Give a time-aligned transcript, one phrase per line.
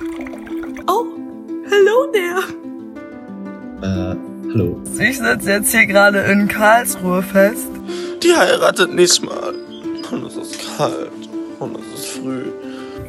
[0.00, 1.04] Oh,
[1.68, 2.42] hello there.
[3.82, 4.16] Äh,
[4.50, 4.80] hallo.
[4.98, 7.68] Ich sitze jetzt hier gerade in Karlsruhe fest.
[8.22, 9.54] Die heiratet nicht mal.
[10.10, 11.10] Und es ist kalt.
[11.58, 12.44] Und es ist früh.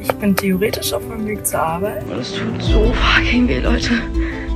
[0.00, 2.04] Ich bin theoretisch auf meinem Weg zur Arbeit.
[2.10, 3.90] Das tut so fucking weh, Leute.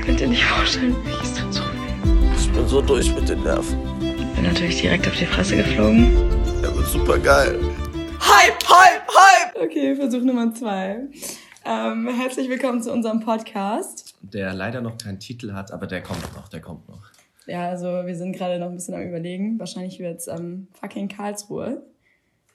[0.04, 2.36] Könnt ihr nicht vorstellen, wie es tut so weh.
[2.36, 3.78] Ich bin so durch mit den Nerven.
[4.00, 6.14] Bin natürlich direkt auf die Fresse geflogen.
[6.62, 7.58] Er wird super geil.
[8.20, 9.62] Hype, Hype, Hype!
[9.62, 11.08] Okay, Versuch Nummer zwei.
[11.70, 14.16] Ähm, herzlich willkommen zu unserem Podcast.
[14.22, 17.02] Der leider noch keinen Titel hat, aber der kommt noch, der kommt noch.
[17.46, 19.58] Ja, also wir sind gerade noch ein bisschen am überlegen.
[19.58, 21.82] Wahrscheinlich wird es ähm, fucking Karlsruhe.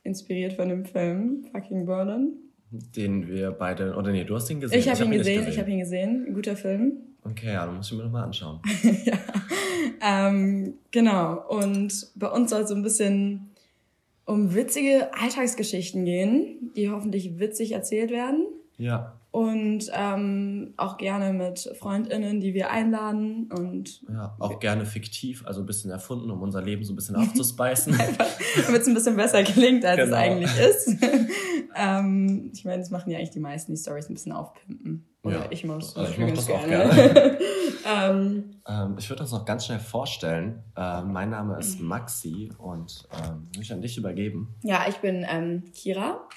[0.03, 2.33] Inspiriert von dem Film Fucking Berlin.
[2.71, 4.79] Den wir beide, oder nee, du hast ihn gesehen.
[4.79, 6.25] Ich habe ihn nicht gesehen, ich habe ihn gesehen.
[6.29, 6.93] Ein guter Film.
[7.23, 8.61] Okay, ja, dann muss ich mir nochmal anschauen.
[9.05, 9.19] ja.
[10.01, 11.39] Ähm, genau.
[11.49, 13.51] Und bei uns soll es so ein bisschen
[14.25, 18.47] um witzige Alltagsgeschichten gehen, die hoffentlich witzig erzählt werden.
[18.77, 19.19] Ja.
[19.31, 25.61] Und ähm, auch gerne mit FreundInnen, die wir einladen und Ja, auch gerne fiktiv, also
[25.61, 27.97] ein bisschen erfunden, um unser Leben so ein bisschen aufzuspeisen.
[28.67, 30.15] damit es ein bisschen besser klingt, als Genau.
[30.15, 30.97] es eigentlich ist.
[31.75, 35.07] ähm, ich meine, das machen ja eigentlich die meisten, die Stories ein bisschen aufpimpen.
[35.23, 37.37] Oder Ja, ich muss also ich dafür mach ganz das auch gerne.
[37.91, 40.61] ähm, ähm, ich würde uns noch ganz schnell vorstellen.
[40.77, 44.53] Ähm, mein Name ist Maxi und ähm, will ich an dich übergeben.
[44.63, 46.27] ja, ich bin ähm, Kira,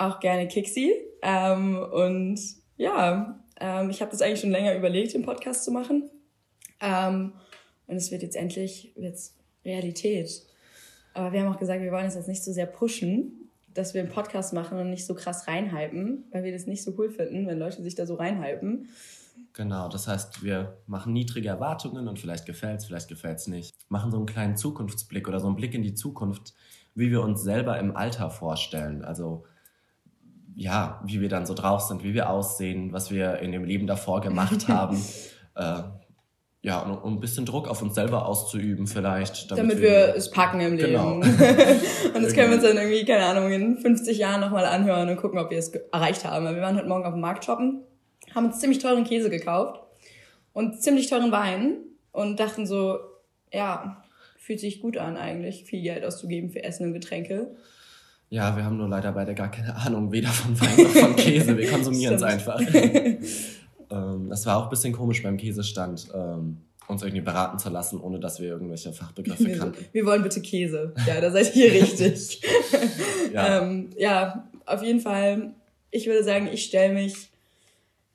[0.00, 0.94] auch gerne Kixi.
[1.22, 2.40] Ähm, und
[2.76, 6.10] ja, ähm, ich habe das eigentlich schon länger überlegt, den Podcast zu machen.
[6.80, 7.34] Ähm,
[7.86, 10.46] und es wird jetzt endlich wird's Realität.
[11.12, 14.00] Aber wir haben auch gesagt, wir wollen es jetzt nicht so sehr pushen, dass wir
[14.00, 17.46] einen Podcast machen und nicht so krass reinhypen, weil wir das nicht so cool finden,
[17.46, 18.88] wenn Leute sich da so reinhypen.
[19.52, 23.74] Genau, das heißt, wir machen niedrige Erwartungen und vielleicht gefällt's, vielleicht gefällt's nicht.
[23.88, 26.54] Machen so einen kleinen Zukunftsblick oder so einen Blick in die Zukunft,
[26.94, 29.04] wie wir uns selber im Alter vorstellen.
[29.04, 29.44] Also
[30.54, 33.86] ja, wie wir dann so drauf sind, wie wir aussehen, was wir in dem Leben
[33.86, 35.02] davor gemacht haben.
[35.54, 35.82] äh,
[36.62, 39.50] ja, und um ein bisschen Druck auf uns selber auszuüben vielleicht.
[39.50, 40.92] Damit, wir es packen im Leben.
[40.92, 41.14] Genau.
[42.14, 45.16] und das können wir uns dann irgendwie, keine Ahnung, in 50 Jahren nochmal anhören und
[45.16, 46.44] gucken, ob wir es erreicht haben.
[46.44, 47.82] Weil wir waren heute Morgen auf dem Markt shoppen,
[48.34, 49.80] haben uns ziemlich teuren Käse gekauft
[50.52, 51.78] und ziemlich teuren Wein
[52.12, 52.98] und dachten so,
[53.54, 54.02] ja,
[54.36, 57.56] fühlt sich gut an eigentlich, viel Geld auszugeben für Essen und Getränke.
[58.30, 61.56] Ja, wir haben nur leider beide gar keine Ahnung, weder von Wein noch von Käse.
[61.58, 62.60] Wir konsumieren es einfach.
[63.90, 68.00] ähm, das war auch ein bisschen komisch beim Käsestand, ähm, uns irgendwie beraten zu lassen,
[68.00, 69.84] ohne dass wir irgendwelche Fachbegriffe Wir, kannten.
[69.92, 70.92] wir wollen bitte Käse.
[71.06, 72.40] Ja, da seid ihr richtig.
[73.32, 73.62] Ja.
[73.62, 75.54] ähm, ja, auf jeden Fall,
[75.92, 77.30] ich würde sagen, ich stelle mich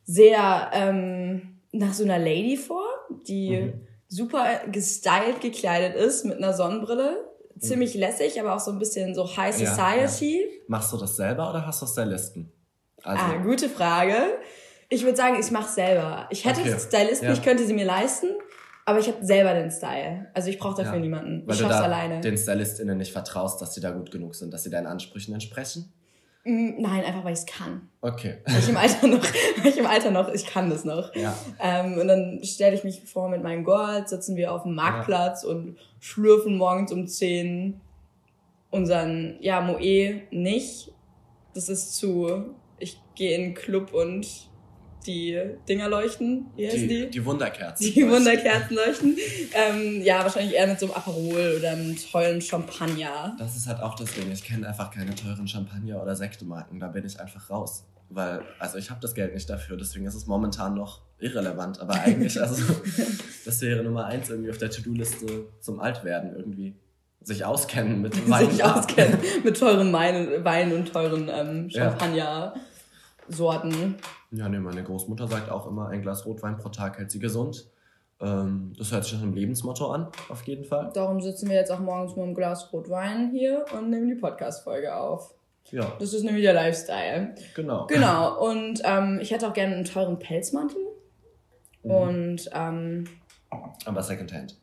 [0.04, 2.84] sehr ähm, nach so einer Lady vor,
[3.28, 3.74] die Mhm.
[4.10, 7.16] super gestylt gekleidet ist mit einer Sonnenbrille.
[7.60, 9.64] Ziemlich lässig, aber auch so ein bisschen so High Mhm.
[9.66, 9.74] Ja,
[10.08, 10.42] Society.
[10.68, 12.52] Machst du das selber oder hast du Stylisten?
[13.04, 14.16] Also, Ah, gute Frage.
[14.90, 16.28] Ich würde sagen, ich mache selber.
[16.32, 16.76] Ich hätte Okay.
[16.80, 17.34] Stylisten, Ja.
[17.34, 18.28] ich könnte sie mir leisten,
[18.86, 20.28] aber ich habe selber den Style.
[20.34, 21.00] Also ich brauche dafür Ja.
[21.00, 21.44] niemanden.
[21.48, 22.22] weil ich du schaff's da alleine.
[22.22, 25.94] den StylistInnen nicht vertraust, dass sie da gut genug sind, dass sie deinen Ansprüchen entsprechen?
[26.46, 27.90] Mm, Nein, einfach weil ich es kann.
[28.02, 28.38] Okay.
[28.46, 29.24] Weil ich im Alter noch,
[29.58, 31.14] weil ich im Alter noch, ich kann das noch.
[31.16, 31.36] Ja.
[31.60, 35.44] Ähm, und dann stelle ich mich vor, mit meinem Gold sitzen wir auf dem Marktplatz
[35.44, 37.82] und schlürfen morgens um 10
[38.70, 40.92] unseren, ja, Moe nicht.
[41.56, 44.28] Das ist zu, ich gehe in den Club und
[45.06, 46.48] die Dinger leuchten.
[46.56, 46.88] Wie heißen die?
[46.88, 47.94] Die, die Wunderkerzen.
[47.94, 49.18] Die Wunderkerzen leuchten.
[49.54, 53.36] Ähm, ja, wahrscheinlich eher mit so einem Aperol oder einem tollen Champagner.
[53.40, 54.32] Das ist halt auch das Ding.
[54.32, 56.80] Ich kenne einfach keine teuren Champagner- oder Sektemarken.
[56.80, 57.86] Da bin ich einfach raus.
[58.10, 61.80] Weil, also ich habe das Geld nicht dafür, deswegen ist es momentan noch irrelevant.
[61.80, 62.62] Aber eigentlich, also,
[63.46, 66.76] das wäre Nummer eins irgendwie auf der To-Do-Liste zum Altwerden irgendwie.
[67.22, 68.52] Sich auskennen mit Wein.
[68.52, 71.72] sich auskennen mit teuren Wein, Wein und teuren ähm.
[71.72, 73.72] Champagner-Sorten.
[73.72, 73.96] Ja,
[74.50, 77.70] nee, meine Großmutter sagt auch immer, ein Glas Rotwein pro Tag hält sie gesund.
[78.22, 80.90] Ähm, das hört sich nach einem Lebensmotto an, auf jeden Fall.
[80.94, 84.96] Darum sitzen wir jetzt auch morgens mit einem Glas Rotwein hier und nehmen die Podcast-Folge
[84.96, 85.34] auf.
[85.72, 87.36] Ja, Das ist nämlich der Lifestyle.
[87.56, 87.88] genau.
[87.88, 90.78] Genau, und ähm, ich hätte auch gerne einen teuren Pelzmantel.
[91.84, 91.92] Mhm.
[91.92, 93.04] Und ähm,
[93.86, 94.58] Aber Secondhand.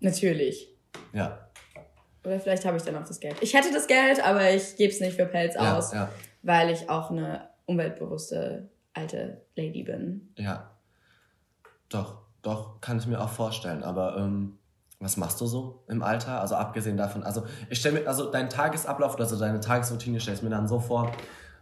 [0.00, 0.72] natürlich.
[1.12, 1.48] Ja,
[2.24, 3.36] Oder vielleicht habe ich dann auch das Geld.
[3.40, 6.08] Ich hätte das Geld, aber ich gebe es nicht für Pelz ja, aus, ja,
[6.42, 10.32] weil ich auch eine umweltbewusste alte Lady bin.
[10.36, 10.70] ja.
[11.88, 13.84] Doch, doch, kann ich mir auch vorstellen.
[13.84, 14.58] Aber ähm,
[14.98, 16.40] was machst du so im Alter?
[16.40, 20.42] Also abgesehen davon, also ich stelle mir, also dein Tagesablauf, also deine Tagesroutine stelle ich
[20.42, 21.12] mir dann so vor,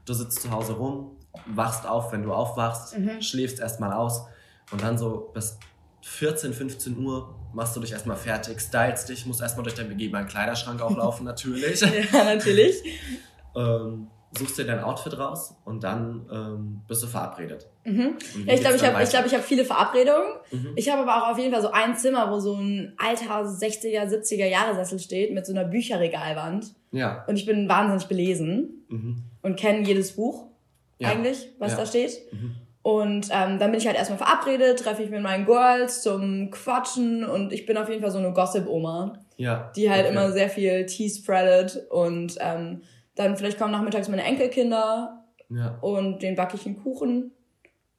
[0.07, 1.17] du sitzt zu Hause rum,
[1.47, 3.21] wachst auf, wenn du aufwachst, Mhm.
[3.21, 4.25] schläfst erstmal aus
[4.73, 5.59] und dann so bis
[6.03, 10.27] 14, 15 Uhr machst du dich erstmal fertig, stylst dich, musst erstmal durch deinen begehbaren
[10.27, 11.81] Kleiderschrank auch laufen, natürlich.
[11.83, 12.77] ja, natürlich.
[13.57, 17.69] ähm, suchst dir dein Outfit raus und dann ähm, bist du verabredet.
[17.85, 18.17] Mhm.
[18.47, 20.27] Ja, ich glaube, ich habe ich glaub, ich hab viele Verabredungen.
[20.51, 20.73] Mhm.
[20.77, 24.05] Ich habe aber auch auf jeden Fall so ein Zimmer, wo so ein alter 60er,
[24.09, 26.75] 70er Jahre Sessel steht mit so einer Bücherregalwand.
[26.93, 27.25] Ja.
[27.27, 29.17] Und ich bin wahnsinnig belesen Mhm.
[29.43, 30.47] und kenne jedes Buch
[30.99, 31.09] Ja.
[31.11, 31.79] eigentlich, was Ja.
[31.79, 32.21] da steht.
[32.33, 32.55] Mhm.
[32.83, 37.25] Und ähm, dann bin ich halt erstmal verabredet, treffe ich mit meinen Girls zum Quatschen
[37.25, 39.73] und ich bin auf jeden Fall so eine Gossip-Oma, Ja.
[39.75, 40.13] die halt Okay.
[40.13, 42.83] immer sehr viel Tea spreadet und ähm,
[43.17, 45.79] dann vielleicht kommen nachmittags meine Enkelkinder Ja.
[45.81, 47.33] und den backe ich einen Kuchen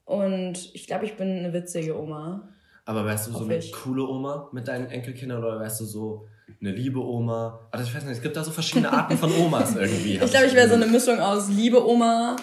[0.06, 2.50] und ich glaube, ich bin eine witzige Oma.
[2.86, 3.72] Aber wärst du so eine ich.
[3.74, 6.28] coole Oma mit deinen Enkelkindern oder wärst du so
[6.62, 7.60] eine liebe Oma?
[7.72, 10.20] Also ich weiß nicht, es gibt da so verschiedene Arten von Omas irgendwie.
[10.24, 12.36] Ich glaube, ich wäre so eine Mischung aus liebe Oma,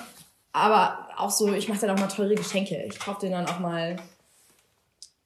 [0.53, 2.83] aber auch so, ich mache dann auch mal teure Geschenke.
[2.91, 3.97] Ich kaufe denen dann auch mal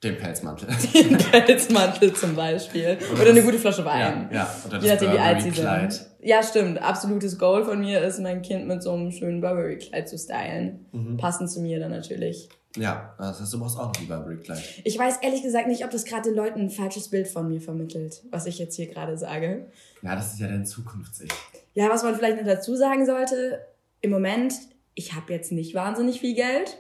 [0.03, 0.69] Den Pelzmantel.
[0.95, 2.99] den Pelzmantel zum Beispiel.
[3.19, 4.29] Oder eine gute Flasche ja, Wein.
[4.33, 4.55] ja.
[4.67, 6.07] Oder Je nachdem, wie alt sie sind.
[6.21, 6.83] Ja, stimmt.
[6.83, 10.87] Absolutes Goal von mir ist, mein Kind mit so einem schönen Burberry-Kleid zu stylen.
[10.93, 11.17] Mhm.
[11.17, 12.49] Passend zu mir dann natürlich.
[12.77, 14.83] Ja, das heißt, du brauchst auch ein Burberry-Kleid.
[14.85, 17.61] Ich weiß ehrlich gesagt nicht, ob das gerade den Leuten ein falsches Bild von mir
[17.61, 19.67] vermittelt, was ich jetzt hier gerade sage.
[20.03, 21.31] Ja, das ist ja dein Zukunfts-Ich.
[21.73, 23.61] Ja, was man vielleicht noch dazu sagen sollte,
[24.03, 24.55] im Moment,
[24.95, 26.77] ich habe jetzt nicht wahnsinnig viel Geld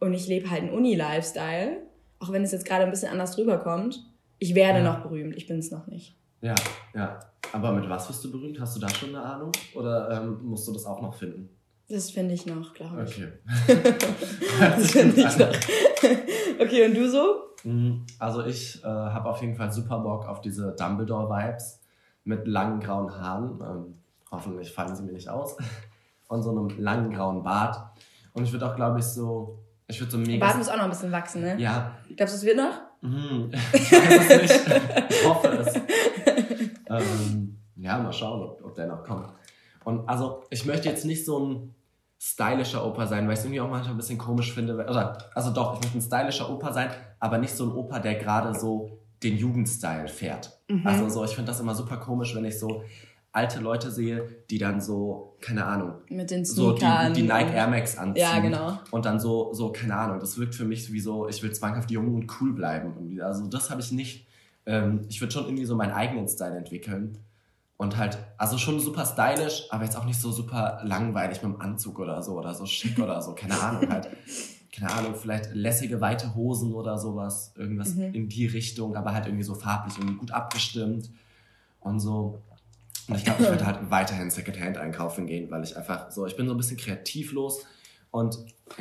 [0.00, 1.76] und ich lebe halt einen Uni-Lifestyle,
[2.26, 4.02] auch wenn es jetzt gerade ein bisschen anders rüberkommt.
[4.38, 4.84] Ich werde Ja.
[4.84, 6.16] noch berühmt, ich bin es noch nicht.
[6.42, 6.54] Ja,
[6.94, 7.20] ja.
[7.52, 8.60] Aber mit was wirst du berühmt?
[8.60, 9.52] Hast du da schon eine Ahnung?
[9.74, 11.48] Oder ähm, musst du das auch noch finden?
[11.88, 13.16] Das finde ich noch, glaube ich.
[13.16, 13.32] Okay.
[14.60, 15.48] Das finde ich noch.
[16.60, 17.36] okay, und du so?
[17.64, 21.80] Mhm, Also ich äh, habe auf jeden Fall super Bock auf diese Dumbledore-Vibes
[22.24, 23.60] mit langen grauen Haaren.
[23.60, 23.94] Ähm,
[24.30, 25.56] hoffentlich fallen sie mir nicht aus.
[26.28, 27.80] Und so einem langen grauen Bart.
[28.32, 29.60] Und ich würde auch, glaube ich, so...
[29.88, 30.44] Ich würde so mega...
[30.44, 31.56] Bart muss auch noch ein bisschen wachsen, ne?
[31.58, 32.80] ja, Glaubst du, es wird noch?
[33.02, 33.50] Mhm.
[33.72, 35.10] Ich weiß es nicht.
[35.10, 35.74] Ich hoffe es.
[36.88, 39.28] Ähm, ja, mal schauen, ob, ob der noch kommt.
[39.84, 41.74] Und also, ich möchte jetzt nicht so ein
[42.18, 44.74] stylischer Opa sein, weil ich es irgendwie auch manchmal ein bisschen komisch finde.
[44.74, 46.90] Oder, also doch, ich möchte ein stylischer Opa sein,
[47.20, 50.58] aber nicht so ein Opa, der gerade so den Jugendstyle fährt.
[50.68, 50.86] Mhm.
[50.86, 52.82] Also so, ich finde das immer super komisch, wenn ich so
[53.36, 56.84] alte Leute sehe, die dann so, keine Ahnung, Mit den so die,
[57.14, 58.22] die Nike Air Max anziehen.
[58.22, 58.78] Ja, genau.
[58.90, 61.90] Und dann so, so, keine Ahnung, das wirkt für mich wie so, ich will zwanghaft
[61.90, 62.94] jung und cool bleiben.
[62.96, 63.20] Irgendwie.
[63.22, 64.26] Also das habe ich nicht.
[64.64, 67.18] Ähm, ich würde schon irgendwie so meinen eigenen Style entwickeln.
[67.78, 71.60] Und halt, also schon super stylisch, aber jetzt auch nicht so super langweilig mit dem
[71.60, 73.34] Anzug oder so oder so schick oder so.
[73.34, 74.08] Keine Ahnung, halt.
[74.74, 77.52] Keine Ahnung, vielleicht lässige, weite Hosen oder sowas.
[77.54, 78.14] Irgendwas Mhm.
[78.14, 81.10] in die Richtung, aber halt irgendwie so farblich und gut abgestimmt.
[81.80, 82.40] Und so.
[83.08, 86.36] Und ich glaube, ich werde halt weiterhin Secondhand einkaufen gehen, weil ich einfach so, ich
[86.36, 87.64] bin so ein bisschen kreativlos
[88.10, 88.38] und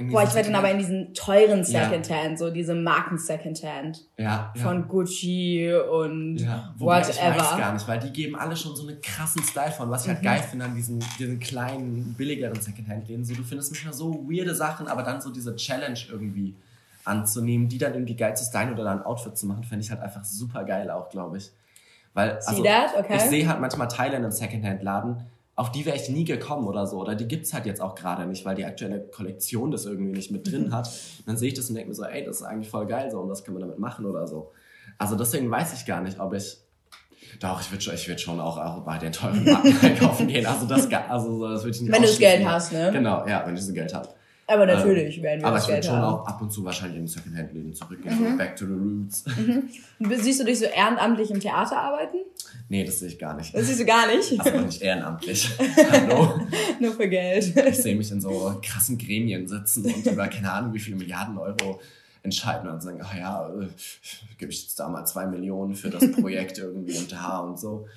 [0.09, 1.89] Boah, ich werde dann aber in diesen teuren Ja.
[1.89, 4.61] Secondhand, so diese Marken Secondhand ja, ja.
[4.63, 7.57] von Gucci und ja, wobei ich weiß whatever.
[7.57, 10.21] gar nicht, weil die geben alle schon so einen krassen Style von, was ich halt
[10.21, 10.25] Mhm.
[10.25, 13.23] geil finde an diesen, diesen kleinen, billigeren Secondhand-Läden.
[13.25, 16.55] So, du findest manchmal so weirde Sachen, aber dann so diese Challenge irgendwie
[17.03, 19.91] anzunehmen, die dann irgendwie geil zu stylen oder dann ein Outfit zu machen, fände ich
[19.91, 21.51] halt einfach super geil auch, glaube ich.
[22.15, 22.97] Weil, See also, that?
[22.97, 23.17] Okay.
[23.17, 25.17] ich sehe halt manchmal Teile in einem Secondhand-Laden,
[25.55, 26.99] auf die wäre ich nie gekommen oder so.
[26.99, 30.31] Oder die gibt's halt jetzt auch gerade nicht, weil die aktuelle Kollektion das irgendwie nicht
[30.31, 30.87] mit drin hat.
[30.87, 33.11] Und dann sehe ich das und denke mir so, ey, das ist eigentlich voll geil
[33.11, 34.51] so und was kann man damit machen oder so.
[34.97, 36.57] Also deswegen weiß ich gar nicht, ob ich.
[37.41, 40.45] Doch, ich würde schon, ich würd schon auch, auch bei den teuren Marken einkaufen gehen.
[40.45, 42.17] Also das, also so, das würde ich nicht Wenn du das.
[42.17, 42.91] Geld hast, ne?
[42.93, 44.07] Genau, ja, wenn ich das Geld habe.
[44.47, 46.03] Aber natürlich werden wir Aber ich Geld schon haben.
[46.21, 48.33] auch ab und zu wahrscheinlich in Secondhand-Läden zurückgehen.
[48.33, 48.37] Mhm.
[48.37, 49.25] Back to the roots.
[50.21, 52.17] Siehst du dich so ehrenamtlich im Theater arbeiten?
[52.69, 53.55] Nee, das sehe ich gar nicht.
[53.55, 54.39] Das siehst du gar nicht.
[54.39, 55.49] Also nicht ehrenamtlich.
[55.91, 56.39] Hallo.
[56.79, 57.55] Nur für Geld.
[57.55, 61.37] Ich sehe mich in so krassen Gremien sitzen und über keine Ahnung wie viele Milliarden
[61.39, 61.79] Euro
[62.21, 63.67] entscheiden und sagen, ach ja, äh,
[64.37, 67.87] gebe ich jetzt da mal zwei Millionen für das Projekt irgendwie und da und so.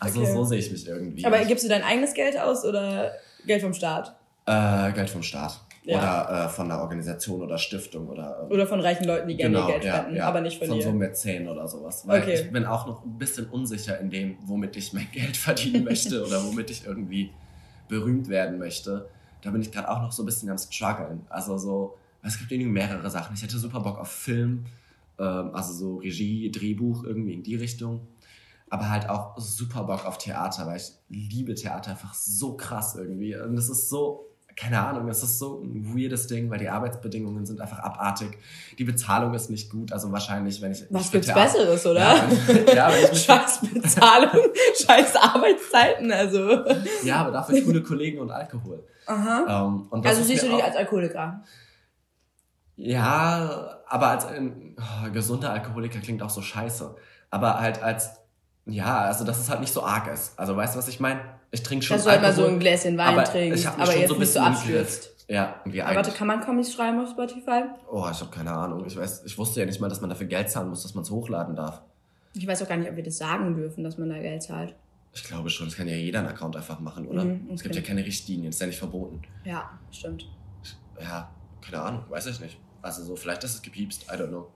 [0.00, 0.32] Also Okay.
[0.32, 1.24] so sehe ich mich irgendwie.
[1.24, 3.12] Aber gibst du dein eigenes Geld aus oder
[3.46, 4.14] Geld vom Staat?
[4.46, 5.60] äh, Geld vom Staat.
[5.86, 5.98] Ja.
[5.98, 9.54] Oder äh, von einer Organisation oder Stiftung oder ähm, Oder von reichen Leuten, die gerne
[9.54, 10.82] genau, Geld ja, spenden, ja, aber nicht von, von dir.
[10.84, 12.06] so Mäzen oder sowas.
[12.08, 12.34] Weil Okay.
[12.34, 16.26] ich bin auch noch ein bisschen unsicher in dem, womit ich mein Geld verdienen möchte
[16.26, 17.30] oder womit ich irgendwie
[17.88, 19.08] berühmt werden möchte.
[19.42, 21.24] Da bin ich gerade auch noch so ein bisschen am struggeln.
[21.28, 23.36] Also so, es gibt irgendwie mehrere Sachen.
[23.36, 24.66] Ich hätte super Bock auf Film,
[25.20, 28.00] ähm, also so Regie, Drehbuch, irgendwie in die Richtung.
[28.70, 33.36] Aber halt auch super Bock auf Theater, weil ich liebe Theater einfach so krass irgendwie.
[33.36, 34.26] Und es ist so,
[34.56, 38.38] keine Ahnung, es ist so ein weirdes Ding, weil die Arbeitsbedingungen sind einfach abartig.
[38.78, 40.84] Die Bezahlung ist nicht gut, also wahrscheinlich, wenn ich.
[40.88, 42.00] Was gibt's Theater- Besseres, oder?
[42.00, 44.30] Ja, wenn, ja, wenn ich Scheiß Bezahlung,
[44.86, 46.64] scheiß Arbeitszeiten, also.
[47.04, 48.82] ja, aber dafür coole Kollegen und Alkohol.
[49.06, 49.66] Aha.
[49.66, 51.42] Ähm, und Also siehst du dich als Alkoholiker?
[52.76, 56.94] Ja, aber als ein oh, gesunder Alkoholiker klingt auch so scheiße.
[57.30, 58.10] Aber halt als,
[58.66, 60.38] ja, also dass es halt nicht so arg ist.
[60.38, 61.20] Also weißt du, was ich meine?
[61.56, 63.78] Ich trinke schon Dass du halt mal so ein Gläschen Wein aber trinkst, ich hab
[63.78, 65.04] aber schon jetzt so ein nicht so bisschen abstürzt.
[65.04, 65.16] im Griff.
[65.28, 67.64] Ja, irgendwie Aber warte, kann man Comics schreiben auf Spotify?
[67.90, 68.84] Oh, ich habe keine Ahnung.
[68.86, 71.02] Ich weiß, ich wusste ja nicht mal, dass man dafür Geld zahlen muss, dass man
[71.02, 71.82] es hochladen darf.
[72.34, 74.76] Ich weiß auch gar nicht, ob wir das sagen dürfen, dass man da Geld zahlt.
[75.14, 77.24] Ich glaube schon, das kann ja jeder einen Account einfach machen, oder?
[77.24, 77.82] Mhm, es gibt okay.
[77.82, 79.22] ja keine Richtlinien, ist ja nicht verboten.
[79.44, 80.28] Ja, stimmt.
[81.00, 81.30] Ja,
[81.62, 82.58] keine Ahnung, weiß ich nicht.
[82.82, 84.48] Also so, vielleicht ist es gepiepst, I don't know.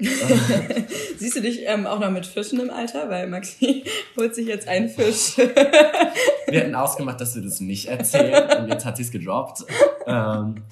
[1.18, 3.08] Siehst du dich ähm, auch noch mit Fischen im Alter?
[3.10, 3.84] Weil Maxi
[4.16, 5.36] holt sich jetzt einen Fisch.
[5.36, 9.64] Wir hatten ausgemacht, dass wir das nicht erzählen und jetzt hat sie es gedroppt.
[10.06, 10.62] Ähm,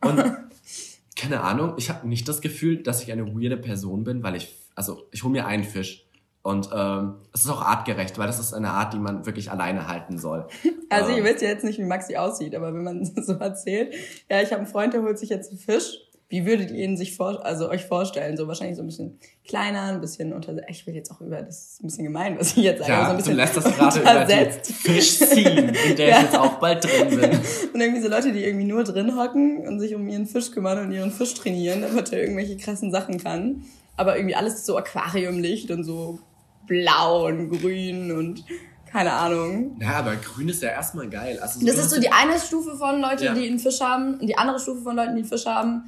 [0.00, 0.36] und
[1.16, 4.56] keine Ahnung, ich habe nicht das Gefühl, dass ich eine weirde Person bin, weil ich,
[4.74, 6.06] also ich hole mir einen Fisch
[6.42, 9.86] und ähm, es ist auch artgerecht, weil das ist eine Art, die man wirklich alleine
[9.86, 10.48] halten soll.
[10.88, 13.94] Also Ähm, ihr wisst ja jetzt nicht, wie Maxi aussieht, aber wenn man so erzählt,
[14.28, 15.98] ja, ich habe einen Freund, der holt sich jetzt einen Fisch.
[16.32, 18.38] Wie würdet ihr ihn sich vor, also euch vorstellen?
[18.38, 20.56] So wahrscheinlich so ein bisschen kleiner, ein bisschen unter.
[20.70, 23.02] Ich will jetzt auch über, das ist ein bisschen gemein, was ich jetzt sage, aber
[23.02, 24.72] so ja, ein du bisschen lässt das gerade über die untersetzt.
[24.72, 26.16] Fischszene, in der Ja.
[26.16, 27.30] ich jetzt auch bald drin bin.
[27.74, 30.78] Und irgendwie so Leute, die irgendwie nur drin hocken und sich um ihren Fisch kümmern
[30.86, 33.64] und ihren Fisch trainieren, damit er irgendwelche krassen Sachen kann.
[33.98, 36.18] Aber irgendwie alles so Aquariumlicht und so
[36.66, 38.42] blau und grün und
[38.90, 39.76] keine Ahnung.
[39.80, 41.38] Ja, aber grün ist ja erstmal geil.
[41.40, 43.34] Also Das ist so die eine Stufe von Leuten, Ja.
[43.34, 44.14] die einen Fisch haben.
[44.18, 45.82] Und die andere Stufe von Leuten, die einen Fisch haben,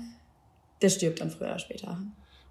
[0.82, 1.98] der stirbt dann früher oder später.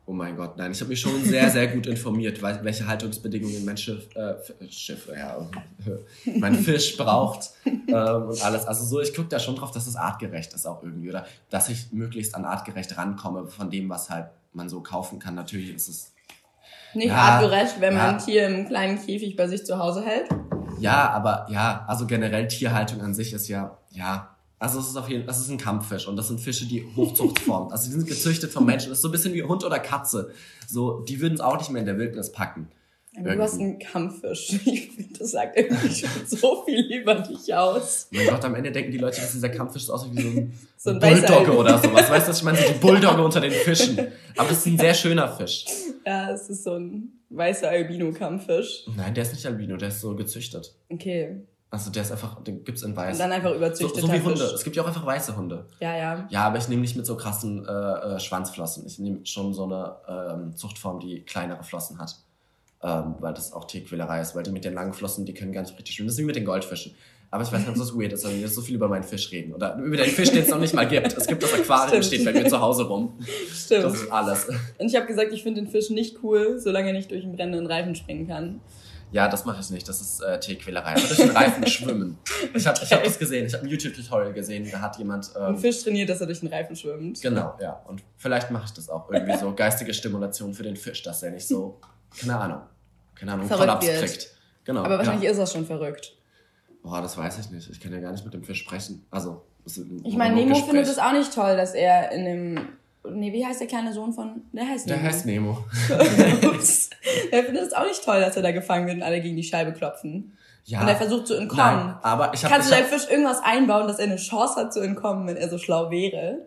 [0.05, 3.77] Oh mein Gott, nein, ich habe mich schon sehr, sehr gut informiert, welche Haltungsbedingungen mein
[3.77, 4.33] Schiff, äh,
[4.69, 5.49] Schiff, ja,
[6.39, 8.65] mein Fisch braucht ähm, und alles.
[8.65, 11.69] Also so, ich gucke da schon drauf, dass es artgerecht ist auch irgendwie oder dass
[11.69, 15.35] ich möglichst an artgerecht rankomme von dem, was halt man so kaufen kann.
[15.35, 16.11] Natürlich ist es,
[16.93, 18.11] Nicht Ja, artgerecht, wenn man ja.
[18.11, 20.27] ein Tier im kleinen Käfig bei sich zu Hause hält.
[20.79, 24.32] ja, aber ja, also generell Tierhaltung an sich ist ja, ja,
[24.63, 26.85] also es ist auf jeden Fall, das ist ein Kampffisch und das sind Fische, die
[26.95, 27.69] Hochzucht formen.
[27.69, 28.89] Also die sind gezüchtet vom Menschen.
[28.89, 30.31] Das ist so ein bisschen wie Hund oder Katze.
[30.69, 32.69] So, die würden es auch nicht mehr in der Wildnis packen.
[33.19, 34.53] Aber du hast einen Kampffisch.
[34.65, 38.07] Ich finde, das sagt irgendwie schon so viel über dich aus.
[38.11, 40.53] Mein Gott, am Ende denken die Leute, dass dieser Kampffisch so aussieht wie so ein,
[40.77, 42.09] So ein Bulldogge oder sowas.
[42.09, 42.57] Weißt du, ich meine?
[42.57, 43.99] So die Bulldogge unter den Fischen.
[44.37, 45.65] Aber das ist ein sehr schöner Fisch.
[46.05, 48.85] Ja, es ist so ein weißer Albino-Kampffisch.
[48.95, 50.73] Nein, der ist nicht Albino, der ist so gezüchtet.
[50.89, 51.41] Okay.
[51.73, 53.13] Also der ist einfach, den gibt's in weiß.
[53.13, 54.37] Und dann einfach so, überzüchteter so wie Hunde.
[54.37, 54.53] Fisch.
[54.53, 55.65] Es gibt ja auch einfach weiße Hunde.
[55.79, 56.27] Ja, ja.
[56.29, 58.85] Ja, aber ich nehme nicht mit so krassen äh, äh, Schwanzflossen.
[58.85, 62.15] Ich nehme schon so eine ähm, Zuchtform, die kleinere Flossen hat.
[62.83, 65.61] Ähm, weil das auch Tierquälerei ist, weil die mit den langen Flossen, die können gar
[65.61, 66.09] nicht richtig schwimmen.
[66.09, 66.93] Das ist wie mit den Goldfischen.
[67.31, 69.31] Aber ich weiß nicht, ob das weird ist, wenn wir so viel über meinen Fisch
[69.31, 69.55] reden.
[69.55, 71.17] Oder über den Fisch, den es noch nicht mal gibt.
[71.17, 72.05] Es gibt das Aquarium, Stimmt.
[72.05, 73.17] steht bei mir zu Hause rum.
[73.51, 73.85] Stimmt.
[73.85, 74.47] Das ist alles.
[74.77, 77.35] Und ich habe gesagt, ich finde den Fisch nicht cool, solange er nicht durch einen
[77.35, 78.61] brennenden Reifen springen kann.
[79.13, 79.87] Ja, das mache ich nicht.
[79.87, 80.91] Das ist äh, Tierquälerei.
[80.91, 82.17] Aber durch den Reifen schwimmen.
[82.55, 83.45] Ich habe ich hab das gesehen.
[83.45, 84.67] Ich habe ein YouTube-Tutorial gesehen.
[84.71, 85.35] Da hat jemand...
[85.35, 87.21] Ein Ähm, Fisch trainiert, dass er durch den Reifen schwimmt.
[87.21, 87.79] Genau, ja.
[87.87, 89.53] Und vielleicht mache ich das auch irgendwie so.
[89.53, 91.79] Geistige Stimulation für den Fisch, dass er nicht so,
[92.19, 92.61] keine Ahnung,
[93.15, 93.99] keine Ahnung, Verrückt Kollaps wird.
[93.99, 94.35] kriegt.
[94.65, 94.83] Genau.
[94.83, 95.31] Aber wahrscheinlich ja.
[95.31, 96.15] ist er schon verrückt.
[96.81, 97.69] Boah, das weiß ich nicht.
[97.69, 99.05] Ich kann ja gar nicht mit dem Fisch sprechen.
[99.11, 99.45] Also,
[99.77, 102.69] ein Ich meine, Nemo findet es auch nicht toll, dass er in dem.
[103.09, 104.41] Nee, wie heißt der kleine Sohn von.
[104.53, 105.07] Der heißt Der Nemo.
[105.07, 105.57] heißt Nemo.
[106.49, 106.89] Ups.
[107.31, 109.43] er findet es auch nicht toll, dass er da gefangen wird und alle gegen die
[109.43, 110.37] Scheibe klopfen.
[110.65, 110.81] Ja.
[110.81, 111.87] Und er versucht zu entkommen.
[111.87, 114.55] Nein, aber ich habe Kannst du hab, deinem Fisch irgendwas einbauen, dass er eine Chance
[114.55, 116.37] hat zu entkommen, wenn er so schlau wäre?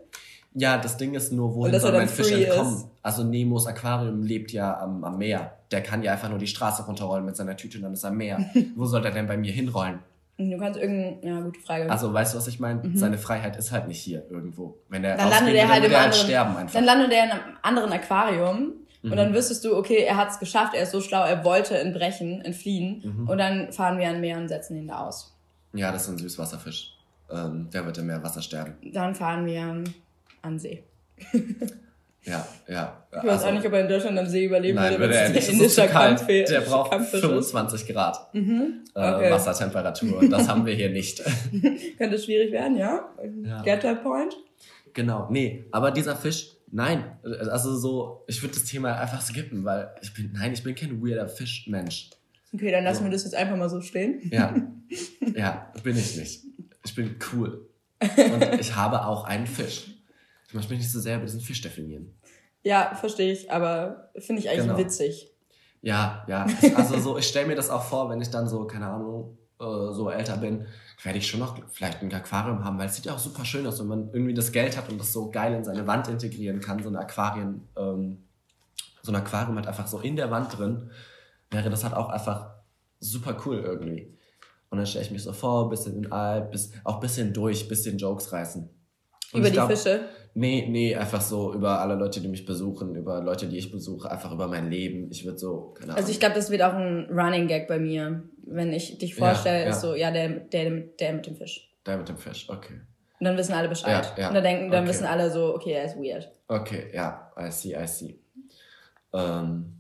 [0.55, 2.77] Ja, das Ding ist nur, wohin soll mein Fisch entkommen?
[2.77, 2.87] ist.
[3.03, 5.53] Also Nemos Aquarium lebt ja am, am Meer.
[5.71, 8.11] Der kann ja einfach nur die Straße runterrollen mit seiner Tüte und dann ist er
[8.11, 8.39] am Meer.
[8.75, 9.99] Wo soll der denn bei mir hinrollen?
[10.39, 11.23] Und du kannst irgendein.
[11.27, 11.91] Ja, gute Frage.
[11.91, 12.83] Also, weißt du, was ich meine?
[12.95, 14.77] Seine Freiheit ist halt nicht hier irgendwo.
[14.91, 15.19] Wenn er Mhm.
[15.19, 16.25] dann landet er würde, halt im er anderen.
[16.25, 16.75] sterben einfach.
[16.75, 18.73] Dann landet er in einem anderen Aquarium.
[19.03, 19.17] Und Mhm.
[19.17, 22.41] dann wüsstest du, okay, er hat es geschafft, er ist so schlau, er wollte entbrechen,
[22.45, 23.03] entfliehen.
[23.23, 23.29] Mhm.
[23.29, 25.35] Und dann fahren wir an Meer und setzen ihn da aus.
[25.75, 26.97] Ja, das ist ein Süßwasserfisch.
[27.31, 28.75] Ähm, der wird im Meerwasser sterben.
[28.93, 29.85] Dann fahren wir
[30.43, 30.85] an See.
[32.27, 33.07] Ja, ja.
[33.17, 35.37] Ich weiß auch nicht, ob er in Deutschland am See überleben Nein, würde, nicht.
[35.39, 36.19] es indischer kalt.
[36.19, 37.27] Kampf Der braucht Kampffisch ist.
[37.53, 38.39] 25 Grad äh,
[38.95, 39.31] okay.
[39.31, 40.29] Wassertemperatur.
[40.29, 41.23] Das haben wir hier nicht.
[41.99, 43.09] Könnte schwierig werden, ja?
[43.45, 43.63] Ja.
[43.63, 44.37] Get that point?
[44.93, 45.29] genau.
[45.31, 47.05] Nee, aber dieser Fisch, nein.
[47.23, 51.01] Also so, ich würde das Thema einfach skippen, weil ich bin, nein, ich bin kein
[51.03, 52.11] weirder Fischmensch.
[52.53, 53.05] Okay, dann lassen So.
[53.05, 54.21] wir das jetzt einfach mal so stehen.
[54.33, 54.55] Ja.
[55.37, 56.45] ja, bin ich nicht.
[56.85, 57.69] Ich bin cool.
[58.01, 59.89] Und ich habe auch einen Fisch.
[60.57, 62.15] Ich möchte mich nicht so sehr über diesen Fisch definieren.
[62.63, 64.79] Ja, verstehe ich, aber finde ich eigentlich Genau.
[64.79, 65.31] witzig.
[65.83, 66.47] Ja, ja.
[66.75, 69.65] Also so, ich stelle mir das auch vor, wenn ich dann so, keine Ahnung, äh,
[69.93, 70.67] so älter bin,
[71.03, 73.67] werde ich schon noch vielleicht ein Aquarium haben, weil es sieht ja auch super schön
[73.67, 76.61] aus, wenn man irgendwie das Geld hat und das so geil in seine Wand integrieren
[76.61, 78.25] kann, so ein Aquarien, ähm,
[79.03, 80.91] so ein Aquarium hat einfach so in der Wand drin,
[81.51, 82.55] wäre das halt auch einfach
[82.99, 84.17] super cool irgendwie.
[84.71, 87.99] Und dann stelle ich mich so vor, bisschen in Alp, bis, auch bisschen durch, bisschen
[87.99, 88.69] Jokes reißen.
[89.33, 90.09] Und Über die glaub- Fische.
[90.39, 94.11] Nee, nee, einfach so über alle Leute, die mich besuchen, über Leute, die ich besuche,
[94.11, 95.11] einfach über mein Leben.
[95.11, 95.97] Ich würde so, keine Ahnung.
[95.97, 98.23] Also ich glaube, das wird auch ein Running Gag bei mir.
[98.45, 99.71] Wenn ich dich Ja, vorstelle, ja.
[99.71, 101.71] ist so, ja, der, der, der mit dem Fisch.
[101.87, 102.75] Der mit dem Fisch, okay.
[103.19, 104.13] Und dann wissen alle Bescheid.
[104.17, 104.29] Ja, ja.
[104.29, 104.91] Und dann denken, dann Okay.
[104.93, 106.31] wissen alle so, okay, er ist weird.
[106.49, 108.19] Okay, ja, I see, I see.
[109.15, 109.73] Ähm,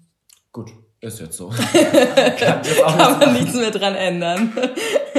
[0.52, 0.70] gut,
[1.02, 1.48] ist jetzt so.
[2.38, 4.52] Kann jetzt auch Kann man nicht nichts mehr dran ändern.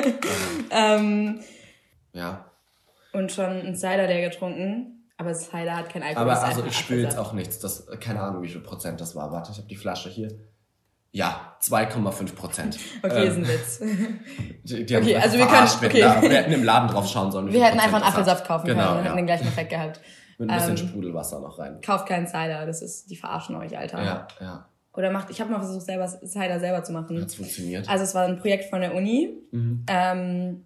[0.72, 1.40] ähm,
[2.14, 2.50] Ja,
[3.14, 4.97] und schon ein Cider der getrunken.
[5.18, 6.30] Aber Cider hat kein Alkohol.
[6.30, 7.60] aber ist also ich spüre jetzt auch nichts.
[7.60, 9.32] Das, keine Ahnung, wie viel Prozent das war.
[9.32, 10.30] Warte, ich habe die Flasche hier.
[11.12, 12.78] Ja, 2,5 Prozent.
[13.02, 13.80] Okay, ist ähm, ein Witz.
[14.64, 16.02] Die, die Okay, also wir können- okay.
[16.02, 17.52] da, wir hätten im Laden drauf schauen sollen.
[17.52, 19.36] Wir hätten einfach einen Apfelsaft kaufen genau, können und hätten den ja.
[19.36, 20.02] gleichen Effekt gehabt.
[20.38, 21.80] Mit ein bisschen Ähm, Sprudelwasser noch rein.
[21.82, 24.04] Kauft keinen Cider, das ist, die verarschen euch, Alter.
[24.04, 24.70] Ja, ja.
[24.94, 27.20] Oder macht, ich habe mal versucht, selber Cider selber zu machen.
[27.22, 27.90] Hat's funktioniert?
[27.90, 29.38] Also es war ein Projekt von der Uni.
[29.52, 29.86] Mhm.
[29.88, 30.66] Ähm,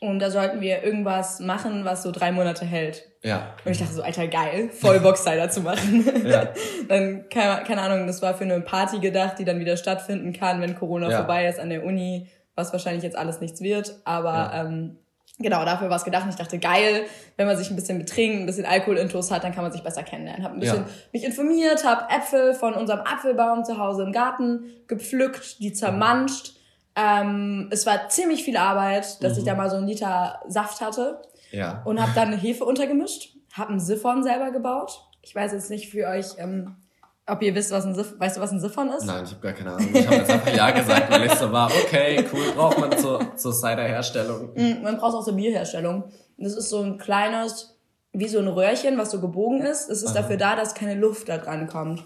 [0.00, 3.04] und da sollten wir irgendwas machen, was so drei Monate hält.
[3.22, 3.54] Ja.
[3.64, 6.04] Und ich dachte so, Alter, geil, voll Bock Cider zu machen.
[6.26, 6.48] Ja.
[6.88, 10.60] dann, keine, keine Ahnung, das war für eine Party gedacht, die dann wieder stattfinden kann,
[10.60, 11.16] wenn Corona Ja.
[11.18, 13.96] vorbei ist an der Uni, was wahrscheinlich jetzt alles nichts wird.
[14.04, 14.64] Aber Ja.
[14.66, 14.98] ähm,
[15.40, 16.24] genau, dafür war es gedacht.
[16.24, 17.02] Und ich dachte, geil,
[17.36, 20.04] wenn man sich ein bisschen betrinkt, ein bisschen Alkoholintus hat, dann kann man sich besser
[20.04, 20.44] kennenlernen.
[20.44, 20.88] Hab ein bisschen Ja.
[21.12, 26.52] mich informiert, hab Äpfel von unserem Apfelbaum zu Hause im Garten gepflückt, die zermanscht.
[27.00, 29.46] Ähm, es war ziemlich viel Arbeit, dass ich Mhm.
[29.46, 31.82] da mal so einen Liter Saft hatte Ja.
[31.84, 35.04] und habe dann Hefe untergemischt, habe einen Siphon selber gebaut.
[35.22, 36.74] Ich weiß jetzt nicht für euch, ähm,
[37.26, 39.04] ob ihr wisst, was ein Siphon, weißt du, was ein Siphon ist?
[39.04, 39.88] Nein, ich habe gar keine Ahnung.
[39.92, 43.36] Ich habe jetzt einfach Ja gesagt, weil ich so war, okay, cool, braucht man zur,
[43.36, 44.50] zur Cider-Herstellung.
[44.56, 46.04] Mm, Man braucht auch zur Bierherstellung.
[46.38, 47.76] Das ist so ein kleines,
[48.12, 49.90] wie so ein Röhrchen, was so gebogen ist.
[49.90, 50.22] Es ist Aha.
[50.22, 52.04] dafür da, dass keine Luft da dran kommt,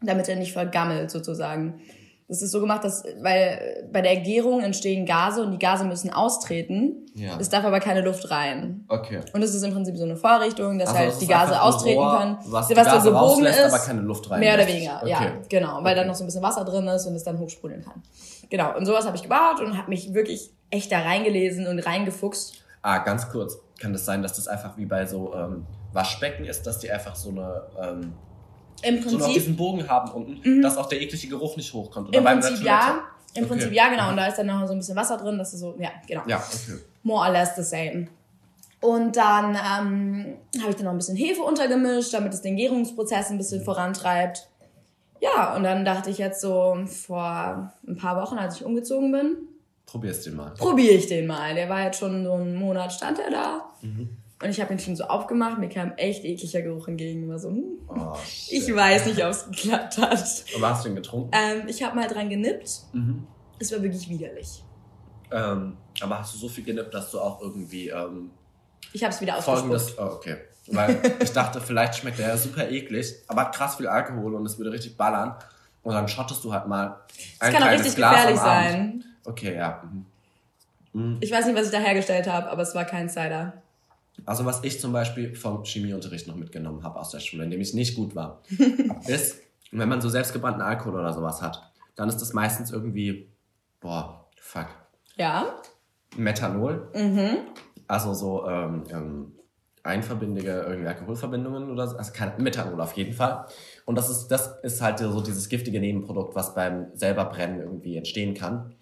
[0.00, 1.80] damit er nicht vergammelt sozusagen.
[2.26, 6.10] Das ist so gemacht, dass, weil bei der Gärung entstehen Gase und die Gase müssen
[6.10, 7.04] austreten.
[7.14, 7.36] Ja.
[7.38, 8.84] Es darf aber keine Luft rein.
[8.88, 9.20] Okay.
[9.34, 11.98] Und es ist im Prinzip so eine Vorrichtung, dass Also halt es die Gase austreten
[12.00, 12.38] Rohr, können.
[12.46, 13.74] was die Gase so gebogen rauslässt, ist.
[13.74, 14.74] aber keine Luft rein Mehr oder lässt.
[14.74, 15.10] weniger, Okay.
[15.10, 15.74] ja, genau.
[15.76, 15.94] Weil Okay.
[15.96, 18.02] dann noch so ein bisschen Wasser drin ist und es dann hochsprudeln kann.
[18.48, 22.54] Genau, und sowas habe ich gebaut und habe mich wirklich echt da reingelesen und reingefuchst.
[22.80, 23.58] Ah, ganz kurz.
[23.80, 27.16] Kann das sein, dass das einfach wie bei so ähm, Waschbecken ist, dass die einfach
[27.16, 28.12] so eine ähm,
[28.84, 32.08] Im so noch Prinzip, diesen Bogen haben unten, dass auch der eklige Geruch nicht hochkommt?
[32.08, 33.04] Oder im Prinzip ja.
[33.34, 33.52] Im Okay.
[33.52, 34.10] Prinzip ja, genau.
[34.10, 36.22] Und da ist dann noch so ein bisschen Wasser drin, das ist so, ja, genau.
[36.26, 36.78] Ja, okay.
[37.02, 38.06] More or less the same.
[38.80, 43.30] Und dann ähm, habe ich dann noch ein bisschen Hefe untergemischt, damit es den Gärungsprozess
[43.30, 44.48] ein bisschen vorantreibt.
[45.20, 49.36] Ja, und dann dachte ich jetzt so vor ein paar Wochen, als ich umgezogen bin,
[49.86, 50.52] Probier's dir mal.
[50.54, 51.54] probiere ich den mal.
[51.54, 53.64] Der war jetzt schon so einen Monat, stand er da.
[53.82, 54.10] Mhm.
[54.44, 57.26] Und ich habe ihn schon so aufgemacht, mir kam echt ekliger Geruch entgegen.
[57.30, 58.12] War so, hm, Oh,
[58.50, 60.44] ich weiß nicht, ob es geklappt hat.
[60.54, 61.30] Aber hast du ihn getrunken?
[61.32, 62.68] Ähm, ich habe mal dran genippt.
[62.92, 63.26] Mhm.
[63.58, 64.62] Es war wirklich widerlich.
[65.30, 68.32] Ähm, aber hast du so viel genippt, dass du auch irgendwie ähm,
[68.92, 69.94] Ich habe es wieder ausgespuckt.
[69.98, 70.36] Oh, okay.
[70.66, 74.44] Weil ich dachte, vielleicht schmeckt der ja super eklig, aber hat krass viel Alkohol und
[74.44, 75.36] es würde richtig ballern.
[75.82, 77.00] Und dann schottest du halt mal
[77.38, 79.04] Das ein kann auch richtig Glas gefährlich sein.
[79.24, 79.82] Okay, ja.
[80.92, 81.16] Mhm.
[81.20, 83.63] Ich weiß nicht, was ich da hergestellt habe, aber es war kein Cider.
[84.24, 87.60] Also was ich zum Beispiel vom Chemieunterricht noch mitgenommen habe aus der Schule, in dem
[87.60, 88.42] ich nicht gut war,
[89.06, 89.40] ist,
[89.72, 93.28] wenn man so selbstgebrannten Alkohol oder sowas hat, dann ist das meistens irgendwie,
[93.80, 94.68] boah, fuck,
[95.16, 95.46] Ja.
[96.16, 97.38] Methanol, Mhm.
[97.88, 99.32] also so ähm, ähm,
[99.82, 103.46] einverbindige irgendwie Alkoholverbindungen oder so, also kein Methanol auf jeden Fall.
[103.84, 107.96] Und das ist, das ist halt so dieses giftige Nebenprodukt, was beim selber brennen irgendwie
[107.96, 108.74] entstehen kann.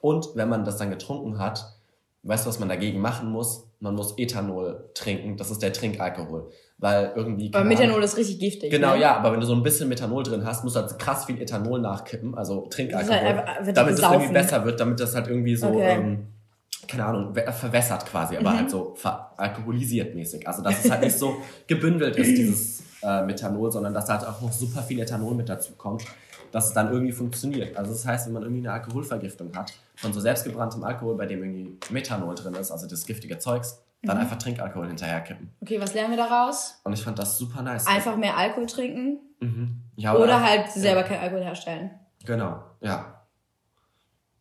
[0.00, 1.77] Und wenn man das dann getrunken hat,
[2.22, 3.64] weißt du, was man dagegen machen muss?
[3.80, 6.50] Man muss Ethanol trinken, das ist der Trinkalkohol.
[6.78, 7.50] Weil irgendwie.
[7.54, 8.70] Aber Methanol ist richtig giftig.
[8.70, 9.00] Genau, ne?
[9.00, 11.40] ja, aber wenn du so ein bisschen Methanol drin hast, musst du halt krass viel
[11.40, 15.26] Ethanol nachkippen, also Trinkalkohol, Das halt einfach- damit es irgendwie besser wird, damit das halt
[15.28, 15.96] irgendwie so, Okay.
[15.96, 16.26] ähm,
[16.86, 18.56] keine Ahnung, verwässert quasi, aber Mhm.
[18.58, 20.46] halt so veralkoholisiert mäßig.
[20.46, 24.40] Also dass es halt nicht so gebündelt ist, dieses äh, Methanol, sondern dass halt auch
[24.40, 26.04] noch super viel Ethanol mit dazu kommt,
[26.52, 27.76] dass es dann irgendwie funktioniert.
[27.76, 31.42] Also das heißt, wenn man irgendwie eine Alkoholvergiftung hat, von so selbstgebranntem Alkohol, bei dem
[31.42, 34.22] irgendwie Methanol drin ist, also das giftige Zeugs, dann Mhm.
[34.22, 35.50] einfach Trinkalkohol hinterherkippen.
[35.60, 36.80] Okay, was lernen wir daraus?
[36.84, 37.86] Und ich fand das super nice.
[37.86, 39.82] Einfach mehr Alkohol trinken Mhm.
[39.96, 40.72] Ja, oder halt ja.
[40.72, 41.90] selber keinen Alkohol herstellen.
[42.24, 43.22] Genau, ja.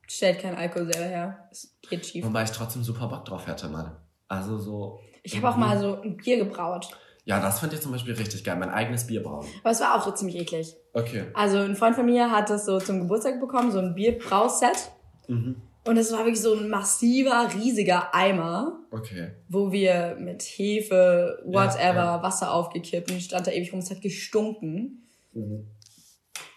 [0.07, 1.47] Stellt keinen Alkohol selber her.
[1.51, 2.25] Es geht schief.
[2.25, 3.97] Wobei ich trotzdem super Bock drauf hätte mal.
[4.27, 4.99] Also so.
[5.23, 6.87] Ich habe auch mal so ein Bier gebraut.
[7.27, 8.55] Ja, das fand ich zum Beispiel richtig geil.
[8.57, 9.45] Mein eigenes Bier brauen.
[9.61, 10.73] Aber es war auch ziemlich eklig.
[10.93, 11.25] Okay.
[11.33, 14.91] Also ein Freund von mir hat das so zum Geburtstag bekommen, so ein Bierbrauset.
[15.27, 15.61] Mhm.
[15.85, 19.31] Und es war wirklich so ein massiver, riesiger Eimer, Okay.
[19.49, 22.23] wo wir mit Hefe, whatever, ja.
[22.23, 23.79] Wasser aufgekippt und stand da ewig rum.
[23.79, 25.05] Es hat gestunken.
[25.33, 25.67] Mhm.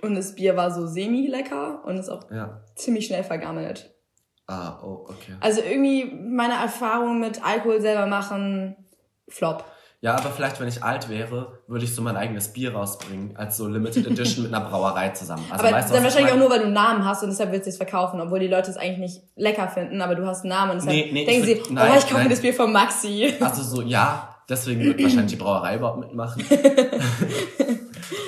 [0.03, 2.63] Und das Bier war so semi-lecker und ist auch Ja.
[2.77, 3.93] ziemlich schnell vergammelt.
[4.47, 5.35] Ah, oh, okay.
[5.41, 8.77] Also irgendwie meine Erfahrung mit Alkohol selber machen,
[9.29, 9.65] flop.
[10.03, 13.59] Ja, aber vielleicht, wenn ich alt wäre, würde ich so mein eigenes Bier rausbringen, als
[13.59, 15.45] so Limited Edition mit einer Brauerei zusammen.
[15.51, 17.67] Also, aber weißt dann wahrscheinlich auch nur, weil du einen Namen hast und deshalb willst
[17.67, 20.49] du es verkaufen, obwohl die Leute es eigentlich nicht lecker finden, aber du hast einen
[20.51, 22.23] Namen und deshalb Nee, nee, denken sie, würd- oh, nein, ich kaufe nein.
[22.25, 23.35] mir das Bier von Maxi.
[23.41, 26.45] Also so, ja, deswegen wird wahrscheinlich die Brauerei überhaupt mitmachen.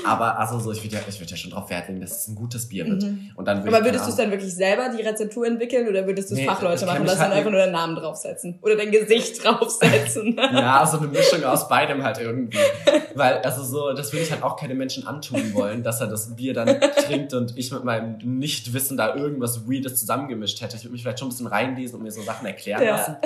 [0.06, 2.28] aber also so, ich würde ja, ich würd ja schon drauf Wert legen, dass es
[2.28, 3.02] ein gutes Bier wird.
[3.34, 6.30] Und dann würd Aber würdest du es dann wirklich selber die Rezeptur entwickeln oder würdest
[6.30, 8.58] du es Nee, Fachleute machen lassen halt und einfach nur deinen Namen draufsetzen?
[8.62, 10.36] Oder dein Gesicht draufsetzen?
[10.36, 12.58] Ja, so eine Mischung aus beidem halt irgendwie.
[13.14, 16.34] Weil, also so, das würde ich halt auch keine Menschen antun wollen, dass er das
[16.36, 20.76] Bier dann trinkt und ich mit meinem Nichtwissen da irgendwas Weirdes zusammengemischt hätte.
[20.76, 22.96] Ich würde mich vielleicht schon ein bisschen reinlesen und mir so Sachen erklären Ja.
[22.96, 23.16] lassen.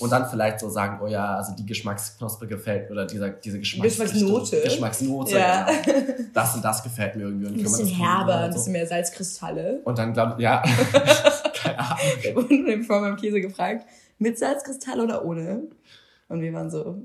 [0.00, 4.40] Und dann vielleicht so sagen, oh ja, also die Geschmacksknospe gefällt oder dieser, diese Geschmacksrichtung-
[4.40, 4.60] Geschmacksnote.
[4.62, 5.66] Geschmacksnote, Ja.
[5.84, 5.98] genau.
[6.34, 7.46] Das und das gefällt mir irgendwie.
[7.46, 8.58] Und Ein bisschen herber, ein so.
[8.58, 9.80] bisschen mehr Salzkristalle.
[9.84, 10.62] Und dann glaube ja,
[11.54, 11.98] keine Ahnung.
[12.20, 13.86] Wir wurden vor beim Käse gefragt,
[14.18, 15.62] mit Salzkristall oder ohne?
[16.28, 16.98] Und wir waren so,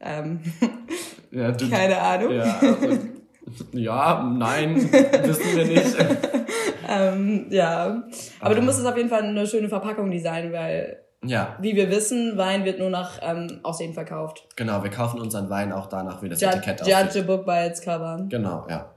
[0.00, 0.40] ähm,
[1.30, 2.32] Ja, du, keine Ahnung.
[2.32, 2.98] Ja, also,
[3.72, 4.76] ja, nein,
[5.22, 5.96] wissen wir nicht.
[6.88, 8.02] Ähm, ja.
[8.40, 11.90] Aber du musst es auf jeden Fall eine schöne Verpackung designen, weil, Ja, wie wir
[11.90, 14.46] wissen, Wein wird nur nach ähm, Aussehen verkauft.
[14.56, 17.26] genau, wir kaufen unseren Wein auch danach, wie das Judge, Etikett judge a aussieht.
[17.26, 18.26] book by its cover.
[18.28, 18.90] Genau, ja.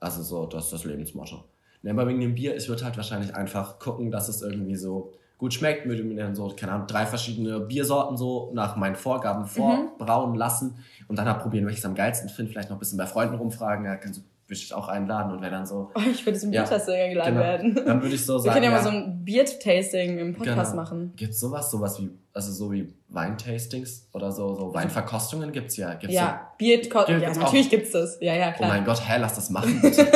[0.00, 1.44] Also so, das ist das Lebensmotto.
[1.82, 5.12] Ne, aber wegen dem Bier, ich würde halt wahrscheinlich einfach gucken, dass es irgendwie so
[5.38, 9.46] gut schmeckt, würde mir dann so, keine Ahnung, drei verschiedene Biersorten so nach meinen Vorgaben
[9.46, 10.76] vorbrauen lassen
[11.08, 13.84] und dann halt probieren, welches am geilsten finde, vielleicht noch ein bisschen bei Freunden rumfragen,
[13.84, 16.52] ja, kannst du, würde ich auch einladen und wer dann so, Oh, ich würde zum
[16.52, 16.62] Ja.
[16.62, 17.74] Biertasting eingeladen genau, werden.
[17.86, 20.70] dann würde ich so Wir sagen, können ja mal ja, so ein Bier-Tasting im Podcast
[20.72, 20.82] Genau.
[20.82, 21.12] machen.
[21.16, 25.94] Gibt's sowas, sowas wie, also so wie Weintastings oder so, so Weinverkostungen gibt's ja.
[25.94, 27.70] Gibt's Ja, Bier, Gibt- ja, gibt's natürlich auch.
[27.70, 28.18] gibt's das.
[28.20, 28.68] Ja, ja, So, oh klar.
[28.70, 30.06] mein Gott, hä, lass das machen, bitte.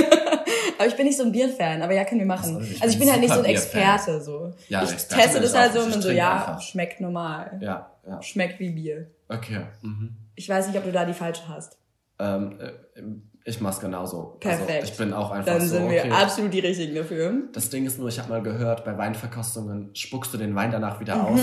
[0.78, 2.56] Aber ich bin nicht so ein Bierfan, aber ja, können wir machen.
[2.58, 3.44] Ach so, ich also ich bin halt nicht so ein.
[3.44, 4.52] Experte, so.
[4.68, 6.60] Ja, ich Experte teste das halt so und so, ja, einfach.
[6.62, 7.58] schmeckt normal.
[7.60, 8.22] ja, ja.
[8.22, 9.10] Schmeckt wie Bier.
[9.28, 9.66] Okay.
[9.82, 10.16] Mhm.
[10.36, 11.76] Ich weiß nicht, ob du da die falsche hast.
[12.18, 13.02] Ähm, äh,
[13.50, 14.36] ich mach's genauso.
[14.40, 14.70] Perfekt.
[14.70, 16.02] Also ich bin auch einfach Dann so, sind okay.
[16.04, 17.32] wir absolut die Richtigen dafür.
[17.52, 21.00] Das Ding ist nur, ich habe mal gehört, bei Weinverkostungen spuckst du den Wein danach
[21.00, 21.22] wieder Mhm.
[21.22, 21.40] aus.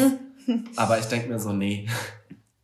[0.77, 1.87] Aber ich denk mir so, nee.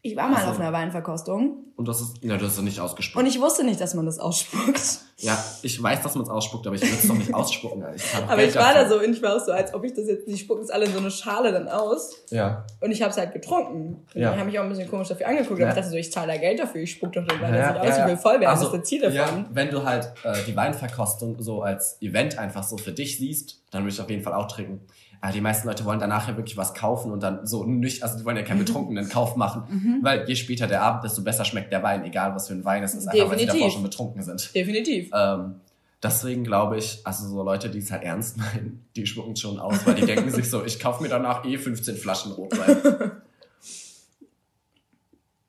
[0.06, 2.80] Ich war mal Also- auf einer Weinverkostung Und das ist, ja, du hast es nicht
[2.82, 3.24] ausgespuckt.
[3.24, 4.82] und ich wusste nicht, dass man das ausspuckt.
[5.18, 7.86] ja, ich weiß, dass man es ausspuckt, aber ich will es doch nicht ausspucken.
[7.96, 10.08] Ich Aber ich war da so und ich war auch so, als ob ich das
[10.08, 12.12] jetzt, die spucken es alle in so eine Schale dann aus.
[12.32, 12.66] Ja.
[12.82, 14.06] Und ich habe es halt getrunken.
[14.14, 14.34] Und Ja.
[14.34, 15.58] die haben mich auch ein bisschen komisch dafür angeguckt.
[15.60, 15.68] Ja.
[15.68, 17.72] Aber ich dachte so, ich zahle da Geld dafür, ich spuck doch den Wein Ja,
[17.72, 18.04] nicht ja, aus, ja.
[18.06, 19.16] ich will voll werden, Also, das ist das Ziel davon.
[19.16, 23.62] Ja, wenn du halt äh, die Weinverkostung so als Event einfach so für dich siehst,
[23.72, 24.82] dann würde ich auf jeden Fall auch trinken.
[25.24, 28.18] Aber die meisten Leute wollen danach ja wirklich was kaufen und dann so nicht, also
[28.18, 30.00] die wollen ja keinen betrunkenen Kauf machen, Mhm.
[30.02, 32.84] weil je später der Abend, desto besser schmeckt der Wein, egal was für ein Wein
[32.84, 33.54] es ist, einfach weil die Definitiv.
[33.62, 34.54] davor schon betrunken sind.
[34.54, 35.10] Definitiv.
[35.16, 35.56] Ähm,
[36.04, 39.88] deswegen glaube ich, also so Leute, die es halt ernst meinen, die schmucken schon aus,
[39.88, 43.12] weil die denken sich so, ich kaufe mir danach eh 15 Flaschen Rotwein.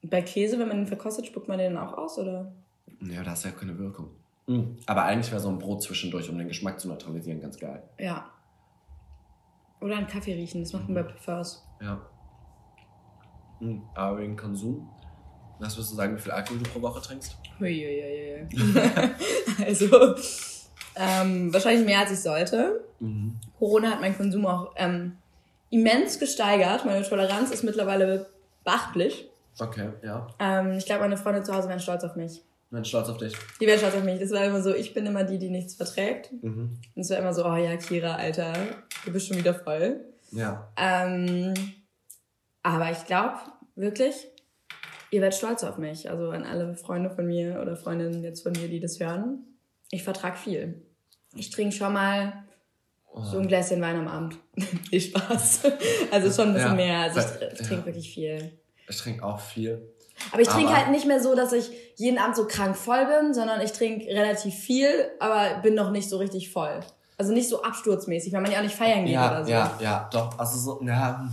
[0.02, 2.52] Bei Käse, wenn man den verkostet, spuckt man den auch aus, oder?
[3.00, 4.06] ja, da hast du ja keine Wirkung.
[4.46, 7.82] Mm, Aber eigentlich wäre so ein Brot zwischendurch, um den Geschmack zu neutralisieren, ganz geil.
[7.98, 8.26] Ja.
[9.80, 11.66] Oder einen Kaffee riechen, das macht man bei Parfums.
[11.80, 12.00] Ja.
[13.58, 14.88] Hm, aber wegen Konsum,
[15.58, 17.36] was würdest du sagen, wie viel Alkohol du pro Woche trinkst?
[17.60, 18.46] Huiuiui.
[19.66, 20.14] also,
[20.96, 22.84] ähm, wahrscheinlich mehr als ich sollte.
[23.00, 23.38] Mhm.
[23.58, 25.16] Corona hat meinen Konsum auch ähm,
[25.70, 26.84] immens gesteigert.
[26.84, 28.26] Meine Toleranz ist mittlerweile
[28.64, 29.28] beachtlich.
[29.58, 30.26] Okay, ja.
[30.38, 32.42] Ähm, ich glaube, meine Freunde zu Hause wären stolz auf mich.
[32.74, 33.32] Bin stolz auf dich.
[33.60, 34.18] Die wären stolz auf mich.
[34.20, 36.32] Das war immer so, ich bin immer die, die nichts verträgt.
[36.42, 36.78] Mhm.
[36.94, 38.52] Und es war immer so, oh ja, Kira, Alter,
[39.04, 40.00] du bist schon wieder voll.
[40.32, 40.72] Ja.
[40.76, 41.54] Ähm,
[42.62, 43.34] aber ich glaube,
[43.76, 44.14] wirklich,
[45.10, 46.10] ihr werdet stolz auf mich.
[46.10, 49.44] Also an alle Freunde von mir oder Freundinnen jetzt von mir, die das hören.
[49.90, 50.82] Ich vertrag viel.
[51.36, 52.44] Ich trinke schon mal
[53.22, 54.36] so ein Gläschen Wein am Abend.
[54.90, 55.60] Viel Spaß.
[56.10, 56.74] Also schon ein bisschen Ja.
[56.74, 56.98] mehr.
[57.00, 57.48] Also ich, Ja.
[57.52, 58.58] ich trinke wirklich viel.
[58.88, 59.93] Ich trinke auch viel.
[60.32, 63.06] Aber ich trinke Aber- halt nicht mehr so, dass ich jeden Abend so krank voll
[63.06, 64.88] bin, sondern ich trinke relativ viel,
[65.20, 66.80] aber bin noch nicht so richtig voll.
[67.16, 69.50] Also nicht so absturzmäßig, weil man ja auch nicht feiern geht Ja, oder so.
[69.50, 70.36] ja, ja, doch.
[70.38, 71.28] Also so, ja.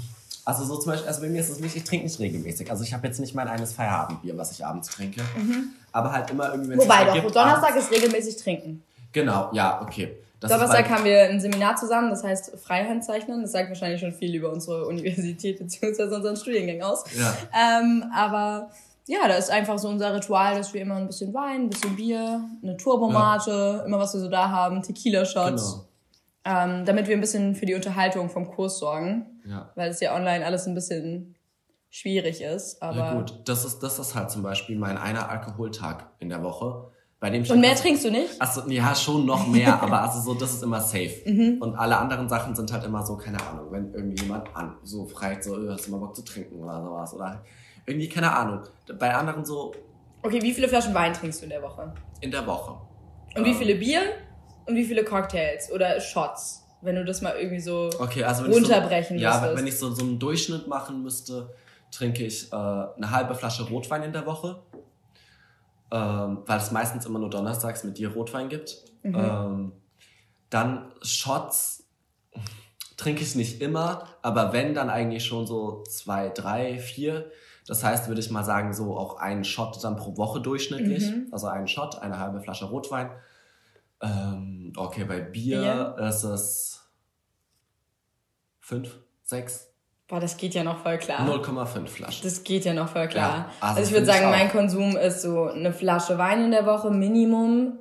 [0.46, 2.70] Also so zum Beispiel, also bei mir ist es nicht, ich trinke nicht regelmäßig.
[2.70, 5.22] Also ich habe jetzt nicht mein eines Feierabendbier, was ich abends trinke.
[5.91, 6.82] Aber halt immer irgendwie, wenn Mhm.
[6.84, 8.84] Wobei doch, ergibt, Donnerstag abends- ist regelmäßig trinken.
[9.13, 10.15] Genau, ja, okay.
[10.41, 13.41] Das Donnerstag haben wir ein Seminar zusammen, das heißt Freihandzeichnen.
[13.43, 16.04] Das sagt wahrscheinlich schon viel über unsere Universität bzw.
[16.15, 17.04] unseren Studiengang aus.
[17.17, 17.34] Ja.
[17.80, 18.69] Ähm, aber
[19.08, 21.95] ja, da ist einfach so unser Ritual, dass wir immer ein bisschen Wein, ein bisschen
[21.95, 25.86] Bier, eine Turbomate, immer was wir so da haben, Tequila-Shots,
[26.43, 26.58] Genau.
[26.60, 29.69] ähm, damit wir ein bisschen für die Unterhaltung vom Kurs sorgen, Ja.
[29.75, 31.36] weil es ja online alles ein bisschen
[31.89, 32.82] schwierig ist.
[32.82, 36.41] Aber Ja gut, das ist, das ist halt zum Beispiel mein einer Alkoholtag in der
[36.41, 36.89] Woche.
[37.21, 38.41] Bei dem Und mehr trinkst du nicht?
[38.41, 41.21] Achso, ja, schon noch mehr, aber also so, das ist immer safe.
[41.25, 41.57] Mhm.
[41.62, 45.05] Und alle anderen Sachen sind halt immer so, keine Ahnung, wenn irgendwie jemand an, so
[45.05, 47.13] fragt, so, äh, hast du mal Bock zu trinken oder sowas.
[47.13, 47.43] Oder
[47.86, 48.63] irgendwie, keine Ahnung.
[48.99, 49.71] Bei anderen so
[50.23, 51.93] Okay, wie viele Flaschen Wein trinkst du in der Woche?
[52.21, 52.75] in der Woche.
[53.36, 54.01] Und wie Ähm, viele Bier?
[54.67, 56.65] Und wie viele Cocktails oder Shots?
[56.81, 57.89] Wenn du das mal irgendwie so.
[57.99, 59.57] Okay, also wenn runterbrechen ich so, Ja, müsstest.
[59.60, 61.53] wenn ich so, so einen Durchschnitt machen müsste,
[61.91, 64.63] trinke ich äh, eine halbe Flasche Rotwein in der Woche.
[65.91, 68.77] Ähm, weil es meistens immer nur donnerstags mit dir Rotwein gibt.
[69.04, 69.15] Mhm.
[69.15, 69.71] Ähm,
[70.49, 71.84] dann Shots
[72.97, 77.32] trinke ich nicht immer, aber wenn, dann eigentlich schon so zwei, drei, vier.
[77.67, 81.10] Das heißt, würde ich mal sagen, so auch einen Shot dann pro Woche durchschnittlich.
[81.10, 81.27] Mhm.
[81.32, 83.10] Also einen Shot, eine halbe Flasche Rotwein.
[84.01, 86.89] Ähm, okay, bei Bier ist es
[88.60, 89.70] fünf, sechs,
[90.12, 91.21] Boah, das geht ja noch voll klar.
[91.26, 92.21] 0,5 Flaschen.
[92.26, 93.30] Das geht ja noch voll klar.
[93.34, 94.30] Ja, also, also ich würde sagen, auch.
[94.32, 97.80] mein Konsum ist so eine Flasche Wein in der Woche Minimum.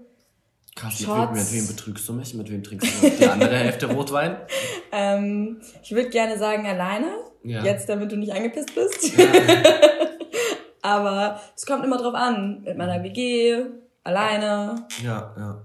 [0.76, 2.32] Krass, mit wem, mit wem betrügst du mich?
[2.34, 4.36] Mit wem trinkst du die andere Hälfte Rotwein?
[4.92, 7.06] Ähm, ich würde gerne sagen alleine.
[7.44, 7.62] Ja.
[7.62, 9.16] Jetzt, damit du nicht angepisst bist.
[9.16, 9.24] Ja.
[10.82, 12.62] Aber es kommt immer drauf an.
[12.62, 13.66] Mit meiner WG,
[14.02, 15.64] alleine, Ja, ja.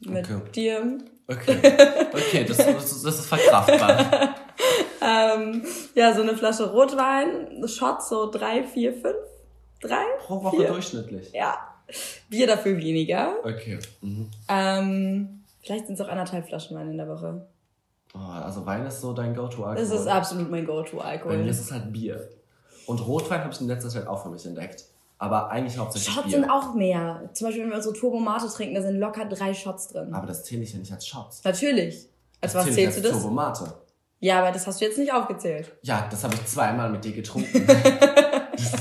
[0.00, 0.50] mit Okay.
[0.54, 0.98] dir.
[1.28, 1.56] Okay.
[2.12, 4.34] Okay, das, das, ist, das ist verkraftbar.
[5.04, 5.62] Ähm,
[5.94, 9.16] ja, so eine Flasche Rotwein, Shots so drei, vier, fünf,
[9.80, 10.68] drei, Pro Woche vier.
[10.68, 11.30] durchschnittlich.
[11.32, 11.58] Ja.
[12.30, 13.34] Bier dafür weniger.
[13.44, 13.78] Okay.
[14.00, 14.30] Mhm.
[14.48, 17.46] Ähm, vielleicht sind es auch anderthalb Flaschen Wein in der Woche.
[18.14, 19.76] Oh, also Wein ist so dein Go-To-Alkohol.
[19.76, 21.46] Das ist absolut mein Bei mir Go-To-Alkohol.
[21.48, 22.28] ist es halt Bier.
[22.86, 24.84] Und Rotwein habe ich in letzter Zeit auch für mich entdeckt.
[25.18, 26.40] Aber eigentlich hauptsächlich Shots Bier.
[26.40, 27.28] sind auch mehr.
[27.32, 30.14] Zum Beispiel, wenn wir unsere Turbomate trinken, da sind locker drei Shots drin.
[30.14, 31.42] Aber das zähle ich ja nicht als Shots.
[31.44, 32.08] Natürlich.
[32.40, 33.12] Als Das was zählst du das?
[33.12, 33.74] als Turbomate.
[34.24, 35.70] Ja, aber das hast du jetzt nicht aufgezählt.
[35.82, 37.66] Ja, das habe ich zweimal mit dir getrunken.
[38.52, 38.72] das,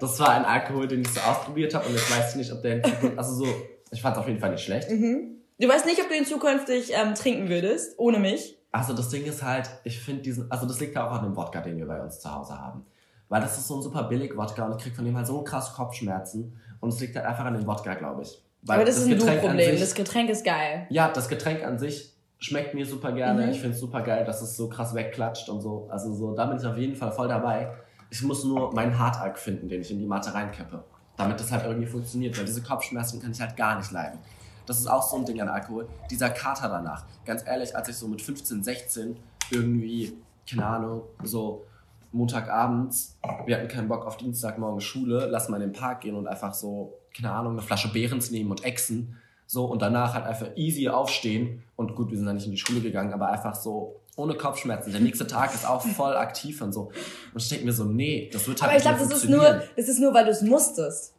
[0.00, 2.62] das war ein Alkohol, den ich so ausprobiert habe und jetzt weiß ich nicht, ob
[2.62, 3.46] der in Zukunft, also so,
[3.90, 4.88] ich fand es auf jeden Fall nicht schlecht.
[4.90, 8.56] Du weißt nicht, ob du ihn zukünftig ähm, trinken würdest, ohne mich.
[8.72, 11.36] Also das Ding ist halt, ich finde diesen, also das liegt ja auch an dem
[11.36, 12.86] Wodka, den wir bei uns zu Hause haben.
[13.28, 15.42] Weil das ist so ein super billig Wodka und ich krieg von dem halt so
[15.42, 18.42] krass Kopfschmerzen und es liegt halt einfach an dem Wodka, glaube ich.
[18.62, 19.70] Weil aber das, ist ein Getränk an Du-Problem.
[19.72, 20.86] sich- Das Getränk ist geil.
[20.88, 23.46] Ja, das Getränk an sich schmeckt mir super gerne.
[23.46, 23.52] Mhm.
[23.52, 25.88] Ich finde es super geil, dass es so krass wegklatscht und so.
[25.90, 27.70] Also so, da bin ich auf jeden Fall voll dabei.
[28.10, 30.84] Ich muss nur meinen Hartalk finden, den ich in die Matte reinkippe.
[31.16, 34.18] Damit das halt irgendwie funktioniert, weil diese Kopfschmerzen kann ich halt gar nicht leiden.
[34.66, 35.88] Das ist auch so ein Ding an Alkohol.
[36.10, 37.04] Dieser Kater danach.
[37.24, 39.16] Ganz ehrlich, als ich so mit 15, 16
[39.50, 40.12] irgendwie,
[40.48, 41.64] keine Ahnung, so
[42.12, 46.26] Montagabends, wir hatten keinen Bock auf Dienstagmorgen Schule, lass mal in den Park gehen und
[46.26, 49.16] einfach so, keine Ahnung, eine Flasche Behrens nehmen und exen.
[49.46, 51.62] So, und danach halt einfach easy aufstehen.
[51.76, 54.92] Und gut, wir sind dann nicht in die Schule gegangen, aber einfach so ohne Kopfschmerzen.
[54.92, 56.90] Der nächste Tag ist auch voll aktiv und so.
[57.34, 59.24] Und ich denke mir so, nee, das wird halt Aber ich nicht glaube, mehr das
[59.24, 61.12] ist nur, das ist nur, weil du es musstest.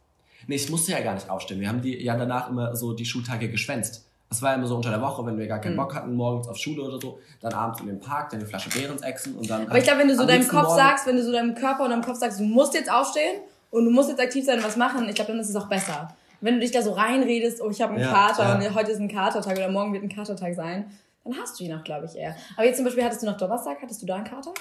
[0.46, 1.60] Nee, ich musste ja gar nicht aufstehen.
[1.60, 4.04] Wir haben die ja danach immer so die Schultage geschwänzt.
[4.30, 5.62] Das war immer so unter der Woche, wenn wir gar Hm.
[5.62, 8.46] keinen Bock hatten, morgens auf Schule oder so, dann abends in den Park, dann die
[8.46, 9.66] Flasche Behrens exen und dann.
[9.68, 11.84] Aber ich glaube, wenn du so deinem Kopf Morgen- sagst, wenn du so deinem Körper
[11.84, 14.64] und deinem Kopf sagst, du musst jetzt aufstehen und du musst jetzt aktiv sein und
[14.64, 16.14] was machen, ich glaube, dann ist es auch besser.
[16.40, 18.54] Wenn du dich da so reinredest, oh, ich habe einen Ja, Kater ja.
[18.68, 20.90] und heute ist ein Katertag oder morgen wird ein Katertag sein,
[21.24, 22.36] dann hast du ihn auch, glaube ich, eher.
[22.56, 24.52] Aber jetzt zum Beispiel hattest du noch Donnerstag, hattest du da einen Kater?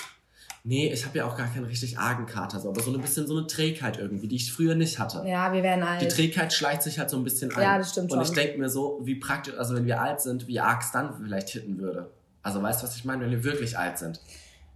[0.63, 3.25] Nee, ich habe ja auch gar keinen richtig argen Kater, so, aber so ein bisschen
[3.25, 5.23] so eine Trägheit irgendwie, die ich früher nicht hatte.
[5.25, 6.01] Ja, wir werden alt.
[6.01, 7.61] Die Trägheit schleicht sich halt so ein bisschen ein.
[7.61, 8.35] Ja, das stimmt Und ich schon.
[8.35, 11.49] denke mir so, wie praktisch, also wenn wir alt sind, wie arg es dann vielleicht
[11.49, 12.11] hitten würde.
[12.43, 14.19] Also weißt du, was ich meine, wenn wir wirklich alt sind?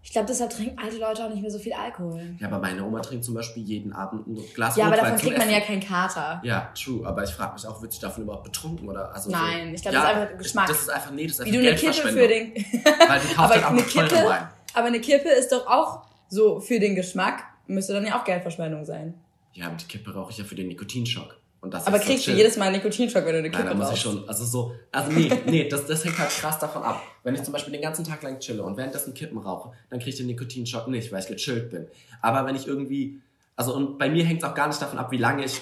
[0.03, 2.35] Ich glaube, deshalb trinken alte Leute auch nicht mehr so viel Alkohol.
[2.39, 5.21] Ja, aber meine Oma trinkt zum Beispiel jeden Abend ein Glas Ja, aber Rotwein davon
[5.21, 5.59] kriegt man Essen.
[5.59, 6.41] ja keinen Kater.
[6.43, 9.69] Ja, true, aber ich frage mich auch, wird sich davon überhaupt betrunken oder also Nein,
[9.69, 9.73] so.
[9.75, 10.67] ich glaube, das ist einfach Geschmack.
[10.67, 12.53] Das ist einfach nee, das ist Wie einfach du eine Kippe für den.
[13.07, 14.47] weil die kauft aber halt auch eine Kippe, Wein.
[14.73, 17.43] aber eine Kippe ist doch auch so für den Geschmack.
[17.67, 19.13] Müsste dann ja auch Geldverschwendung sein.
[19.53, 21.37] Ja, aber die Kippe rauche ich ja für den Nikotinschock.
[21.61, 23.63] Und das Aber ist so kriegst du jedes Mal einen Nikotinschock, wenn du eine Kippe
[23.63, 26.57] Nein, da muss ich schon, also so, also nee, nee, das, das hängt halt krass
[26.57, 27.03] davon ab.
[27.23, 30.09] Wenn ich zum Beispiel den ganzen Tag lang chille und währenddessen Kippen rauche, dann kriege
[30.09, 31.87] ich den Nikotinschock nicht, weil ich gechillt bin.
[32.19, 33.21] Aber wenn ich irgendwie,
[33.57, 35.61] also und bei mir hängt es auch gar nicht davon ab, wie lange ich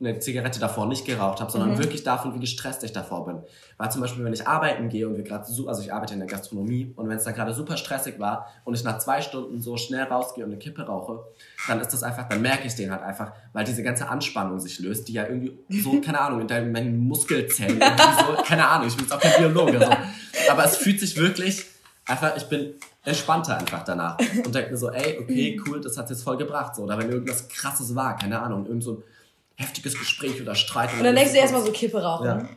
[0.00, 1.52] eine Zigarette davor nicht geraucht habe, Mhm.
[1.58, 3.38] sondern wirklich davon, wie gestresst ich davor bin.
[3.78, 6.20] Weil zum Beispiel, wenn ich arbeiten gehe und wir gerade so, also ich arbeite in
[6.20, 9.60] der Gastronomie und wenn es da gerade super stressig war und ich nach zwei Stunden
[9.60, 11.20] so schnell rausgehe und eine Kippe rauche,
[11.68, 14.78] dann ist das einfach, dann merke ich den halt einfach, weil diese ganze Anspannung sich
[14.80, 18.96] löst, die ja irgendwie so, keine Ahnung, in deinen, meinen Muskelzellen so, keine Ahnung, ich
[18.96, 20.50] bin jetzt auch kein Biologe, so.
[20.52, 21.64] aber es fühlt sich wirklich
[22.08, 26.10] einfach, ich bin entspannter einfach danach und denke mir so, ey, okay, cool, das hat
[26.10, 26.82] jetzt voll gebracht, so.
[26.82, 29.02] Oder wenn irgendwas krasses war, keine Ahnung, irgend so ein
[29.56, 30.92] heftiges Gespräch oder Streit.
[30.94, 32.26] Und dann denkst du erstmal so Kippe rauchen.
[32.26, 32.48] Ja.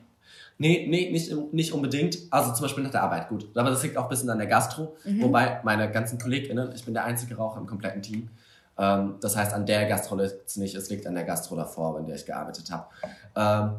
[0.58, 2.20] Nee, nee, nicht, nicht unbedingt.
[2.30, 3.50] Also zum Beispiel nach der Arbeit, gut.
[3.56, 4.96] Aber das liegt auch ein bisschen an der Gastro.
[5.04, 5.24] Mhm.
[5.24, 8.30] Wobei meine ganzen KollegInnen, ich bin der einzige Raucher im kompletten Team.
[8.78, 11.98] Ähm, das heißt, an der Gastro liegt es nicht, es liegt an der Gastro davor,
[11.98, 12.86] in der ich gearbeitet habe.
[13.36, 13.78] Ähm,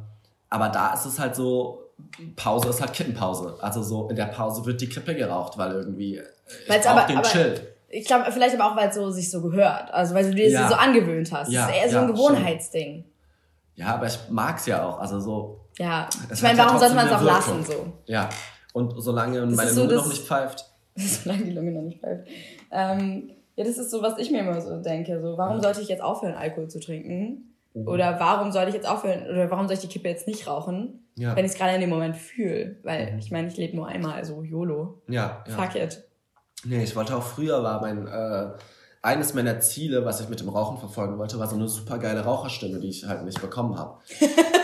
[0.51, 1.92] aber da ist es halt so,
[2.37, 3.57] Pause ist halt Kippenpause.
[3.61, 7.07] Also so in der Pause wird die Kippe geraucht, weil irgendwie ich Weil's brauch aber-
[7.07, 7.69] den aber- Chill.
[7.95, 9.93] Ich glaube, vielleicht aber auch, weil es so sich so gehört.
[9.93, 10.67] Also weil du dir Ja.
[10.69, 11.51] so angewöhnt hast.
[11.53, 13.05] Ja, das ist eher so ja, ein Gewohnheitsding.
[13.75, 14.99] Ja, aber ich mag's ja auch.
[14.99, 16.09] Also so, Ja.
[16.31, 17.93] Es ich meine, hat ja warum sollte man es auch trotzdem lassen so?
[18.07, 18.29] ja.
[18.73, 20.65] Und solange Das meine so Lunge noch nicht pfeift.
[20.97, 22.27] Solange die Lunge noch nicht pfeift.
[22.71, 25.21] Ähm, ja, das ist so, was ich mir immer so denke.
[25.21, 27.55] So, warum sollte ich jetzt aufhören, Alkohol zu trinken?
[27.75, 27.87] Mhm.
[27.89, 31.02] Oder warum sollte ich jetzt aufhören, oder warum soll ich die Kippe jetzt nicht rauchen,
[31.17, 31.37] Ja.
[31.37, 32.77] wenn ich es gerade in dem Moment fühle?
[32.83, 33.19] Weil Mhm.
[33.19, 35.03] ich meine, ich lebe nur einmal, also YOLO.
[35.09, 35.55] Ja, ja.
[35.57, 36.03] Fuck it.
[36.65, 38.51] Nee, ich wollte auch früher war mein äh,
[39.05, 42.21] eines meiner Ziele, was ich mit dem Rauchen verfolgen wollte, war so eine super geile
[42.21, 43.95] Raucherstimme, die ich halt nicht bekommen habe.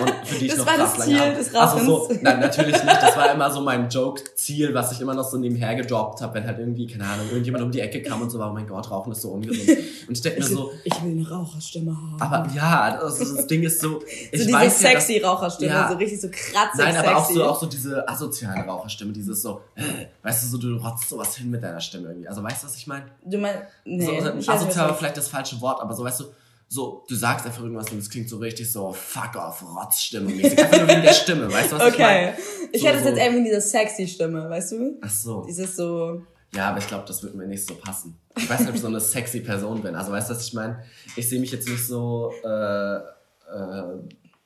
[0.01, 2.23] Und für die ich Das noch war krass das Ziel des Also so, Rauchens.
[2.23, 3.03] nein, natürlich nicht.
[3.03, 6.47] Das war immer so mein Joke-Ziel, was ich immer noch so nebenher gedroppt habe, wenn
[6.47, 8.89] halt irgendwie, keine Ahnung, irgendjemand um die Ecke kam und so war, oh mein Gott,
[8.89, 9.69] Rauchen ist so ungesund.
[10.07, 12.21] Und ich denke mir so, ich will eine Raucherstimme haben.
[12.23, 15.73] aber ja, das, das Ding ist so, ich so diese weiß ja, dass, sexy Raucherstimme,
[15.73, 15.89] Ja.
[15.91, 17.35] so richtig so kratzig Nein, aber auch sexy.
[17.41, 19.83] so, auch so diese asoziale Raucherstimme, dieses so, äh,
[20.23, 22.29] weißt du, so du rotzt sowas hin mit deiner Stimme irgendwie.
[22.29, 23.07] Also weißt du, was ich meine?
[23.25, 26.21] Du meinst, nee, so, also, ich asozial war vielleicht das falsche Wort, aber so, weißt
[26.21, 26.25] du,
[26.71, 30.31] so, du sagst einfach irgendwas und es klingt so richtig so fuck off, Rotzstimme.
[30.31, 32.03] Einfach nur wegen der Stimme, weißt du, was ich Okay.
[32.03, 32.35] meine?
[32.73, 33.09] Ich So, hätte es so.
[33.11, 34.99] jetzt eben diese sexy Stimme, weißt du?
[35.01, 35.45] Ach so.
[35.47, 36.23] Dieses so,
[36.55, 38.19] Ja, aber ich glaube, das wird mir nicht so passen.
[38.37, 39.95] Ich weiß nicht, ob ich so eine sexy Person bin.
[39.95, 40.83] Also weißt du, was ich meine?
[41.17, 43.01] Ich sehe mich jetzt nicht so, äh, äh,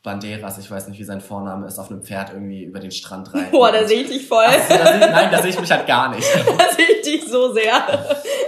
[0.02, 3.32] Banderas, ich weiß nicht, wie sein Vorname ist, auf einem Pferd irgendwie über den Strand
[3.32, 3.46] rein.
[3.52, 4.44] boah, da sehe ich dich voll.
[4.68, 6.26] Da seh- Nein, da sehe ich mich halt gar nicht.
[6.58, 7.72] da sehe ich dich so sehr.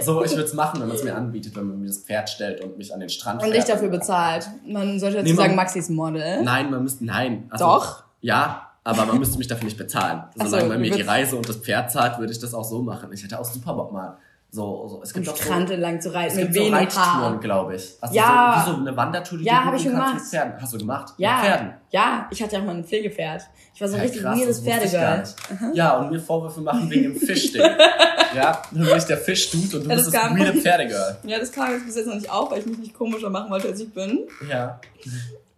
[0.01, 2.29] So, ich würde es machen, wenn man es mir anbietet, wenn man mir das Pferd
[2.29, 4.49] stellt und mich an den Strand Und dich dafür bezahlt.
[4.67, 6.43] Man sollte dazu Nee, sagen, Maxi ist Model.
[6.43, 7.47] Nein, man müsste, nein.
[7.49, 8.03] Also, Doch?
[8.19, 10.23] Ja, aber man müsste mich dafür nicht bezahlen.
[10.37, 12.65] Ach so, Solange man mir die Reise und das Pferd zahlt, würde ich das auch
[12.65, 13.11] so machen.
[13.13, 14.17] Ich hätte auch super Bock mal
[14.55, 17.39] so, so es gibt auch so, Strand entlang zu reiten es mit gibt so Reittouren,
[17.41, 17.93] glaube ich.
[17.99, 18.63] Also Ja.
[18.65, 20.13] so, wie so eine Wandertour, die Ja, du hab ich gemacht.
[20.15, 20.53] mit Pferden.
[20.61, 21.13] Hast du gemacht?
[21.17, 21.73] Ja, Mit Pferden.
[21.91, 23.41] ja, ich hatte ja auch mal ein Pflegepferd.
[23.73, 25.23] Ich war so ein Ja, richtig krass, weirdes Pferdegirl.
[25.73, 27.61] Ja, und mir Vorwürfe machen wegen dem Fischding.
[28.35, 31.17] ja, du bist der Fischdude und du Ja, bist das das weirde Pferdegirl.
[31.23, 33.49] Ja, das kam jetzt bis jetzt noch nicht auf, weil ich mich nicht komischer machen
[33.51, 34.19] wollte, als ich bin.
[34.49, 34.79] Ja.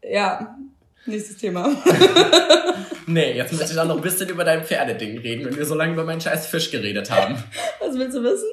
[0.04, 0.56] Ja,
[1.08, 1.70] nächstes Thema.
[3.10, 5.76] Nee, jetzt möchte ich auch noch ein bisschen über dein Pferdeding reden, wenn wir so
[5.76, 7.36] lange über meinen scheiß Fisch geredet haben.
[7.80, 8.50] Was willst du wissen?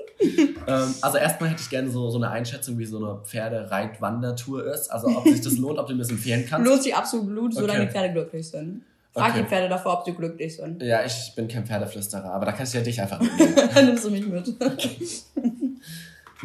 [0.68, 4.92] Ähm, also erstmal hätte ich gerne so, so eine Einschätzung, wie so eine Pferdereit-Wandertour ist.
[4.92, 6.68] Also ob sich das lohnt, ob du mir das empfehlen kannst.
[6.68, 7.86] Lohnt sich absolut Blut, solange Okay.
[7.88, 8.82] die Pferde glücklich sind.
[9.12, 9.42] Frag Okay.
[9.42, 10.80] die Pferde davor, ob sie glücklich sind.
[10.82, 13.54] Ja, ich bin kein Pferdeflüsterer, aber da kann ich ja dich einfach mitnehmen.
[13.74, 14.46] Dann nimmst du mich mit.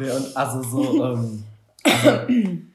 [0.00, 1.44] nee, und also so, ähm,
[1.84, 2.10] also,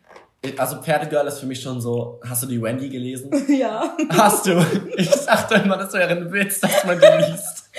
[0.58, 3.32] also Pferdegirl ist für mich schon so, hast du die Wendy gelesen?
[3.60, 3.96] ja.
[4.10, 4.64] Hast du?
[4.98, 7.70] Ich dachte immer, das wäre ein Witz, dass man die liest.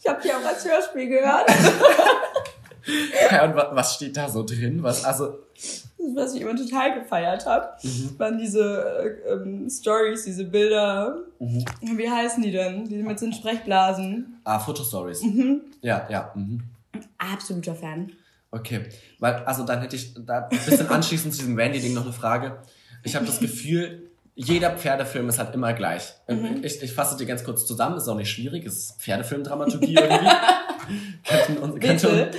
[0.00, 1.48] Ich habe die auch als Hörspiel gehört.
[3.30, 4.82] Ja, und wa- was steht da so drin?
[4.82, 5.38] Was, also,
[6.14, 8.18] was ich immer total gefeiert habe, Mhm.
[8.18, 11.16] waren diese äh, ähm, Stories, diese Bilder.
[11.38, 11.64] Mhm.
[11.96, 12.84] Wie heißen die denn?
[12.84, 14.38] Die mit den Sprechblasen.
[14.44, 15.22] ah, Fotostories.
[15.22, 15.62] Mhm.
[15.80, 16.60] Ja, ja, mhm.
[17.16, 18.12] Absoluter Fan.
[18.54, 18.84] Okay,
[19.18, 22.58] weil, also dann hätte ich da ein bisschen anschließend zu diesem Randy-Ding noch eine Frage.
[23.02, 26.12] Ich habe das Gefühl, jeder Pferdefilm ist halt immer gleich.
[26.28, 26.60] Mhm.
[26.62, 30.30] Ich, ich fasse dir ganz kurz zusammen, ist auch nicht schwierig, es ist Pferdefilmdramaturgie irgendwie.
[31.28, 32.30] könnte, uns- könnte,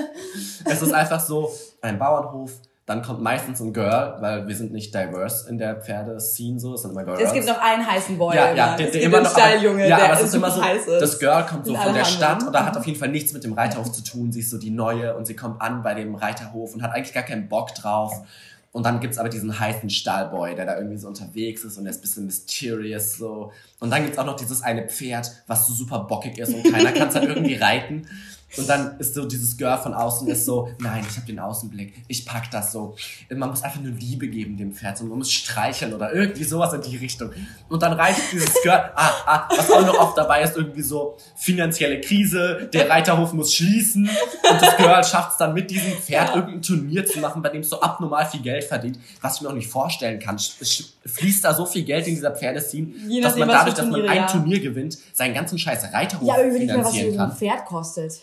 [0.64, 2.52] es ist einfach so, ein Bauernhof,
[2.86, 6.82] dann kommt meistens ein Girl, weil wir sind nicht diverse in der Pferdescene so, es
[6.82, 7.20] sind immer Girls.
[7.20, 8.36] Es gibt noch einen heißen Boy.
[8.36, 8.76] ja, ja, immer.
[8.76, 11.02] der, der immer noch, Stalljunge, ja, der aber es ist immer so, super heiß ist.
[11.02, 13.54] das Girl kommt so von der Stadt oder hat auf jeden Fall nichts mit dem
[13.54, 14.30] Reiterhof zu tun.
[14.30, 17.12] Sie ist so die Neue und sie kommt an bei dem Reiterhof und hat eigentlich
[17.12, 18.22] gar keinen Bock drauf.
[18.70, 21.90] Und dann gibt's aber diesen heißen Stallboy, der da irgendwie so unterwegs ist und der
[21.90, 23.50] ist ein bisschen mysterious so.
[23.80, 26.92] Und dann gibt's auch noch dieses eine Pferd, was so super bockig ist und keiner
[26.92, 28.06] kann es halt irgendwie reiten.
[28.56, 31.92] Und dann ist so dieses Girl von außen ist so, nein, ich habe den Außenblick,
[32.08, 32.96] ich pack das so.
[33.28, 36.72] Man muss einfach nur Liebe geben dem Pferd, so man muss streicheln oder irgendwie sowas
[36.72, 37.30] in die Richtung.
[37.68, 41.16] Und dann reitet dieses Girl, ah, ah, was auch noch oft dabei ist, irgendwie so
[41.34, 46.34] finanzielle Krise, der Reiterhof muss schließen und das Girl schafft es dann mit diesem Pferd
[46.34, 49.48] irgendein Turnier zu machen, bei dem es so abnormal viel Geld verdient, was ich mir
[49.48, 50.36] auch nicht vorstellen kann.
[50.36, 54.08] Es fließt da so viel Geld in dieser Pferdeszene, dass man was dadurch, dass man
[54.08, 54.26] ein ja.
[54.26, 57.36] Turnier gewinnt, seinen ganzen scheiß Reiterhof Ja, aber überleg mal, was so finanzieren ein kann.
[57.36, 58.20] Pferd kostet.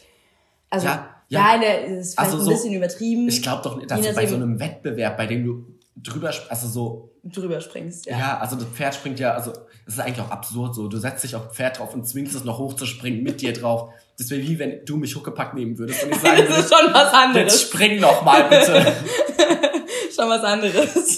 [0.74, 3.28] Also, Ja, ja, der ist vielleicht Also ein so- bisschen übertrieben.
[3.28, 6.68] Ich glaube doch nicht, dass du bei so einem Wettbewerb, bei dem du drüber, also
[6.68, 8.06] so, drüber springst.
[8.08, 8.18] ja.
[8.18, 8.38] Ja.
[8.40, 9.52] also das Pferd springt ja, also
[9.86, 10.88] das ist eigentlich auch absurd so.
[10.88, 13.92] Du setzt dich auf ein Pferd drauf und zwingst es noch hochzuspringen mit dir drauf.
[14.18, 16.94] Das wäre wie wenn du mich Huckepack nehmen würdest und ich sagen Das ist schon
[16.94, 17.62] was jetzt anderes.
[17.62, 18.94] spring noch mal bitte.
[20.16, 21.18] Schon was anderes.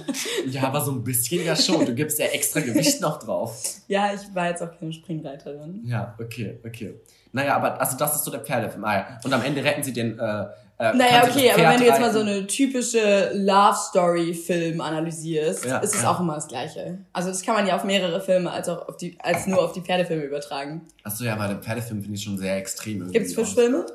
[0.46, 1.84] ja, aber so ein bisschen ja schon.
[1.84, 3.60] Du gibst ja extra Gewicht noch drauf.
[3.88, 5.82] ja, ich war jetzt auch keine Springreiterin.
[5.84, 6.94] Ja, okay, okay.
[7.32, 8.84] Naja, aber also das ist so der Pferdefilm.
[8.84, 9.18] Ah, ja.
[9.24, 10.16] Und am Ende retten sie den.
[10.18, 10.46] Äh,
[10.78, 15.64] äh, Naja, okay, aber wenn du jetzt mal so eine typische Love Story Film analysierst,
[15.64, 16.10] Ja, ist es ja.
[16.10, 16.98] auch immer das Gleiche.
[17.12, 19.72] Also das kann man ja auf mehrere Filme als auch auf die, als nur auf
[19.72, 20.82] die Pferdefilme übertragen.
[21.02, 22.98] Achso, ja, aber der Pferdefilm finde ich schon sehr extrem.
[23.00, 23.44] irgendwie Gibt's auch.
[23.44, 23.86] Fischfilme?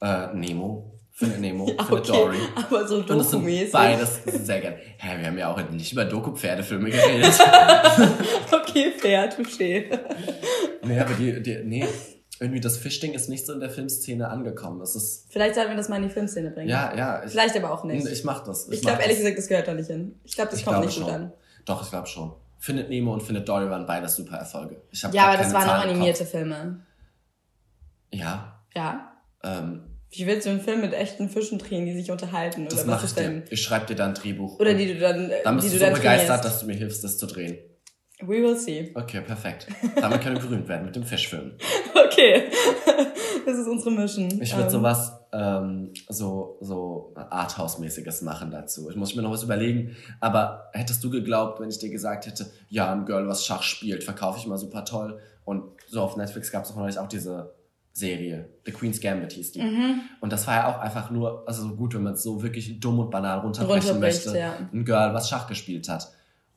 [0.00, 0.88] Äh, Nemo.
[1.14, 1.66] Findet Nemo.
[1.78, 2.38] Ja, findet okay, Dory.
[2.54, 3.72] aber so es Doku-mäßig.
[3.72, 4.74] beides sehr gern.
[4.98, 7.32] Hä, wir haben ja auch nicht über Doku-Pferdefilme geredet.
[8.50, 9.84] Okay, fair, touché.
[10.84, 11.86] nee, aber die, die, nee,
[12.42, 14.80] irgendwie das Fischding ist nicht so in der Filmszene angekommen.
[14.82, 16.68] Es ist, Vielleicht sollten wir das mal in die Filmszene bringen.
[16.68, 17.24] ja, ja.
[17.24, 18.06] Ich, Vielleicht aber auch nicht.
[18.06, 18.68] Ich mach das.
[18.68, 20.20] Ich mach glaube ehrlich gesagt, das gehört da nicht hin.
[20.24, 21.14] Ich glaube, das Ich kommt glaube nicht gut schon.
[21.14, 21.32] an.
[21.64, 22.32] Doch, ich glaube schon.
[22.58, 24.82] Findet Nemo und Findet Dory waren beides super Erfolge.
[24.90, 26.24] Ich hab Ja, aber das waren auch Zahlen animierte.
[26.26, 26.84] Filme.
[28.12, 28.62] Ja.
[28.74, 29.12] Ja.
[29.42, 32.64] Ähm, Wie willst du einen Film mit echten Fischen drehen, die sich unterhalten?
[32.66, 33.44] das Oder mache was ich denn?
[33.44, 33.52] dir.
[33.52, 34.58] Ich schreibe dir dann ein Drehbuch.
[34.60, 36.44] Oder die du dann, äh, dann bist die du du so begeistert, trainierst.
[36.44, 37.58] dass du mir hilfst, das zu drehen.
[38.20, 38.92] We will see.
[38.94, 39.66] Okay, perfekt.
[40.00, 41.52] Damit können wir berühmt werden mit dem Fischfilm.
[42.22, 42.44] Okay.
[43.46, 44.40] das ist unsere Mission.
[44.40, 48.90] Ich würde Ähm, sowas ähm, so so Arthouse-mäßiges machen dazu.
[48.90, 49.96] Ich muss mir noch was überlegen.
[50.20, 54.04] Aber hättest du geglaubt, wenn ich dir gesagt hätte, ja, ein Girl, was Schach spielt,
[54.04, 55.18] verkaufe ich mal super toll.
[55.44, 57.52] Und so auf Netflix gab es auch neulich auch diese
[57.94, 59.62] Serie, The Queen's Gambit hieß die.
[59.62, 60.00] Mhm.
[60.20, 62.80] Und das war ja auch einfach nur, also so gut, wenn man es so wirklich
[62.80, 64.36] dumm und banal runterbrechen möchte.
[64.36, 64.54] ja.
[64.72, 66.10] Ein Girl, was Schach gespielt hat.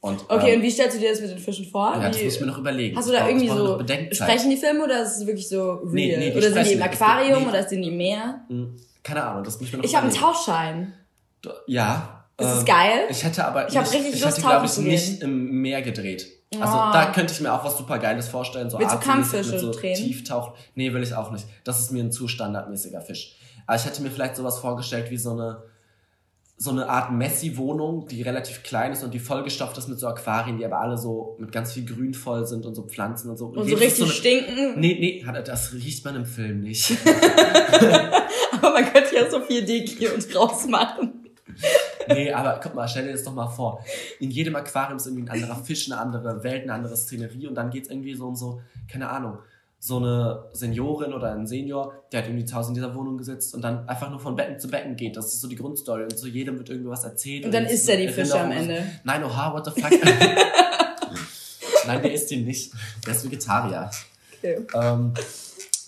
[0.06, 1.94] Und, Okay, ähm, und wie stellst du dir das mit den Fischen vor?
[1.96, 2.96] ja, das muss ich mir noch überlegen.
[2.96, 5.74] hast du da brauch- ich irgendwie so, sprechen die Filme oder ist es wirklich so
[5.74, 5.90] real?
[5.94, 6.82] Nee, nee, die oder sind die im.
[6.84, 7.50] Aquarium Nee.
[7.50, 8.42] oder sind die im Meer?
[8.50, 10.34] Hm, Keine Ahnung, das muss ich mir noch Ich habe einen überlegen.
[10.36, 10.94] Tauchschein.
[11.68, 12.26] Ja.
[12.38, 13.00] Ist es ähm, geil?
[13.10, 16.28] Ich hätte aber Ich nicht, richtig ich Lust, hätte, glaube ich, nicht im Meer gedreht.
[16.60, 16.92] Also Oh.
[16.94, 18.70] da könnte ich mir auch was super Geiles vorstellen.
[18.70, 19.96] So Willst du Kampffische so drehen?
[19.96, 20.54] Tieftauch.
[20.76, 21.46] Nee, will ich auch nicht.
[21.64, 23.36] Das ist mir ein zu standardmäßiger Fisch.
[23.68, 25.64] Aber ich hätte mir vielleicht sowas vorgestellt wie so eine
[26.58, 30.58] so eine Art Messi-Wohnung, die relativ klein ist und die vollgestopft ist mit so Aquarien,
[30.58, 33.48] die aber alle so mit ganz viel Grün voll sind und so Pflanzen und so.
[33.48, 34.80] Und so richtig so eine- stinken.
[34.80, 36.92] Nee, nee, das riecht man im Film nicht.
[38.62, 41.26] Aber man könnte ja so viel Deki und draus machen.
[42.08, 43.84] Nee, aber guck mal, stell dir das doch mal vor.
[44.20, 47.56] In jedem Aquarium ist irgendwie ein anderer Fisch, eine andere Welt, eine andere Szenerie und
[47.56, 49.40] dann geht's irgendwie so um so, keine Ahnung,
[49.80, 53.54] so eine Seniorin oder ein Senior, der hat irgendwie zu Hause in dieser Wohnung gesitzt
[53.54, 55.16] und dann einfach nur von Becken zu Becken geht.
[55.16, 57.46] Das ist so die Grundstory und zu jedem wird irgendwie was erzählt.
[57.46, 58.52] Und dann es isst er die Fische am.
[58.52, 58.84] Ende.
[59.04, 59.92] Nein, oha, what the fuck.
[61.88, 62.74] Nein, der isst ihn nicht.
[63.06, 63.90] Der ist Vegetarier.
[64.38, 64.66] Okay.
[64.74, 65.14] Ähm,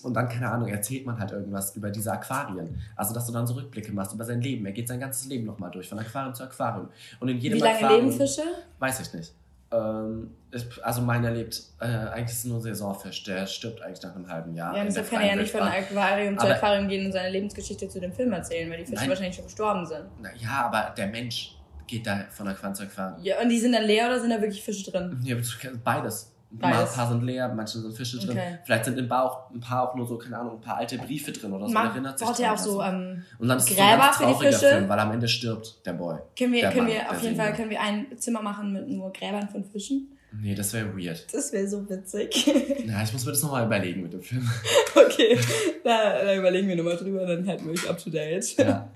[0.02, 2.80] und dann, keine Ahnung, erzählt man halt irgendwas über diese Aquarien.
[2.94, 4.64] Also, dass du dann so Rückblicke machst über sein Leben.
[4.64, 6.88] Er geht sein ganzes Leben nochmal durch, von Aquarium zu Aquarium.
[7.20, 8.42] Und in jedem Wie lange Aquarium, leben Fische?
[8.78, 9.34] Weiß ich nicht.
[9.70, 13.22] Ähm, ich, also meiner lebt, äh, eigentlich ist es nur Saisonfisch.
[13.24, 14.74] Der stirbt eigentlich nach einem halben Jahr.
[14.76, 15.60] Ja, deshalb kann er ja nicht von.
[15.62, 18.96] Aquarium zu Aber- Aquarium gehen und seine Lebensgeschichte zu dem Film erzählen, weil die Fische
[19.00, 19.08] Nein.
[19.10, 20.04] wahrscheinlich schon gestorben sind.
[20.22, 21.54] Na, Ja, aber der Mensch
[21.86, 23.22] geht da von Aquarium zu Aquarium.
[23.22, 25.20] Ja, und die sind dann leer oder sind da wirklich Fische drin?
[25.22, 25.36] Ja,
[25.84, 26.32] beides.
[26.50, 26.94] Ein Beides.
[26.94, 28.30] paar sind leer, manche sind Fische drin.
[28.30, 28.58] Okay.
[28.64, 31.30] Vielleicht sind im Bauch ein paar auch nur so, keine Ahnung, ein paar alte Briefe
[31.30, 31.72] drin oder so.
[31.74, 34.34] Man erinnert sich baut ja auch so, ähm, Und dann ist es Gräber so ein
[34.34, 34.66] für die Fische?
[34.66, 36.18] Film, weil am Ende stirbt der Boy.
[36.38, 37.36] können wir, können Mann, wir auf jeden.
[37.36, 40.16] Fall können wir ein Zimmer machen mit nur Gräbern von Fischen?
[40.40, 41.26] Nee, das wäre weird.
[41.32, 42.46] Das wäre so witzig.
[42.86, 44.48] Ja, ich muss mir das nochmal überlegen mit dem Film.
[44.94, 45.38] okay,
[45.84, 48.56] da, da überlegen wir nochmal drüber, dann halten wir euch up to date.
[48.56, 48.88] ja, ja.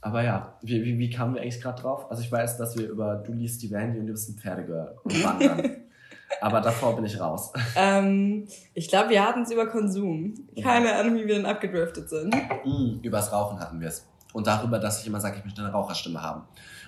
[0.00, 2.10] Aber ja, wie, wie, wie kamen wir eigentlich gerade drauf?
[2.10, 4.94] Also ich weiß, dass wir über Du liest die Vandy und du bist ein Pferdegirl
[5.02, 5.76] und wandern.
[6.40, 7.52] Aber davor bin ich raus.
[7.76, 10.34] Ähm, ich glaube, wir hatten es über Konsum.
[10.62, 12.34] Keine Ahnung, wie wir dann abgedriftet sind.
[12.64, 14.06] Mm, übers Rauchen hatten wir es.
[14.32, 16.42] Und darüber, dass ich immer sage, ich möchte eine Raucherstimme haben.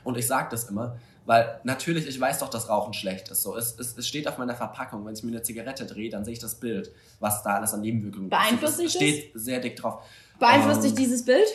[0.04, 3.42] Und ich sage das immer, weil natürlich, ich weiß doch, dass Rauchen schlecht ist.
[3.42, 5.04] So, es, es, es steht auf meiner Verpackung.
[5.04, 7.80] Wenn ich mir eine Zigarette drehe, dann sehe ich das Bild, was da alles an
[7.80, 9.02] Nebenwirkungen Beeinflusst dich Es das?
[9.02, 10.02] steht sehr dick drauf.
[10.38, 11.48] Beeinflusst Ähm, dich dieses Bild?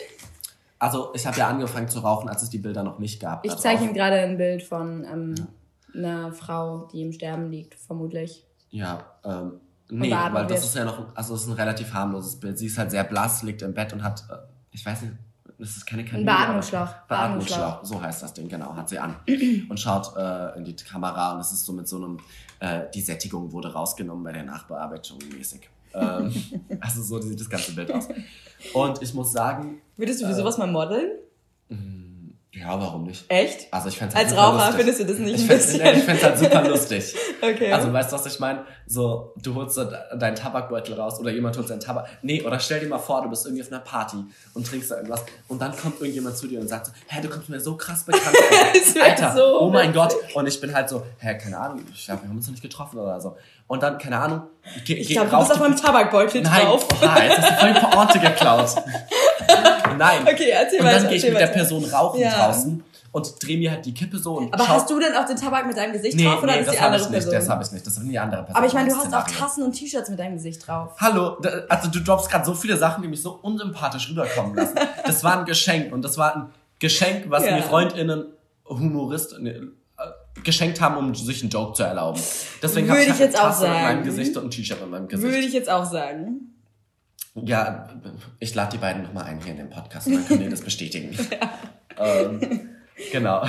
[0.78, 3.44] Also, ich habe ja angefangen zu rauchen, als es die Bilder noch nicht gab.
[3.46, 5.34] Ich da zeige ihm gerade ein Bild von ähm,
[5.94, 8.44] einer Frau, die im Sterben liegt, vermutlich.
[8.70, 12.58] Ja, ähm, nee, weil das ist ja noch, also es ist ein relativ harmloses Bild.
[12.58, 14.36] Sie ist halt sehr blass, liegt im Bett und hat, äh,
[14.70, 15.12] ich weiß nicht,
[15.58, 16.24] das ist keine Kanüle.
[16.26, 16.80] Beatmungsschlauch.
[16.88, 19.16] aber- Beatmungsschlauch, so heißt das Ding, genau, hat sie an.
[19.68, 22.18] und schaut äh, in die Kamera und es ist so mit so einem,
[22.60, 25.68] äh, die Sättigung wurde rausgenommen bei der Nachbearbeitung mäßig.
[25.94, 26.32] ähm,
[26.80, 28.08] also so sieht das ganze Bild aus.
[28.72, 30.36] Und ich muss sagen, Würdest du für Äh.
[30.36, 31.10] sowas mal modeln?
[32.54, 33.24] Ja, warum nicht?
[33.30, 33.72] Echt?
[33.72, 34.76] Also ich fänd's halt Als Raucher lustig.
[34.76, 35.82] findest du das nicht ich ein bisschen?
[35.82, 37.14] nee, ich fänd's halt super lustig.
[37.42, 37.72] Okay.
[37.72, 38.64] Also weißt du, was ich meine?
[38.86, 42.06] So, du holst so de- deinen Tabakbeutel raus oder jemand holt seinen Tabak.
[42.22, 44.18] Nee, oder stell dir mal vor, du bist irgendwie auf einer Party
[44.54, 47.28] und trinkst da irgendwas und dann kommt irgendjemand zu dir und sagt so, hä, du
[47.28, 49.02] kommst mir so krass bekannt vor.
[49.02, 49.92] Alter, so oh mein.
[49.92, 50.14] Gott.
[50.34, 52.62] Und ich bin halt so, hä, keine Ahnung, ich glaub, wir haben uns noch nicht
[52.62, 53.36] getroffen oder so.
[53.66, 54.42] Und dann, keine Ahnung,
[54.84, 56.86] geh, ich geh glaube, du rauf bist auf meinem Tabakbeutel Nein, drauf.
[57.02, 58.70] oha, jetzt hast du voll die Pointe geklaut.
[59.98, 60.22] Nein.
[60.22, 61.46] Okay, erzähl und dann gehe ich mit der.
[61.48, 62.46] Person rauchen Ja.
[62.46, 62.82] draußen
[63.12, 65.36] und drehe mir halt die Kippe so und Aber schau- hast du denn auch den
[65.36, 67.18] Tabak mit deinem Gesicht Nee, drauf oder nee, ist das die habe andere ich nicht,
[67.24, 67.34] Person?
[67.40, 67.86] das habe ich nicht.
[67.86, 68.56] Das ist die andere Person.
[68.56, 69.26] Aber ich meine, du hast auch.
[69.26, 70.92] Tassen und T-Shirts mit deinem Gesicht drauf.
[70.98, 71.36] Hallo,
[71.68, 74.74] also du droppst gerade so viele Sachen, die mich so unsympathisch rüberkommen lassen.
[75.04, 76.46] Das war ein Geschenk und das war ein
[76.78, 77.56] Geschenk, was Ja.
[77.56, 78.26] mir FreundInnen,
[78.66, 82.20] Humorist, ne, äh, geschenkt haben, um sich einen Joke zu erlauben.
[82.62, 84.02] Deswegen habe Würde ich, ich halt jetzt eine auch Tasse in meinem sagen.
[84.04, 85.32] Gesicht und ein T-Shirt in meinem Gesicht.
[85.32, 86.51] Würde ich jetzt auch sagen.
[87.34, 87.88] Ja,
[88.38, 90.60] ich lade die beiden nochmal ein hier in den Podcast und dann können die das
[90.60, 91.16] bestätigen.
[91.98, 92.68] ähm,
[93.10, 93.42] genau.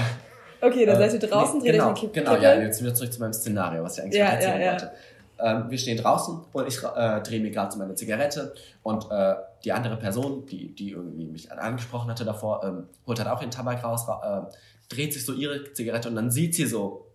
[0.62, 2.12] Okay, dann Äh, seid ihr draußen, nee, dreht genau, euch eine.
[2.12, 4.72] Genau, ja, jetzt wieder zurück zu meinem Szenario, was ich eigentlich Ja, erzählen ja, ja.
[4.72, 4.92] wollte.
[5.40, 8.54] Ähm, wir stehen draußen und ich äh, drehe mir gerade so meine Zigarette
[8.84, 13.28] und äh, die andere Person, die, die irgendwie mich angesprochen hatte davor, ähm, holt halt
[13.30, 16.66] auch ihren Tabak raus, ra äh, dreht sich so ihre Zigarette und dann sieht sie
[16.66, 17.08] so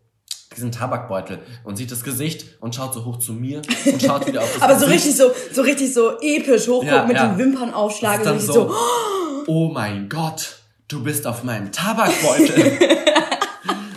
[0.57, 4.43] diesen Tabakbeutel und sieht das Gesicht und schaut so hoch zu mir und schaut wieder
[4.43, 5.07] auf das Aber so Gesicht.
[5.07, 7.27] richtig so, so richtig so episch hochgucken Ja, mit ja.
[7.29, 8.25] den Wimpern aufschlagen.
[8.25, 8.75] Das So so, so,
[9.47, 10.57] oh mein Gott,
[10.89, 12.79] du bist auf meinem Tabakbeutel.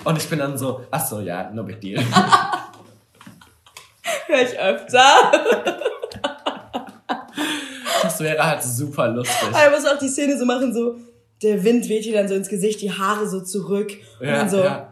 [0.03, 2.03] und ich bin dann so, ach so, ja, no big deal.
[4.27, 5.03] höre ich öfter.
[8.01, 9.49] Das wäre halt super lustig.
[9.49, 10.95] Aber er muss auch die Szene so machen, so,
[11.41, 13.91] der Wind weht dir dann so ins Gesicht, die Haare so zurück.
[14.19, 14.90] Und dann so, ja,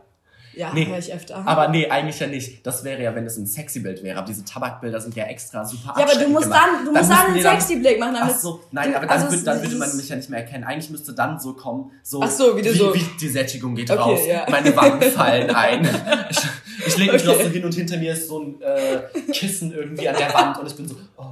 [0.60, 0.74] ja.
[0.74, 1.42] höre ich öfter.
[1.48, 2.66] Aber nee, eigentlich ja nicht.
[2.68, 4.18] Das wäre ja, wenn es ein sexy Bild wäre.
[4.18, 6.62] Aber diese Tabakbilder sind ja extra super ja, aber du musst gemacht.
[6.78, 8.34] dann, du musst dann einen dann- sexy Blick machen, damit.
[8.36, 10.40] Ach so, nein, du- aber dann, also würde, dann würde man mich ja nicht mehr
[10.42, 10.64] erkennen.
[10.66, 13.90] Eigentlich müsste dann so kommen, so, Ach so, wie wie, so- wie die Sättigung geht
[13.90, 14.46] Okay, raus, ja.
[14.50, 15.88] meine Wangen fallen ein.
[16.30, 17.44] Ich, ich lege mich noch Okay.
[17.46, 20.68] so hin und hinter mir ist so ein äh, Kissen irgendwie an der Wand und
[20.68, 21.24] ich bin so, oh.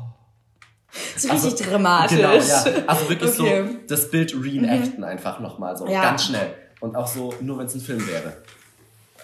[1.16, 2.18] so richtig dramatisch.
[2.18, 2.66] Genau, ja.
[2.88, 3.62] Also wirklich Okay.
[3.64, 3.68] Mhm.
[3.68, 6.02] so das Bild reenacten einfach nochmal so, Ja.
[6.02, 6.54] ganz schnell.
[6.80, 8.38] Und auch so, nur wenn es ein Film wäre.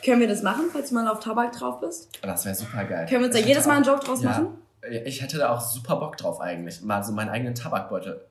[0.03, 2.09] Können wir das machen, falls du mal auf Tabak drauf bist?
[2.21, 3.05] Das wäre super geil.
[3.07, 4.47] Können wir uns da jedes Mal einen Joke draus ja, machen?
[5.05, 6.81] Ich hätte da auch super Bock drauf eigentlich.
[6.81, 8.25] Mal so meinen eigenen Tabakbeutel.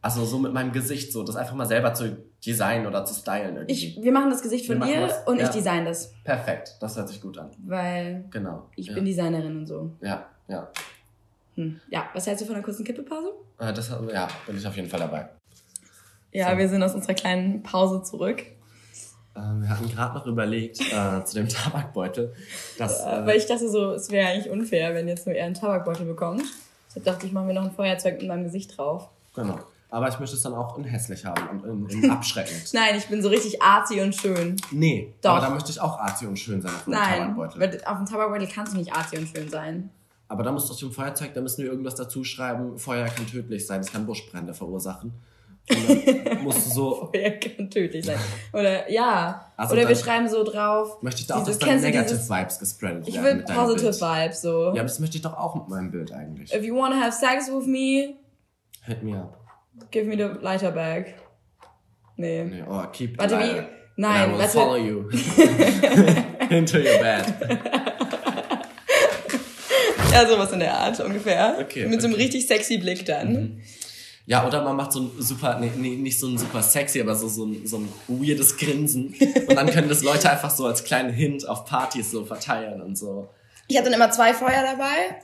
[0.00, 3.56] Also so mit meinem Gesicht so, das einfach mal selber zu designen oder zu stylen
[3.56, 3.72] irgendwie.
[3.72, 5.44] Ich, wir machen das Gesicht von dir das, und ja.
[5.44, 6.12] ich design das.
[6.24, 7.50] Perfekt, das hört sich gut an.
[7.64, 8.68] Weil Genau.
[8.76, 8.94] ich ja.
[8.94, 9.92] bin Designerin und so.
[10.02, 10.68] Ja, ja.
[11.54, 11.80] Hm.
[11.88, 13.32] Ja, was hältst du von einer kurzen Kippepause?
[13.58, 15.28] Äh, Das, ja, bin ich auf jeden Fall dabei.
[16.32, 18.42] Ja, wir sind aus unserer kleinen Pause zurück.
[19.36, 22.32] Ähm, wir hatten gerade noch überlegt, äh, zu dem Tabakbeutel,
[22.78, 23.00] dass...
[23.00, 26.06] Äh, weil ich dachte so, es wäre eigentlich unfair, wenn jetzt nur er einen Tabakwbeutel
[26.06, 26.42] bekommt.
[26.88, 29.08] Deshalb dachte ich, machen wir noch ein Feuerzeug mit meinem Gesicht drauf.
[29.34, 29.58] genau.
[29.90, 32.64] Aber ich möchte es dann auch in hässlich haben und in, in abschreckend.
[32.72, 34.56] Nein, ich bin so richtig arzi und schön.
[34.72, 35.30] Nee, Doch.
[35.36, 37.60] aber da möchte ich auch arzi und schön sein auf Nein, Tabakbeutel.
[37.60, 39.90] weil auf dem Tabakwbeutel kannst du nicht arzi und schön sein.
[40.26, 42.76] Aber da muss doch zum Feuerzeug, da müssen wir irgendwas dazu schreiben.
[42.76, 45.12] Feuer kann tödlich sein, es kann Buschbrände verursachen.
[45.70, 48.18] Und dann musst du so, Feuer kann tödlich sein.
[48.52, 49.50] Oder ja.
[49.56, 51.02] Also Oder wir schreiben so drauf.
[51.02, 53.56] möchte ich da auch, dass dann Negative dieses- Vibes gespreadet Ich werden will mit deinem
[53.56, 53.92] positive.
[54.00, 54.62] Vibes so.
[54.64, 56.52] Ja, aber das möchte ich doch auch mit meinem Bild eigentlich.
[56.54, 58.14] If you wanna have sex with me,
[58.84, 59.38] Hit me up.
[59.90, 61.14] give me the lighter bag.
[62.16, 62.44] Nee.
[62.44, 63.46] Nee, oh, keep Warte, the wie?
[63.48, 63.68] lighter.
[63.96, 65.08] Nein, And I will follow you.
[66.50, 67.24] Into your bed.
[70.12, 71.56] Ja, sowas in der Art ungefähr.
[71.60, 72.22] Okay, Mit so einem okay.
[72.22, 73.60] richtig sexy Blick dann.
[74.26, 77.14] Ja, oder man macht so ein super, nee, nee, nicht so ein super sexy, aber
[77.14, 79.14] so, so, ein, so ein weirdes Grinsen.
[79.48, 82.96] Und dann können das Leute einfach so als kleinen Hint auf Partys so verteilen und
[82.96, 83.28] so.
[83.68, 85.16] Ich habe dann immer zwei Feuer dabei.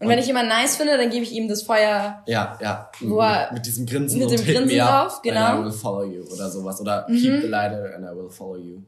[0.00, 2.22] Und, Und- wenn ich jemanden nice finde, dann gebe ich ihm das Feuer.
[2.26, 2.90] Ja, ja.
[3.00, 5.40] Wo er- mit, diesem Grinsen mit dem Grinsen drauf, genau.
[5.40, 5.46] Mhm.
[5.46, 6.80] And I will follow you oder sowas.
[6.80, 8.78] Oder keep the lighter and I will follow you.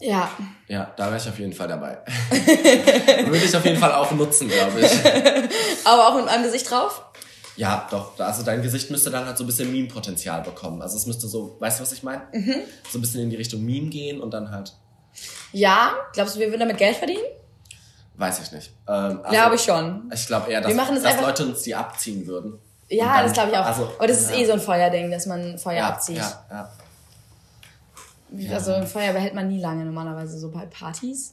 [0.00, 0.28] Ja.
[0.66, 1.98] Ja, da wäre ich auf jeden Fall dabei.
[3.26, 4.90] Würde ich auf jeden Fall auch nutzen, glaube ich.
[5.84, 7.04] Aber auch mit meinem Gesicht drauf?
[7.56, 8.18] Ja, doch.
[8.18, 10.82] Also dein Gesicht müsste dann halt so ein bisschen Meme-Potenzial bekommen.
[10.82, 12.22] Also es müsste so, weißt du, was ich meine?
[12.32, 12.54] Mhm.
[12.90, 14.72] So ein bisschen in die Richtung Meme gehen und dann halt,
[15.52, 15.92] Ja.
[16.12, 17.22] Glaubst du, wir würden damit Geld verdienen?
[18.16, 18.70] weiß ich nicht.
[18.88, 20.10] Ähm, also, Glaube ich schon.
[20.14, 22.58] Ich glaube eher, dass, Wir machen das dass Leute uns die abziehen würden.
[22.88, 23.64] Ja, dann- das glaube ich auch.
[23.66, 26.16] Also, Aber das ist ja, eh so ein Feuerding, dass man Feuer ja, abzieht.
[26.18, 26.70] Ja,
[28.36, 28.54] ja.
[28.54, 31.32] Also ein Feuer behält man nie lange normalerweise so bei Partys.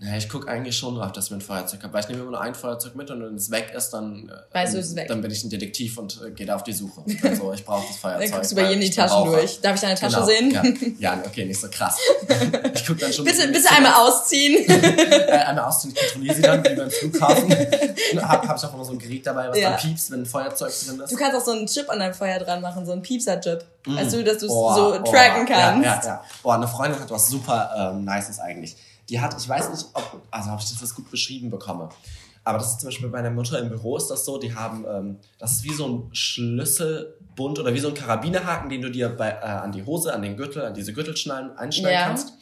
[0.00, 1.92] Ja, ich gucke eigentlich schon drauf, dass wir ein Feuerzeug haben.
[1.92, 4.54] Weil ich nehme immer nur ein Feuerzeug mit und wenn es weg ist, dann, äh,
[4.54, 5.06] Weißt du, es ist weg.
[5.08, 7.00] dann bin ich ein Detektiv und äh, gehe da auf die Suche.
[7.00, 8.22] Und dann so, ich brauche das Feuerzeug.
[8.22, 9.60] Dann guckst du bei jedem die ich Taschen durch.
[9.60, 10.50] Darf ich deine Tasche Genau, sehen?
[10.98, 11.14] Ja.
[11.14, 11.96] ja, okay, nicht so krass.
[12.74, 13.24] Ich guck dann schon.
[13.24, 14.68] Bitte, bitte einmal ausziehen.
[14.68, 17.50] Äh, einmal ausziehen, ich kontrolliere sie dann, wie beim Flughafen.
[18.20, 19.70] hab, hab ich auch immer so ein Gerät dabei, was Ja.
[19.70, 21.12] dann piepst, wenn ein Feuerzeug drin ist.
[21.12, 23.64] Du kannst auch so einen Chip an deinem Feuer dran machen, so einen Piepser-Chip.
[23.86, 25.84] Weißt du, dass du es Oh, so oh, tracken kannst.
[25.84, 26.24] Ja, ja, ja.
[26.42, 28.76] Oh, eine Freundin hat was super ähm, Nices eigentlich.
[29.08, 31.88] Die hat, ich weiß nicht, ob, also ob ich das jetzt gut beschrieben bekomme.
[32.46, 34.84] Aber das ist zum Beispiel bei meiner Mutter im Büro ist das so, die haben,
[34.86, 39.08] ähm, das ist wie so ein Schlüsselbund oder wie so ein Karabinerhaken, den du dir
[39.08, 42.06] bei, äh, an die Hose, an den Gürtel, an diese Gürtelschnallen einschneiden Ja.
[42.06, 42.32] kannst.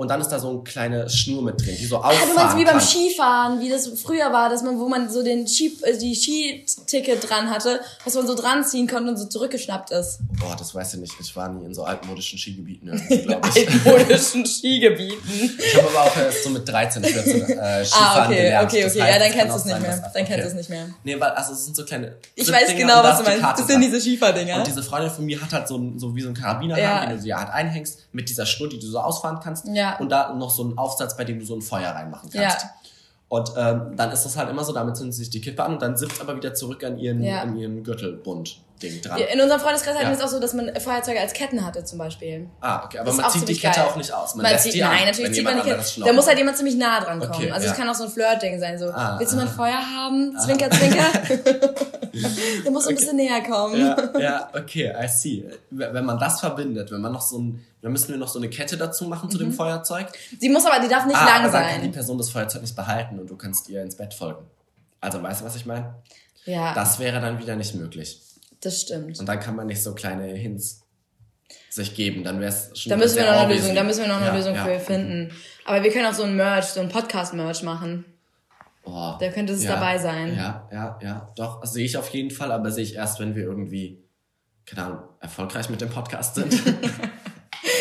[0.00, 2.34] Und dann ist da so eine kleine Schnur mit drin, die so Ah, auffahren du
[2.36, 2.80] meinst wie beim kann.
[2.80, 7.28] Skifahren, wie das früher war, dass man, wo man so den Ski, äh, die Skiticket
[7.28, 10.20] dran hatte, was man so dran ziehen konnte und so zurückgeschnappt ist.
[10.38, 11.14] Boah, das weiß ich nicht.
[11.20, 12.92] Ich war nie in so altmodischen Skigebieten,
[13.26, 13.68] glaube ich.
[13.68, 15.58] Altmodischen Skigebieten.
[15.58, 18.68] Ich habe aber auch erst so mit 13, 14 äh, Skifahren Ah, okay, gelernt.
[18.70, 19.02] okay, Das okay.
[19.02, 19.90] heißt, Ja, dann kennst du es nicht mehr.
[19.90, 20.46] dass- Dann kennst du okay.
[20.46, 20.86] es nicht mehr.
[21.02, 23.42] Nee, weil, also es sind so kleine Ich weiß genau, was du meinst.
[23.42, 24.58] Das sind diese Skifahrdinger.
[24.58, 27.04] Und diese Freundin von mir hat halt so, so wie so ein Karabiner, Ja.
[27.04, 29.66] den du sie halt einhängst, mit dieser Schnur, die du so ausfahren kannst.
[29.66, 29.87] Ja.
[29.98, 32.62] Und da noch so einen Aufsatz, bei dem du so ein Feuer reinmachen kannst.
[32.62, 32.70] Ja.
[33.28, 35.74] Und ähm, dann ist das halt immer so, damit zünden sie sich die Kippe an
[35.74, 37.42] und dann sitzt aber wieder zurück an ihren, Ja.
[37.42, 37.82] an ihrem
[38.78, 39.18] Gürtelbund-Ding dran.
[39.32, 41.98] In unserem Freundeskreis hatten wir es auch so, dass man Feuerzeuge als Ketten hatte zum
[41.98, 42.48] Beispiel.
[42.60, 43.88] Ah, okay, aber Das man zieht die Kette geil.
[43.88, 44.34] auch nicht aus.
[44.34, 46.00] Man, Man lässt zieht, die an, nein, wenn natürlich zieht man die Kette.
[46.04, 47.32] Da muss halt jemand ziemlich nah dran kommen.
[47.32, 49.54] Okay, also es kann auch so ein Flirt-Ding sein, so, Ah, willst du mein aha.
[49.54, 50.36] Feuer haben?
[50.38, 51.04] Zwinker, zwinker.
[52.64, 53.78] Der muss so ein bisschen näher kommen.
[53.80, 55.44] Ja, ja, okay, I see.
[55.70, 58.48] Wenn man das verbindet, wenn man noch so ein, dann müssen wir noch so eine
[58.48, 60.06] Kette dazu machen zu dem Feuerzeug.
[60.40, 61.26] Die muss aber, die darf nicht ah, Mhm.
[61.28, 61.92] lang aber dann kann die sein.
[61.92, 64.44] Person das Feuerzeug nicht behalten und du kannst ihr ins Bett folgen.
[65.00, 65.94] Also weißt du, was ich meine?
[66.44, 68.20] Ja, Das wäre dann wieder nicht möglich.
[68.64, 69.18] Stimmt.
[69.20, 70.82] Und dann kann man nicht so kleine Hints
[71.70, 72.24] sich geben.
[72.24, 73.54] Dann wäre es schon Da müssen wir noch eine.
[73.54, 74.64] Lösung, da müssen wir noch eine Ja, Lösung ja.
[74.64, 75.32] für finden.
[75.64, 78.04] Aber wir können auch so ein Merch, so ein Podcast-Merch machen.
[78.84, 80.34] Oh, Da könnte es ja, dabei sein.
[80.34, 81.32] Ja, ja, ja.
[81.36, 84.02] Doch, sehe ich auf jeden Fall, aber sehe ich erst, wenn wir irgendwie,
[84.64, 86.54] keine Ahnung, erfolgreich mit dem Podcast sind.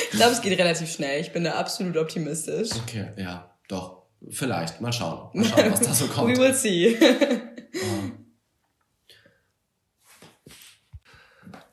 [0.10, 1.22] Ich glaube, es geht relativ schnell.
[1.22, 2.70] Ich bin da absolut optimistisch.
[2.84, 4.04] okay, ja, doch.
[4.32, 4.82] Vielleicht.
[4.82, 5.30] Mal schauen.
[5.34, 6.36] Mal schauen, was da so kommt.
[6.36, 6.98] We will see.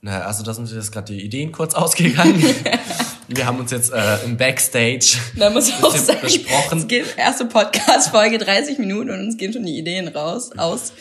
[0.05, 2.43] Naja, also da sind jetzt gerade die Ideen kurz ausgegangen.
[3.29, 6.81] wir haben uns jetzt äh, im Backstage Da muss ich auch sagen, besprochen.
[6.81, 10.93] es geht erste Podcast-Folge 30 Minuten und uns gehen schon die Ideen raus, aus.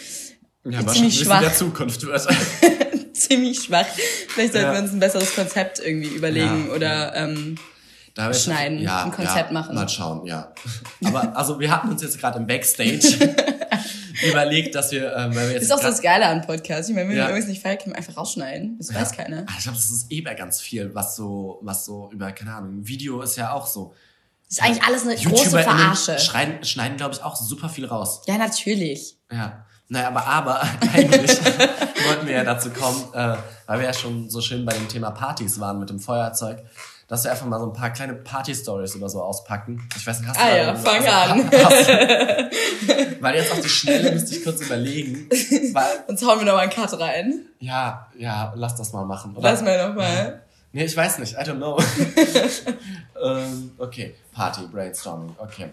[0.63, 1.41] ja, ziemlich schwach.
[1.41, 2.25] der Zukunft wird.
[3.13, 3.85] Ziemlich schwach.
[4.29, 4.73] Vielleicht sollten Ja.
[4.73, 6.73] wir uns ein besseres Konzept irgendwie überlegen Ja.
[6.75, 7.57] oder ähm,
[8.31, 9.75] Schneiden, ein Konzept ja, machen.
[9.75, 10.53] Mal schauen, ja.
[11.03, 13.01] Aber also wir hatten uns jetzt gerade im Backstage
[14.29, 16.89] überlegt, dass wir, ähm, weil wir jetzt ist auch grad- das Geile an Podcasts.
[16.89, 17.23] Ich meine, wenn Ja.
[17.23, 18.77] wir irgendwas nicht feiern, können wir einfach rausschneiden.
[18.77, 19.45] Das weiß keiner.
[19.47, 22.53] Ah, Ich glaube, das ist eh bei ganz viel, was so, was so über, keine
[22.55, 23.93] Ahnung, Video ist ja auch so.
[24.47, 26.19] Das ist eigentlich alles eine große Verarsche.
[26.19, 28.21] schneiden, schneiden glaube ich, auch super viel raus.
[28.27, 29.17] Ja, natürlich.
[29.31, 29.65] Ja.
[29.89, 30.61] Naja, aber, aber
[30.93, 31.31] eigentlich
[32.07, 33.35] wollten wir ja dazu kommen, äh,
[33.67, 36.63] weil wir ja schon so schön bei dem Thema Partys waren mit dem Feuerzeug,
[37.13, 39.87] dass wir einfach mal so ein paar kleine Party-Stories oder so auspacken.
[39.95, 41.51] Ich weiß nicht, hast du Ah ja, fang Also, an.
[43.19, 45.29] Weil jetzt auf die Schnelle müsste ich kurz überlegen.
[45.29, 47.45] Weil, Sonst hauen wir noch mal einen Cut rein.
[47.59, 49.35] ja, ja, lass das mal machen.
[49.35, 49.51] Oder?
[49.51, 50.41] Lass mal noch mal.
[50.71, 51.79] Nee, ich weiß nicht, I don't know.
[53.23, 55.69] ähm, okay, Party, Brainstorming, okay.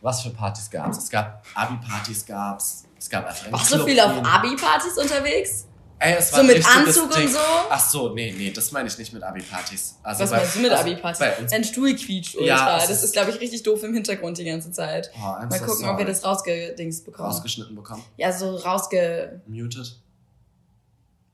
[0.00, 0.98] Was für Partys gab's?
[0.98, 5.66] Es gab Abi-Partys gab's, es gab einfach Warst du viel auf Abi-Partys unterwegs?
[6.04, 7.28] Ey, es So war ein mit Anzug und Ding.
[7.28, 7.38] so?
[7.70, 9.96] Ach so, nee, nee, das meine ich nicht mit Abi-Partys.
[10.02, 11.52] Also Was bei- meinst du mit also Abi-Partys?
[11.52, 12.46] Ein Stuhl quietscht ultra.
[12.46, 15.10] Ja, es das ist- ist, glaube ich, richtig doof im Hintergrund die ganze Zeit.
[15.16, 16.04] Oh, Mal so gucken, ob wir sorry.
[16.04, 17.28] das rausgedingst bekommen.
[17.28, 18.04] rausgeschnitten bekommen.
[18.16, 19.40] ja, so rausge...
[19.46, 19.96] Muted.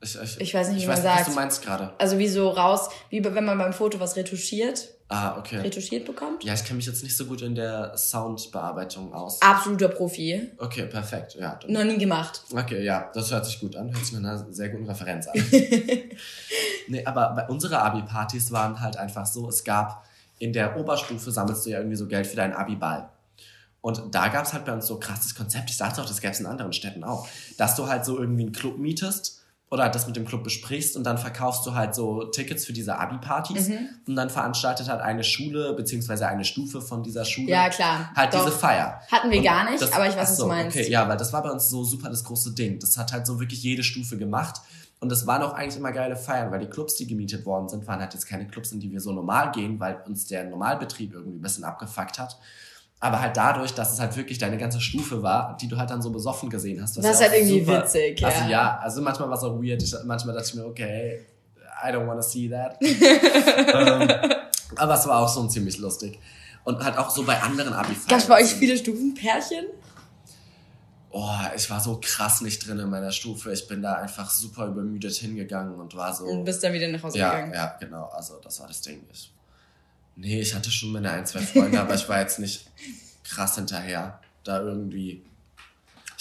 [0.03, 1.27] Ich, ich, Ich weiß nicht, wie ich man weiß nicht, was sagt.
[1.27, 1.93] du meinst gerade.
[1.99, 5.57] Also wie so raus, wie wenn man beim Foto was retuschiert, Ah, okay.
[5.57, 6.43] retuschiert bekommt.
[6.43, 9.41] Ja, ich kenne mich jetzt nicht so gut in der Soundbearbeitung aus.
[9.41, 10.49] Absoluter Profi.
[10.57, 11.35] Okay, perfekt.
[11.35, 12.41] Ja, dann Noch nie gemacht.
[12.51, 13.93] Okay, ja, das hört sich gut an.
[13.93, 15.33] Hört sich nach einer sehr guten Referenz an.
[16.87, 20.05] nee, aber bei unsere Abi-Partys waren halt einfach so, es gab
[20.39, 23.09] in der Oberstufe sammelst du ja irgendwie so Geld für deinen Abi-Ball.
[23.81, 25.69] Und da gab es halt bei uns so krasses Konzept.
[25.69, 27.27] Ich dachte auch, das gäbe es in anderen Städten auch.
[27.57, 29.40] Dass du halt so irgendwie einen Club mietest
[29.71, 32.97] oder das mit dem Club besprichst und dann verkaufst du halt so Tickets für diese
[32.99, 33.89] Abi-Partys Mhm.
[34.05, 38.11] und dann veranstaltet halt eine Schule beziehungsweise eine Stufe von dieser Schule Ja, klar.
[38.13, 38.43] halt Doch.
[38.45, 39.01] diese Feier.
[39.09, 40.77] Hatten wir Und gar nicht, aber ich weiß, was ach du meinst.
[40.77, 42.79] Okay, ja, weil das war bei uns so super das große Ding.
[42.79, 44.59] Das hat halt so wirklich jede Stufe gemacht.
[44.99, 47.87] Und das waren auch eigentlich immer geile Feiern, weil die Clubs, die gemietet worden sind,
[47.87, 51.13] waren halt jetzt keine Clubs, in die wir so normal gehen, weil uns der Normalbetrieb
[51.13, 52.37] irgendwie ein bisschen abgefuckt hat.
[53.03, 56.03] Aber halt dadurch, dass es halt wirklich deine ganze Stufe war, die du halt dann
[56.03, 56.97] so besoffen gesehen hast.
[56.97, 58.49] Das ist ja halt auch irgendwie witzig, Also ja.
[58.49, 59.81] ja, also manchmal war es auch weird.
[59.81, 61.25] Ich, manchmal dachte ich mir, okay,
[61.83, 62.77] I don't wanna see that.
[62.81, 64.07] ähm,
[64.75, 66.19] aber es war auch schon ziemlich lustig.
[66.63, 68.07] Und halt auch so bei anderen Abi-Feiern.
[68.07, 69.65] Gab es bei euch viele Stufenpärchen?
[71.09, 73.51] Oh, ich war so krass nicht drin in meiner Stufe.
[73.51, 76.25] Ich bin da einfach super übermüdet hingegangen und war so.
[76.25, 77.53] Und bist dann wieder nach Hause ja, gegangen.
[77.53, 78.05] ja, genau.
[78.13, 79.03] Also das war das Ding.
[79.11, 79.33] Ich,
[80.15, 82.65] nee, ich hatte schon meine ein, zwei Freunde, aber ich war jetzt nicht
[83.23, 84.19] krass hinterher.
[84.43, 85.23] Da irgendwie.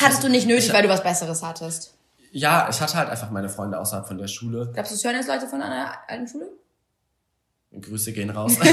[0.00, 1.94] Hattest du nicht nötig, Ich- weil du was Besseres hattest?
[2.32, 4.70] Ja, ich hatte halt einfach meine Freunde außerhalb von der Schule.
[4.74, 6.46] Gab's das hören jetzt Leute von einer alten Schule?
[7.80, 8.56] Grüße gehen raus.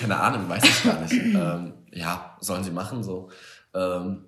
[0.00, 1.12] Keine Ahnung, weiß ich gar nicht.
[1.12, 3.30] Ähm, ja, sollen sie machen so.
[3.74, 4.24] Ähm,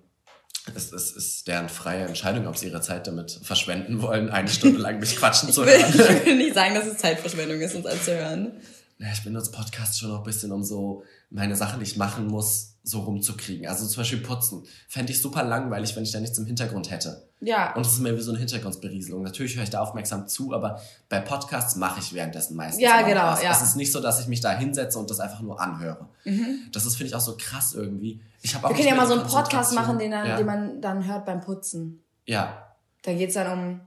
[0.75, 4.79] es, es ist deren freie Entscheidung, ob sie ihre Zeit damit verschwenden wollen, eine Stunde
[4.79, 6.17] lang mich quatschen zu Ich will, hören.
[6.19, 8.53] ich will nicht sagen, dass es Zeitverschwendung ist, uns anzuhören.
[8.99, 12.27] Ja, ich benutze Podcast schon noch ein bisschen, um so meine Sachen, die ich machen
[12.27, 13.67] muss, so rumzukriegen.
[13.67, 14.65] Also zum Beispiel putzen.
[14.89, 17.26] Fände ich super langweilig, wenn ich da nichts im Hintergrund hätte.
[17.41, 17.75] Ja.
[17.75, 19.23] Und es ist mehr wie so eine Hintergrundberieselung.
[19.23, 22.83] Natürlich höre ich da aufmerksam zu, aber bei Podcasts mache ich währenddessen meistens.
[22.83, 23.51] Ja, genau, ja.
[23.51, 26.09] Es ist nicht so, dass ich mich da hinsetze und das einfach nur anhöre.
[26.25, 26.61] Mhm.
[26.73, 28.21] Das ist, finde ich, auch so krass irgendwie.
[28.41, 30.37] Ich habe auch Wir können ja mal so einen Podcast machen, den, dann, ja.
[30.37, 32.03] den man dann hört beim Putzen.
[32.25, 32.75] Ja.
[33.03, 33.81] Da geht's dann um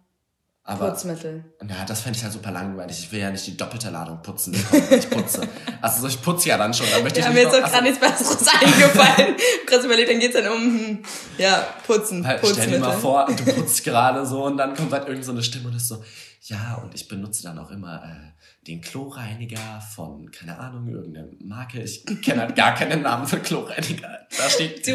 [0.70, 1.44] Aber, Putzmittel.
[1.62, 3.00] Na, das fände ich halt super langweilig.
[3.00, 4.54] Ich will ja nicht die doppelte Ladung putzen,
[4.92, 5.42] ich putze.
[5.82, 6.86] Also so, ich putze ja dann schon.
[6.92, 9.36] Dann möchte ich Ja, nicht mir ist noch- auch gerade nichts Besseres eingefallen.
[9.68, 11.00] Kurz überlegt, dann geht's dann um, hm,
[11.38, 15.08] ja, Putzen, Halt, stell dir mal vor, du putzt gerade so und dann kommt halt
[15.08, 16.04] irgend so eine Stimme und ist so,
[16.44, 21.82] ja, und ich benutze dann auch immer äh, den Kloreiniger von, keine Ahnung, irgendeiner Marke.
[21.82, 24.20] Ich kenne halt gar keinen Namen für Kloreiniger.
[24.38, 24.92] Da steht, Du,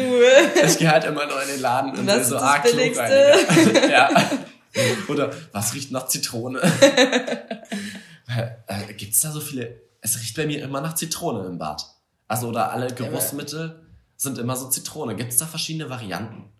[0.65, 2.59] ich gehe halt immer nur in den Laden und will so, ah?
[2.59, 3.89] Kloreiniger.
[3.89, 4.09] ja.
[5.07, 6.61] Oder, was riecht nach Zitrone?
[8.67, 11.85] äh, gibt's da so viele, es riecht bei mir immer nach Zitrone im Bad.
[12.27, 13.85] Also, oder alle Geruchsmittel
[14.17, 15.15] sind immer so Zitrone.
[15.15, 16.51] Gibt's da verschiedene Varianten?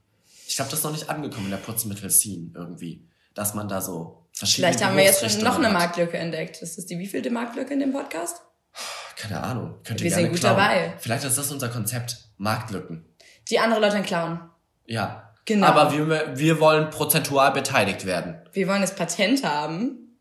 [0.47, 3.07] Ich glaube, das ist noch nicht angekommen in der Putzmittel-Scene irgendwie.
[3.33, 5.69] Dass man da so verschiedene vielleicht haben wir jetzt schon noch eine.
[5.69, 6.61] Marktlücke entdeckt.
[6.61, 8.41] Ist das die wievielte Marktlücke in dem Podcast?
[9.15, 9.75] Keine Ahnung.
[9.83, 10.57] Könnt ihr Wir gerne sind gut klauen.
[10.57, 10.93] dabei.
[10.99, 12.17] Vielleicht ist das unser Konzept.
[12.37, 13.05] Marktlücken.
[13.49, 14.39] Die andere Leute klauen.
[14.85, 15.24] Ja.
[15.45, 15.67] Genau.
[15.67, 18.35] Aber wir, wir wollen prozentual beteiligt werden.
[18.53, 20.17] Wir wollen das Patent haben,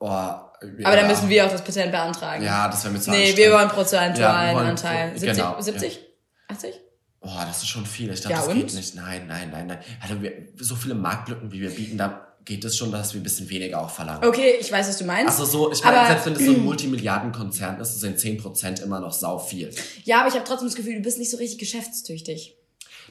[0.00, 0.52] Oh, ja.
[0.82, 2.42] aber dann müssen wir auch das Patent beantragen.
[2.44, 5.10] Ja, das wäre mir zu Nee, wir wollen Ja, prozentualen wir wollen Anteil.
[5.12, 5.36] pro- 70?
[5.38, 6.00] genau, 70?
[6.48, 6.74] 80?
[7.20, 8.12] Boah, das ist schon viel.
[8.12, 8.56] Ich glaube, Ja, das und?
[8.56, 8.94] geht nicht.
[8.96, 9.78] Nein, nein, nein, nein.
[10.02, 13.22] Also wir, so viele Marktlücken, wie wir bieten, da geht es schon, dass wir ein
[13.22, 14.24] bisschen weniger auch verlangen.
[14.28, 15.28] Okay, ich weiß, was du meinst.
[15.40, 19.12] Also so, ich meine, selbst wenn es so ein Multimilliardenkonzern ist, sind 10% immer noch
[19.12, 19.70] sau viel.
[20.02, 22.56] ja, aber ich habe trotzdem das Gefühl, du bist nicht so richtig geschäftstüchtig.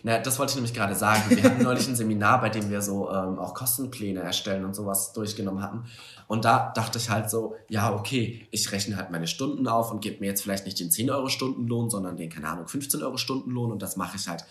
[0.01, 1.21] Na, das wollte ich nämlich gerade sagen.
[1.29, 5.13] Wir hatten neulich ein Seminar, bei dem wir so ähm, auch Kostenpläne erstellen und sowas
[5.13, 5.85] durchgenommen hatten.
[6.27, 10.01] Und da dachte ich halt so, ja, okay, ich rechne halt meine Stunden auf und
[10.01, 13.17] gebe mir jetzt vielleicht nicht den 10 Euro Stundenlohn, sondern den, keine Ahnung, 15 Euro
[13.17, 14.45] Stundenlohn und das mache ich halt.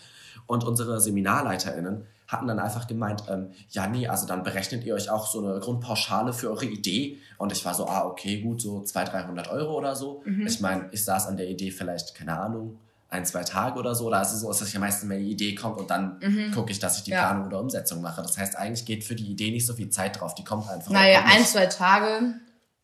[0.45, 5.09] Und unsere SeminarleiterInnen hatten dann einfach gemeint, ähm, ja, nee, also dann berechnet ihr euch
[5.09, 7.19] auch so eine Grundpauschale für eure Idee.
[7.37, 10.23] Und ich war so, ah, okay, gut, so 200, 300 Euro oder so.
[10.45, 12.79] Ich meine, ich saß an der Idee vielleicht, keine Ahnung,
[13.13, 14.09] ein, zwei Tage oder so.
[14.09, 16.71] Da ist es so, dass ich ja meistens mehr die Idee kommt und dann gucke
[16.71, 17.27] ich, dass ich die Ja.
[17.27, 18.21] Planung oder Umsetzung mache.
[18.21, 20.35] Das heißt, eigentlich geht für die Idee nicht so viel Zeit drauf.
[20.35, 20.91] Die kommt einfach.
[20.91, 21.37] Naja, kommt nicht.
[21.39, 22.33] ein, zwei Tage,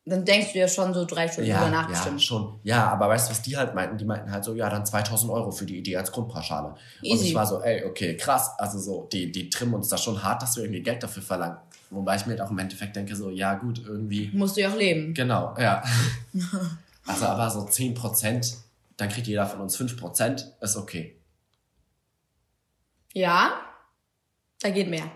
[0.06, 2.22] dann denkst du ja schon so drei Stunden ja, drüber ja, nachbestimmt.
[2.22, 2.58] schon.
[2.62, 3.98] Ja, aber weißt du, was die halt meinten?
[3.98, 6.68] Die meinten halt so, ja, dann 2000 Euro für die Idee als Grundpauschale.
[6.68, 7.28] Und Easy.
[7.28, 8.52] ich war so, ey, okay, krass.
[8.58, 11.58] Also so, die, die trimmen uns da schon hart, dass wir irgendwie Geld dafür verlangen.
[11.90, 14.30] Wobei ich mir halt auch im Endeffekt denke, so, ja, gut, irgendwie.
[14.32, 15.12] Musst du ja auch leben.
[15.12, 15.82] Genau, ja.
[17.06, 18.54] also aber so 10 Prozent,
[19.00, 21.20] dann kriegt jeder von uns 5 Prozent, ist okay.
[23.12, 23.52] Ja,
[24.60, 25.10] da geht mehr.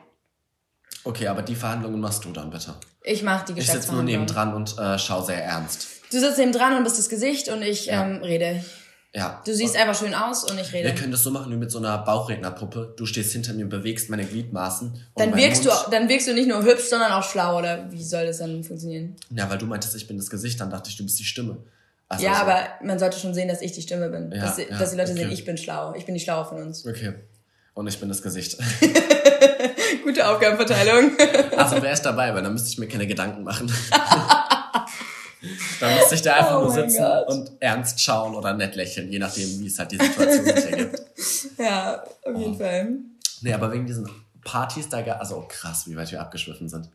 [1.05, 2.75] Okay, aber die Verhandlungen machst du dann bitte.
[3.03, 5.87] Ich mache die Ich sitze nur nebendran und äh, schau sehr ernst.
[6.11, 8.05] Du sitzt neben dran und bist das Gesicht und ich Ja.
[8.07, 8.65] ähm, rede.
[9.13, 9.43] Ja.
[9.47, 10.95] Du siehst einfach schön aus und ich Wir rede.
[10.95, 12.95] können das so machen wie mit so einer Bauchrednerpuppe.
[12.97, 14.89] Du stehst hinter mir, bewegst meine Gliedmaßen.
[14.89, 17.91] und Dann wirkst, Mund, du, dann wirkst du nicht nur hübsch, sondern auch schlau, oder
[17.93, 19.15] wie soll das dann funktionieren?
[19.31, 21.59] Ja, weil du meintest, ich bin das Gesicht, dann dachte ich, du bist die Stimme.
[22.09, 22.41] Also ja, so.
[22.43, 24.31] aber man sollte schon sehen, dass ich die Stimme bin.
[24.33, 25.23] Ja, dass, ja, dass die Leute okay.
[25.23, 25.95] sehen, ich bin schlau.
[25.95, 26.87] Ich bin die Schlaue von uns.
[26.87, 27.15] Okay.
[27.75, 28.57] Und ich bin das Gesicht.
[30.05, 31.13] Gute Aufgabenverteilung.
[31.57, 32.35] Also wer ist dabei?
[32.35, 33.73] Weil dann müsste ich mir keine Gedanken machen.
[35.81, 37.29] dann müsste ich da einfach Oh nur sitzen Gott.
[37.29, 41.01] und ernst schauen oder nett lächeln, je nachdem, wie es halt die Situation sich ergibt.
[41.59, 42.89] ja, auf jeden Fall.
[43.43, 44.11] Nee, aber wegen diesen
[44.43, 46.89] Partys da, also krass, wie weit wir abgeschwiffen sind.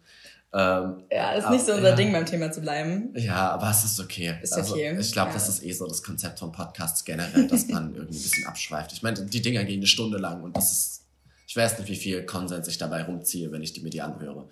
[0.52, 1.96] Ähm, Ja, das ist nicht so unser ja.
[1.96, 3.14] Ding beim Thema zu bleiben.
[3.16, 4.36] Ja, aber es ist okay.
[4.42, 5.34] Ist also, okay, Ich glaube, ja.
[5.36, 8.92] das ist eh so das Konzept von Podcasts generell, dass man irgendwie ein bisschen abschweift.
[8.94, 11.04] Ich meine, die Dinger gehen eine Stunde lang und das ist,
[11.48, 14.48] ich weiß nicht, wie viel Konsens ich dabei rumziehe, wenn ich die, mir die anhöre.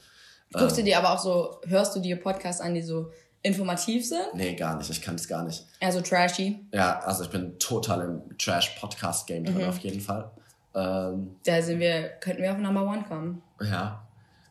[0.54, 4.08] Guckst du Ähm, dir aber auch so, hörst du dir Podcasts an, die so informativ
[4.08, 4.34] sind?
[4.36, 4.90] Nee, gar nicht.
[4.90, 5.66] Ich kann es gar nicht.
[5.82, 6.60] Also trashy.
[6.74, 9.64] Ja, also ich bin total im Trash-Podcast-Game drin, Mhm.
[9.70, 10.30] auf jeden Fall.
[10.76, 13.42] Ähm, Da sind wir, könnten wir auf Number One kommen.
[13.64, 14.04] ja.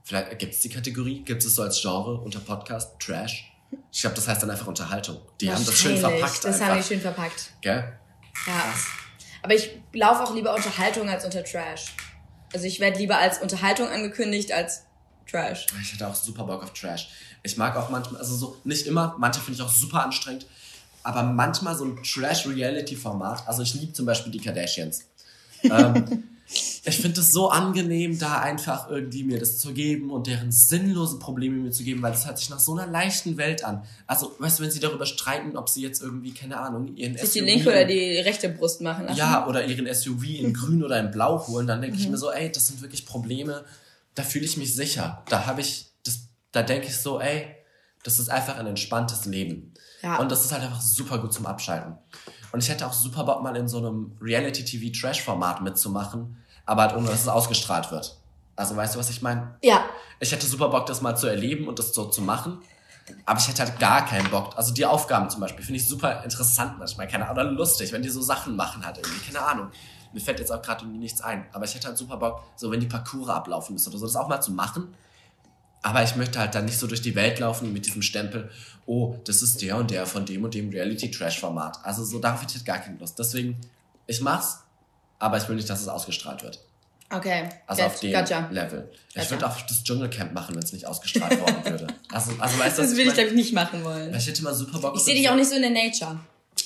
[0.06, 3.52] Vielleicht gibt es die Kategorie, gibt es so als Genre unter Podcast Trash?
[3.92, 5.20] Ich glaube, das heißt dann einfach Unterhaltung.
[5.40, 6.44] Die haben das schön verpackt.
[6.44, 6.66] Das einfach.
[6.68, 7.50] haben die schön verpackt.
[7.60, 7.92] Gell?
[8.46, 8.74] Ja.
[9.42, 11.86] Aber ich laufe auch lieber Unterhaltung als unter Trash.
[12.54, 14.84] Also ich werde lieber als Unterhaltung angekündigt als
[15.28, 15.66] Trash.
[15.82, 17.08] Ich hätte auch super Bock auf Trash.
[17.42, 20.46] Ich mag auch manchmal, also so, nicht immer, manche finde ich auch super anstrengend,
[21.02, 23.48] aber manchmal so ein Trash-Reality-Format.
[23.48, 25.04] Also ich liebe zum Beispiel die Kardashians.
[25.64, 30.52] ähm, ich finde es so angenehm, da einfach irgendwie mir das zu geben und deren
[30.52, 33.82] sinnlosen Probleme mir zu geben, weil das hört sich nach so einer leichten Welt an.
[34.06, 37.32] Also, weißt du, wenn sie darüber streiten, ob sie jetzt irgendwie, keine Ahnung, ihren Sich
[37.32, 39.18] die SUV linke oder die rechte Brust machen lassen.
[39.18, 42.30] ja, oder ihren SUV in grün oder in blau holen, dann denke ich mir so,
[42.30, 43.64] ey, das sind wirklich Probleme,
[44.14, 45.24] da fühle ich mich sicher.
[45.28, 47.46] Da habe ich, das, da denke ich so, ey,
[48.04, 49.74] das ist einfach ein entspanntes Leben.
[50.02, 50.18] Ja.
[50.18, 51.98] Und das ist halt einfach super gut zum Abschalten.
[52.52, 57.06] Und ich hätte auch super Bock, mal in so einem Reality-TV-Trash-Format mitzumachen, aber halt ohne,
[57.08, 58.16] dass es ausgestrahlt wird.
[58.56, 59.56] Also weißt du, was ich meine?
[59.62, 59.84] Ja.
[60.20, 62.58] Ich hätte super Bock, das mal zu erleben und das so zu machen.
[63.24, 64.56] Aber ich hätte halt gar keinen Bock.
[64.56, 68.02] Also die Aufgaben zum Beispiel finde ich super interessant manchmal, keine Ahnung, oder lustig, wenn
[68.02, 69.70] die so Sachen machen halt irgendwie, keine Ahnung.
[70.12, 71.46] Mir fällt jetzt auch gerade nichts ein.
[71.52, 74.16] Aber ich hätte halt super Bock, so wenn die Parcours ablaufen müssen oder so, das
[74.16, 74.94] auch mal zu machen.
[75.86, 78.50] Aber ich möchte halt dann nicht so durch die Welt laufen mit diesem Stempel,
[78.86, 81.78] oh, das ist der und der von dem und dem Reality-Trash-Format.
[81.84, 83.16] Also so darauf hätte ich halt gar keine Lust.
[83.20, 83.56] Deswegen,
[84.08, 84.58] ich mach's,
[85.20, 86.58] aber ich will nicht, dass es ausgestrahlt wird.
[87.08, 87.48] Okay.
[87.68, 88.48] Also Get- auf dem Gotcha.
[88.50, 88.90] Level.
[89.10, 89.30] Ich Gotcha.
[89.30, 91.86] würde auch das Dschungelcamp machen, wenn es nicht ausgestrahlt worden würde.
[92.10, 93.14] Also, also weißt du, Das will ich, meine?
[93.14, 94.12] glaube ich, nicht machen wollen.
[94.12, 96.18] Ich hätte mal super Bock Ich sehe dich auch nicht so in der Nature.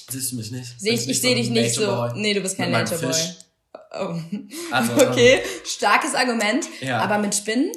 [0.09, 0.81] Siehst du mich nicht?
[0.81, 3.21] Seh ich- ich seh so dich nicht so- nee, du bist kein Nature Boy.
[3.93, 4.19] Oh.
[4.71, 6.65] Also, Okay, starkes Argument.
[6.81, 7.01] Ja.
[7.01, 7.71] Aber mit Spinnen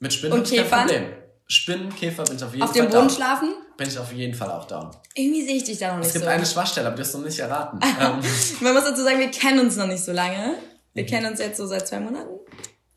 [0.00, 0.86] Mit Spinnen Und ich kein Käfern?
[0.86, 1.04] Problem.
[1.50, 3.10] Spinnen, Käfer bin ich auf jeden auf Fall dem Boden down.
[3.10, 3.54] schlafen?
[3.78, 4.90] Bin ich auf jeden Fall auch down.
[5.14, 6.30] Irgendwie sehe ich dich da noch nicht Es gibt so.
[6.30, 7.80] eine Schwachstelle, aber die hast du noch nicht erraten.
[8.00, 8.20] ähm,
[8.60, 10.56] Man muss dazu sagen, wir kennen uns noch nicht so lange.
[10.94, 12.28] Wir kennen uns jetzt so seit zwei Monaten.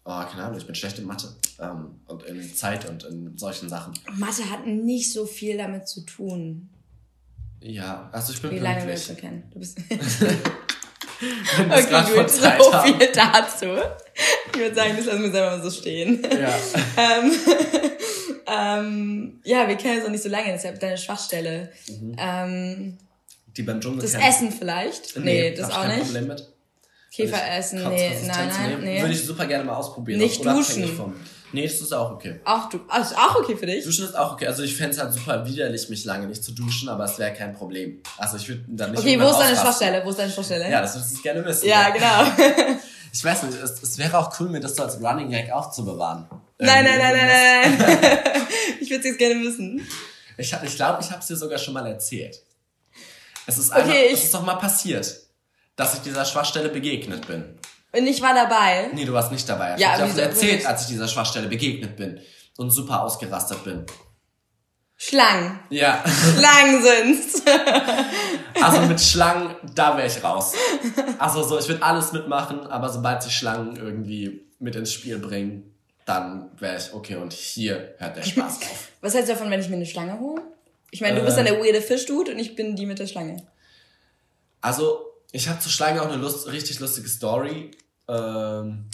[0.03, 1.33] oh, keine Ahnung, ich bin schlecht in Mathe.
[1.59, 3.93] Ähm, und in Zeit und in solchen Sachen.
[4.17, 6.69] Mathe hat nicht so viel damit zu tun,
[7.61, 9.15] Ja, also ich bin wie lange wir uns pünktlich.
[9.17, 9.43] so kennen.
[9.53, 9.77] Du bist
[11.69, 12.99] okay, gut, so haben.
[12.99, 13.65] viel dazu.
[14.51, 16.21] Ich würde sagen, das lassen wir selber mal so stehen.
[16.23, 16.55] Ja.
[16.97, 17.31] ähm,
[18.47, 21.71] ähm, ja, wir kennen uns noch nicht so lange, deshalb deine Schwachstelle.
[21.87, 22.15] Mhm.
[22.17, 22.97] Ähm,
[23.55, 24.23] Die beim Dschungel das kennen.
[24.23, 25.17] Essen vielleicht?
[25.19, 26.05] Nee, das hab ich auch kein nicht.
[26.05, 26.47] Problem mit.
[27.13, 28.83] Käferessen, nee, nein, nein, nehmen.
[28.83, 29.01] nee.
[29.01, 30.19] Würde ich super gerne mal ausprobieren.
[30.19, 30.87] Nicht auch duschen.
[30.87, 31.13] Vom.
[31.53, 32.39] Nee, das ist auch okay.
[32.45, 33.83] Auch du, ah, ist auch okay für dich?
[33.83, 34.47] Duschen ist auch okay.
[34.47, 37.33] Also ich fände es halt super widerlich, mich lange nicht zu duschen, aber es wäre
[37.33, 38.01] kein Problem.
[38.17, 39.55] Also ich würde dann nicht Okay, wo ist deine.
[39.57, 40.01] Schwachstelle?
[40.05, 40.69] Wo ist deine Schwachstelle?
[40.71, 41.67] Ja, das würdest du gerne wissen.
[41.67, 42.77] Ja, genau.
[43.13, 46.29] Ich weiß nicht, es, es wäre auch cool, mir das so als Running Gag aufzubewahren.
[46.59, 48.41] Nein, nein, nein, nein, nein.
[48.79, 49.85] Ich würde es jetzt gerne wissen.
[50.37, 52.41] Ich, hab- ich glaube, ich habe es dir sogar schon mal erzählt.
[53.47, 55.13] Es ist, Okay, einmal, ich- es ist doch mal passiert,
[55.75, 57.59] dass ich dieser Schwachstelle begegnet bin.
[57.93, 58.89] Und ich war dabei.
[58.93, 59.75] Nee, du warst nicht dabei.
[59.75, 62.19] Ich Ja, hab dir erzählt, als ich dieser Schwachstelle begegnet bin
[62.57, 63.85] und super ausgerastet bin.
[64.97, 65.59] Schlangen.
[65.69, 66.03] Ja,
[66.37, 67.41] Schlangen sind's.
[68.61, 70.53] also mit Schlangen, da wäre ich raus.
[71.17, 75.75] Also so, ich würde alles mitmachen, aber sobald sie Schlangen irgendwie mit ins Spiel bringen,
[76.05, 78.89] dann wäre ich, okay, und hier hört der Spaß auf.
[79.01, 80.41] Was hältst du davon, wenn ich mir eine Schlange hole?
[80.91, 81.25] Ich meine, du Äh.
[81.25, 83.43] bist dann der weirde Fischdude und ich bin die mit der Schlange.
[84.61, 87.71] Also, ich habe zur Schlange auch eine Lust, richtig lustige Story.
[88.07, 88.89] Ähm,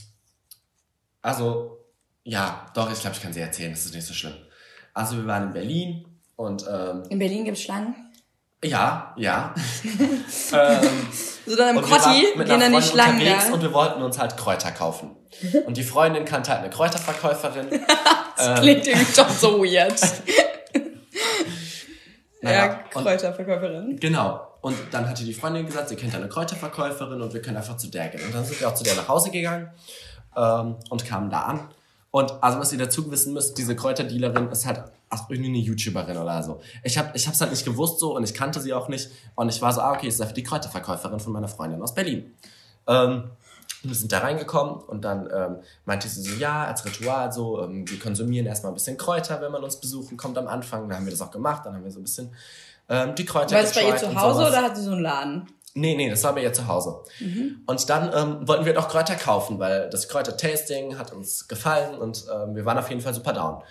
[1.21, 1.77] also,
[2.23, 4.35] ja, doch, ich glaube, ich kann sie erzählen, das ist nicht so schlimm.
[4.93, 7.95] Also, wir waren in Berlin und ähm, In Berlin gibt's Schlangen.
[8.63, 9.53] ja, ja.
[10.53, 10.89] ähm,
[11.45, 13.53] So dann im Kotti gehen dann die Schlangen unterwegs da.
[13.53, 15.11] und wir wollten uns halt Kräuter kaufen.
[15.65, 17.67] Und die Freundin kannte halt eine Kräuterverkäuferin.
[18.37, 19.99] Das klingt irgendwie doch so weird.
[22.47, 23.99] Naja, ja, Kräuterverkäuferin.
[23.99, 24.47] Genau.
[24.61, 27.87] Und dann hatte die Freundin gesagt, sie kennt eine Kräuterverkäuferin und wir können einfach zu
[27.87, 28.25] der gehen.
[28.25, 29.69] Und dann sind wir auch zu der nach Hause gegangen
[30.35, 31.69] ähm, und kamen da an.
[32.11, 36.17] Und also was ihr dazu wissen müsst, diese Kräuterdealerin ist halt ach, irgendwie eine YouTuberin
[36.17, 36.61] oder so.
[36.83, 39.09] Ich habe ich hab's halt nicht gewusst so und ich kannte sie auch nicht.
[39.35, 42.33] Und ich war so, ah, okay, ist dafür die Kräuterverkäuferin von meiner Freundin aus Berlin.
[42.87, 43.31] Ähm,
[43.83, 47.63] und wir sind da reingekommen und dann ähm, meinte sie so, ja, als Ritual so,
[47.63, 50.89] ähm, wir konsumieren erstmal ein bisschen Kräuter, wenn man uns besuchen kommt am Anfang.
[50.89, 52.33] Dann haben wir das auch gemacht, dann haben wir so ein bisschen
[52.89, 55.47] ähm, die Kräuter War das bei ihr zu Hause oder hat sie so einen Laden?
[55.73, 57.03] Nee, nee, das war bei ihr zu Hause.
[57.19, 57.61] Mhm.
[57.67, 62.25] Und dann ähm, wollten wir doch Kräuter kaufen, weil das Kräuter-Tasting hat uns gefallen und
[62.33, 63.61] ähm, wir waren auf jeden Fall super down.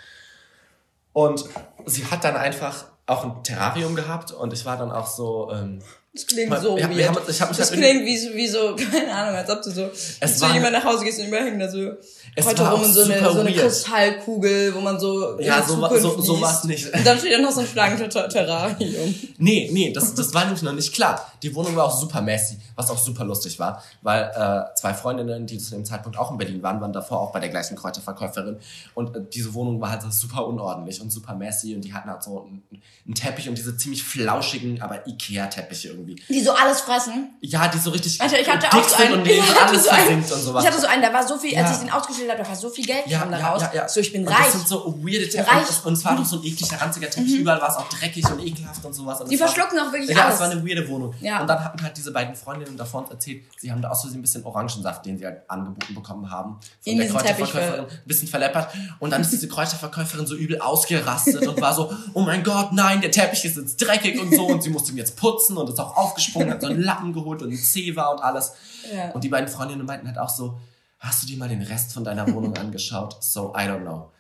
[1.13, 1.45] Und
[1.87, 5.81] sie hat dann einfach auch ein Terrarium gehabt und ich war dann auch so, ähm,
[6.17, 7.09] Das klingt Mal- so wir weird.
[7.09, 9.63] haben- ich hab mich das halt klingt wie so, wie so, keine Ahnung, als ob
[9.63, 9.91] du so
[10.21, 11.93] Es zu war- jemand nach Hause gehst und überhängen da so
[12.35, 13.59] Es heute war rum in so eine, so eine weird.
[13.61, 16.93] Kristallkugel, wo man so Ja, so wa- so- so war's nicht.
[16.93, 19.15] Und dann steht da noch so ein Schlangenterrarium.
[19.39, 21.33] Nee, nee, das, das war nämlich noch nicht klar.
[21.43, 25.47] Die Wohnung war auch super messy, was auch super lustig war, weil äh, zwei Freundinnen,
[25.47, 28.57] die zu dem Zeitpunkt auch in Berlin waren, waren davor auch bei der gleichen Kräuterverkäuferin.
[28.95, 32.09] Und äh, diese Wohnung war halt so super unordentlich und super messy und die hatten
[32.11, 32.63] halt so einen,
[33.05, 36.06] einen Teppich und diese ziemlich flauschigen, aber Ikea-Teppiche irgendwie.
[36.29, 37.31] Die so alles fressen.
[37.41, 39.21] Ja, die so richtig Alter, ich hatte dick auch so sind einen.
[39.23, 40.17] und ich hatte alles so einen.
[40.19, 40.65] und sowas.
[40.65, 41.65] Ich hatte so einen, da war so viel, Ja.
[41.65, 43.63] als ich den ausgestellt habe, da war so viel Geld ja, kam da ja, raus.
[43.63, 43.89] ja, ja.
[43.89, 44.45] So, ich bin und reich.
[44.45, 45.47] Das sind so weirde Teppiche.
[45.57, 45.85] Reich.
[45.85, 47.35] Und, es war doch so ein ekliger, ranziger Teppich.
[47.39, 49.21] Überall war es auch dreckig und ekelhaft und sowas.
[49.21, 50.35] Und Die es war- verschlucken auch wirklich ja, alles.
[50.37, 51.15] es war eine weirde Wohnung.
[51.21, 51.41] Ja.
[51.41, 54.19] Und dann hatten halt diese beiden Freundinnen davor uns erzählt, sie haben da aus Versehen
[54.19, 56.53] ein bisschen Orangensaft, den sie halt angeboten bekommen haben,
[56.83, 58.69] von In der Kräuterverkäuferin, ein bisschen verleppert.
[59.01, 63.01] Und dann ist diese Kräuterverkäuferin so übel ausgerastet und war so, oh mein Gott, nein,
[63.01, 64.47] der Teppich ist jetzt dreckig und so.
[64.47, 67.43] Und sie musste ihn jetzt putzen und ist auch aufgesprungen, hat so einen Lappen geholt
[67.43, 68.53] und ein Zewa und alles.
[68.93, 69.11] Ja.
[69.11, 70.59] Und die beiden Freundinnen meinten halt auch so,
[70.99, 73.23] hast du dir mal den Rest von deiner Wohnung angeschaut?
[73.23, 74.13] So, I don't know.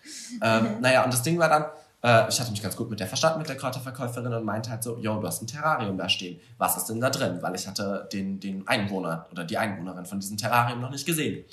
[0.42, 1.64] Ähm, naja, und das Ding war dann,
[2.02, 4.82] äh, ich hatte mich ganz gut mit der verstanden, mit der Kräuterverkäuferin und meinte halt
[4.82, 6.40] so, yo, du hast ein Terrarium da stehen.
[6.58, 7.38] Was ist denn da drin?
[7.40, 11.44] Weil ich hatte den, den Einwohner oder die Einwohnerin von diesem Terrarium noch nicht gesehen.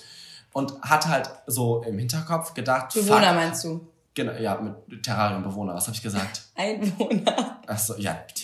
[0.51, 3.87] Und hatte halt so im Hinterkopf gedacht, Bewohner fuck, meinst du?
[4.15, 6.41] Genau, ja, mit Terrariumbewohner, was habe ich gesagt?
[6.55, 7.61] Einwohner.
[7.65, 8.43] Achso, ja, ist-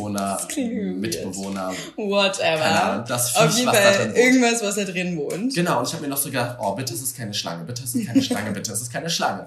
[0.00, 0.96] weird.
[0.96, 1.72] Mitbewohner.
[1.96, 3.04] Whatever.
[3.06, 5.54] Das Auf jeden was da Fall irgendwas, was da drin wohnt.
[5.54, 7.82] Genau, und ich habe mir noch so gedacht, oh, bitte ist es keine Schlange, bitte
[7.84, 9.46] ist es keine Schlange, bitte ist es keine Schlange.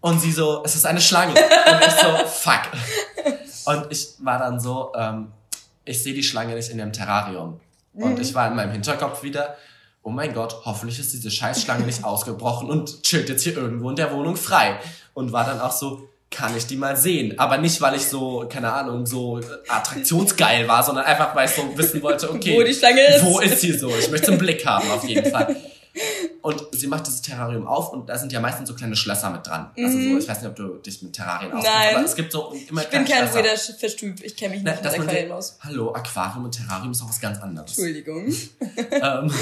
[0.00, 1.32] Und sie so, es ist eine Schlange.
[1.32, 2.60] Und ich so, fuck.
[3.66, 5.32] Und ich war dann so, ähm,
[5.84, 7.58] ich sehe die Schlange nicht in dem Terrarium.
[7.94, 9.56] Und ich war in meinem Hinterkopf wieder,
[10.04, 13.96] oh mein Gott, hoffentlich ist diese Scheißschlange nicht ausgebrochen und chillt jetzt hier irgendwo in
[13.96, 14.78] der Wohnung frei.
[15.14, 17.38] Und war dann auch so, kann ich die mal sehen?
[17.38, 21.62] Aber nicht, weil ich so, keine Ahnung, so attraktionsgeil war, sondern einfach, weil ich so
[21.76, 23.24] wissen wollte, okay, Wo die Schlange ist.
[23.24, 23.90] wo ist sie so?
[23.98, 25.56] Ich möchte einen Blick haben, auf jeden Fall.
[26.44, 29.46] Und sie macht dieses Terrarium auf und da sind ja meistens so kleine Schlösser mit
[29.46, 29.70] dran.
[29.78, 31.82] Also so, ich weiß nicht, ob du dich mit Terrarien auskennst, Mhm.
[31.86, 31.96] Nein.
[31.96, 34.22] aber es gibt so immer Ich bin kein weirder Fischtyp.
[34.22, 35.56] Ich kenne mich nicht mit man Aquarien denkt, aus.
[35.62, 37.70] hallo, Aquarium und Terrarium ist auch was ganz anderes.
[37.78, 38.26] Entschuldigung.
[38.90, 39.32] ähm,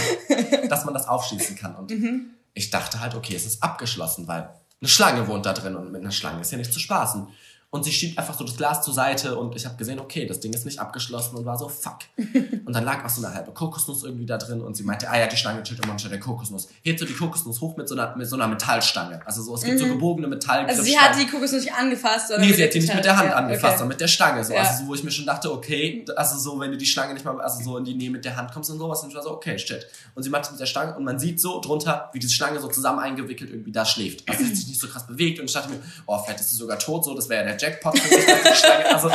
[0.69, 1.75] dass man das aufschließen kann.
[1.75, 2.27] Und Mhm.
[2.55, 4.49] ich dachte halt, okay, es ist abgeschlossen, weil
[4.81, 7.27] eine Schlange wohnt da drin und mit einer Schlange ist ja nicht zu spaßen.
[7.75, 10.41] Und sie schiebt einfach so das Glas zur Seite und ich habe gesehen, okay, das
[10.41, 12.01] Ding ist nicht abgeschlossen und war so, fuck.
[12.67, 15.19] Und dann lag auch so eine halbe Kokosnuss irgendwie da drin und sie meinte, ah
[15.19, 16.69] ja, die Schlange chillt immer unter der Kokosnuss.
[16.83, 19.21] Hebt so die Kokosnuss hoch mit so einer, mit so einer Metallstange.
[19.27, 20.69] Also so, es gibt so gebogene Metallgriffstangen.
[20.69, 23.17] Also sie hat die Kokosnuss nicht angefasst, sondern Nee, sie hat die nicht mit der
[23.17, 23.79] Hand Ja, angefasst, okay.
[23.79, 24.45] sondern mit der Stange.
[24.45, 24.53] So.
[24.53, 24.61] Ja.
[24.61, 27.25] Also so, wo ich mir schon dachte, okay, also so, wenn du die Schlange nicht
[27.25, 29.23] mal, also so in die Nähe mit der Hand kommst und sowas, dann ich war
[29.23, 29.87] so, okay, shit.
[30.15, 32.61] Und sie macht es mit der Stange und man sieht so drunter, wie diese Schlange
[32.61, 34.29] so zusammen eingewickelt irgendwie da schläft.
[34.29, 36.51] Also sie hat sich nicht so krass bewegt und ich dachte mir, oh, vielleicht ist
[36.51, 38.25] sie sogar tot, so, das wäre ja der Jackpot für mich,
[38.59, 39.11] Schlange, also,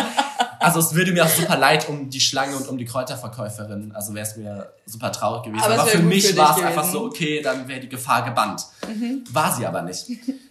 [0.60, 4.14] also es würde mir auch super leid um die Schlange und um die Kräuterverkäuferin, also
[4.14, 5.64] wäre es mir super traurig gewesen.
[5.64, 8.66] Aber Aber, für mich war es einfach so, okay, dann wäre die Gefahr gebannt.
[9.32, 10.06] War sie aber nicht.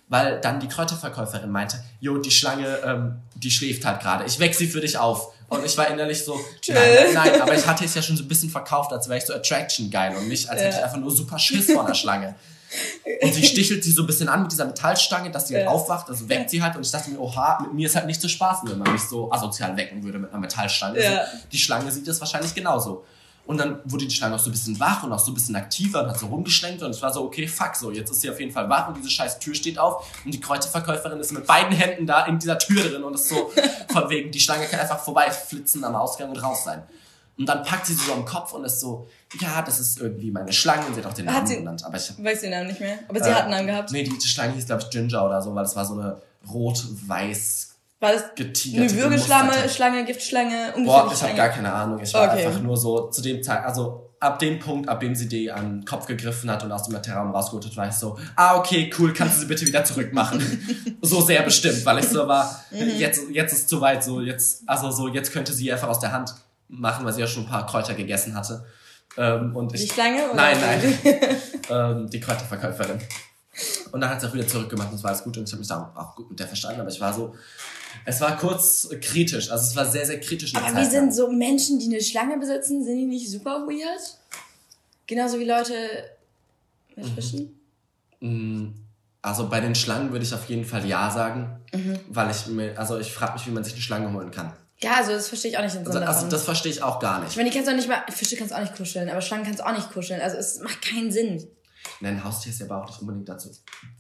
[0.09, 4.25] Weil dann die Kräuterverkäuferin meinte, jo, die Schlange, ähm, die schläft halt gerade.
[4.25, 5.33] Ich weck sie für dich auf.
[5.49, 6.35] Und ich war innerlich so,
[6.69, 9.19] nein, nein, nein, aber ich hatte es ja schon so ein bisschen verkauft, als wäre
[9.19, 11.95] ich so Attraction geil und nicht, als hätte ich einfach nur super Schiss vor einer
[11.95, 12.35] Schlange.
[13.23, 15.71] Und sie stichelt sie so ein bisschen an mit dieser Metallstange, dass sie halt Ja.
[15.71, 18.21] aufwacht, also weckt sie halt und ich dachte mir, oha, mit mir ist halt nicht
[18.21, 21.03] zu spaßen, wenn man mich so asozial wecken würde mit einer Metallstange.
[21.03, 21.25] Ja.
[21.25, 23.05] So, die Schlange sieht es wahrscheinlich genauso.
[23.47, 25.55] Und dann wurde die Schlange auch so ein bisschen wach und auch so ein bisschen
[25.55, 28.29] aktiver und hat so rumgeschlenkt und ich war so, okay, fuck, so, jetzt ist sie
[28.29, 31.47] auf jeden Fall wach und diese scheiß Tür steht auf und die Kräuterverkäuferin ist mit
[31.47, 33.53] beiden Händen da in dieser Tür drin und ist so,
[33.93, 36.83] von wegen, die Schlange kann einfach vorbeiflitzen am Ausgang und raus sein.
[37.39, 39.09] Und dann packt sie sie so am Kopf und ist so,
[39.41, 41.85] ja, das ist irgendwie meine Schlange und sie hat auch den Namen sie- genannt.
[41.85, 42.99] Aber ich Weiß den Namen nicht mehr.
[43.09, 43.93] Aber sie äh, hat einen Namen gehabt.
[43.93, 46.21] Nee, die, Schlange hieß, glaube ich, Ginger oder so, weil es war so eine
[46.51, 52.01] rot-weiß War das eine Würgeschlange, Schlange, Giftschlange, Boah, ich habe gar keine Ahnung.
[52.03, 52.45] Ich war Okay.
[52.47, 55.81] einfach nur so zu dem Zeit, also ab dem Punkt, ab dem sie die an
[55.81, 58.91] den Kopf gegriffen hat und aus dem Material rausgeholt hat, war ich so, ah, okay,
[58.99, 60.41] cool, kannst du sie bitte wieder zurückmachen.
[61.03, 62.97] so sehr bestimmt, weil ich so war, Mhm.
[62.99, 66.13] jetzt, jetzt ist zu weit, so jetzt, also so, jetzt könnte sie einfach aus der
[66.13, 66.35] Hand
[66.69, 68.65] machen, weil sie ja schon ein paar Kräuter gegessen hatte.
[69.17, 70.25] Ähm, und ich, Die Schlange?
[70.27, 70.35] Oder?
[70.35, 70.99] Nein, nein.
[71.71, 73.01] ähm, die Kräuterverkäuferin.
[73.93, 75.61] Und dann hat sie auch wieder zurückgemacht und es war alles gut und ich habe
[75.61, 77.35] mich da auch gut mit der verstanden, aber ich war so,
[78.05, 80.55] es war kurz kritisch, also es war sehr, sehr kritisch.
[80.55, 84.19] Aber Zeit wie sind so Menschen, die eine Schlange besitzen, sind die nicht super weird?
[85.07, 85.73] Genauso wie Leute
[86.97, 87.59] mit Fischen?
[88.21, 88.67] Mm,
[89.23, 91.99] Also bei den Schlangen würde ich auf jeden Fall ja sagen, Mhm.
[92.09, 94.53] weil ich mir, also ich frage mich, wie man sich eine Schlange holen kann.
[94.83, 96.99] Ja, also das verstehe ich auch nicht den Sinn Also, also das verstehe ich auch
[96.99, 97.37] gar ich nicht.
[97.37, 99.45] meine, die kannst du auch nicht mal, Fische kannst du auch nicht kuscheln, aber Schlangen
[99.45, 100.21] kannst du auch nicht kuscheln.
[100.21, 101.49] Also es macht keinen Sinn.
[102.01, 103.51] Nein, ein Haustier ist ja aber auch nicht unbedingt dazu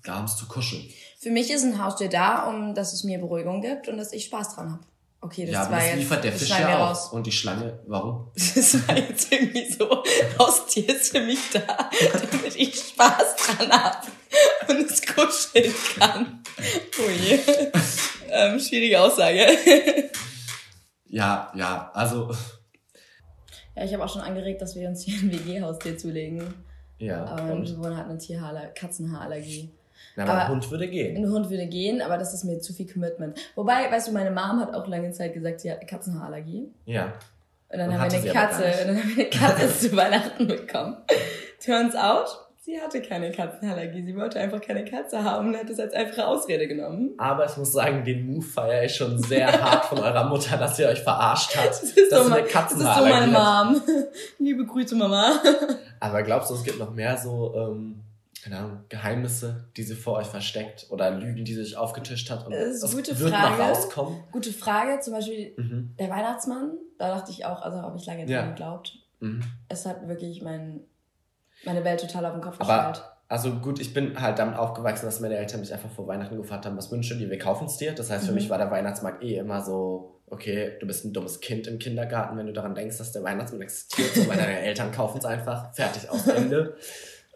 [0.04, 0.82] da, um es zu kuscheln.
[1.18, 4.24] Für mich ist ein Haustier da, um dass es mir Beruhigung gibt und dass ich
[4.24, 4.82] Spaß dran habe.
[5.20, 5.96] Okay, das ja, war das jetzt.
[5.96, 6.90] liefert der Fisch ja auch.
[6.90, 7.08] raus.
[7.08, 8.30] Und die Schlange, warum?
[8.34, 10.04] Das war jetzt irgendwie so,
[10.38, 11.60] Haustier ist für mich da,
[12.12, 14.06] damit ich Spaß dran habe
[14.68, 16.42] und es kuscheln kann.
[16.98, 17.40] Oh je.
[18.30, 19.46] Ähm, schwierige Aussage.
[21.08, 22.30] Ja, ja, also,
[23.74, 26.42] Ja, ich habe auch schon angeregt, dass wir uns hier ein WG-Haustier zulegen.
[26.98, 27.24] ja.
[27.24, 29.70] Aber mein und, Bewohner hat eine Tierhaarler Katzenhaarallergie.
[30.16, 31.16] na, aber ein aber- Hund würde gehen.
[31.16, 33.38] Ein Hund würde gehen, aber das ist mir zu viel Commitment.
[33.54, 36.68] Wobei, weißt du, meine Mom hat auch lange Zeit gesagt, sie hat eine Katzenhaarallergie.
[36.86, 37.12] Ja.
[37.68, 40.46] Und dann Und haben wir eine Katze, und dann haben wir eine Katze zu Weihnachten
[40.46, 40.96] bekommen.
[41.64, 44.02] Turns out, sie hatte keine Katzenallergie.
[44.04, 47.14] Sie wollte einfach keine Katze haben und hat das als einfache Ausrede genommen.
[47.16, 50.76] Aber ich muss sagen, den Move feiere ich schon sehr hart von eurer Mutter, dass
[50.76, 51.68] sie euch verarscht hat.
[51.68, 53.70] Das ist, dass so, eine das ist so meine hat.
[53.72, 53.82] Mom.
[54.40, 55.40] Liebe Grüße, Mama.
[56.00, 58.02] Aber glaubst du, es gibt noch mehr so, ähm,
[58.42, 62.46] keine Ahnung, Geheimnisse, die sie vor euch versteckt oder Lügen, die sie sich aufgetischt hat
[62.46, 63.62] und Das ist es gute wird Frage.
[63.62, 64.24] noch rauskommen?
[64.32, 65.94] Gute Frage, zum Beispiel Mhm.
[65.98, 66.72] der Weihnachtsmann.
[66.98, 68.40] Da dachte ich auch, also habe ich lange Ja.
[68.42, 68.98] dran geglaubt.
[69.20, 69.40] Mhm.
[69.68, 70.80] Es hat wirklich mein,
[71.66, 73.04] meine Welt total auf den Kopf Aber gestellt.
[73.28, 76.64] also gut, ich bin halt damit aufgewachsen, dass meine Eltern mich einfach vor Weihnachten gefragt
[76.66, 77.92] haben, was wünschst du dir, wir kaufen es dir.
[77.92, 78.36] Das heißt, für Mhm.
[78.36, 82.36] mich war der Weihnachtsmarkt eh immer so, okay, du bist ein dummes Kind im Kindergarten,
[82.36, 85.72] wenn du daran denkst, dass der Weihnachtsmann existiert, so, weil deine Eltern kaufen es einfach,
[85.74, 86.76] fertig, aus Ende.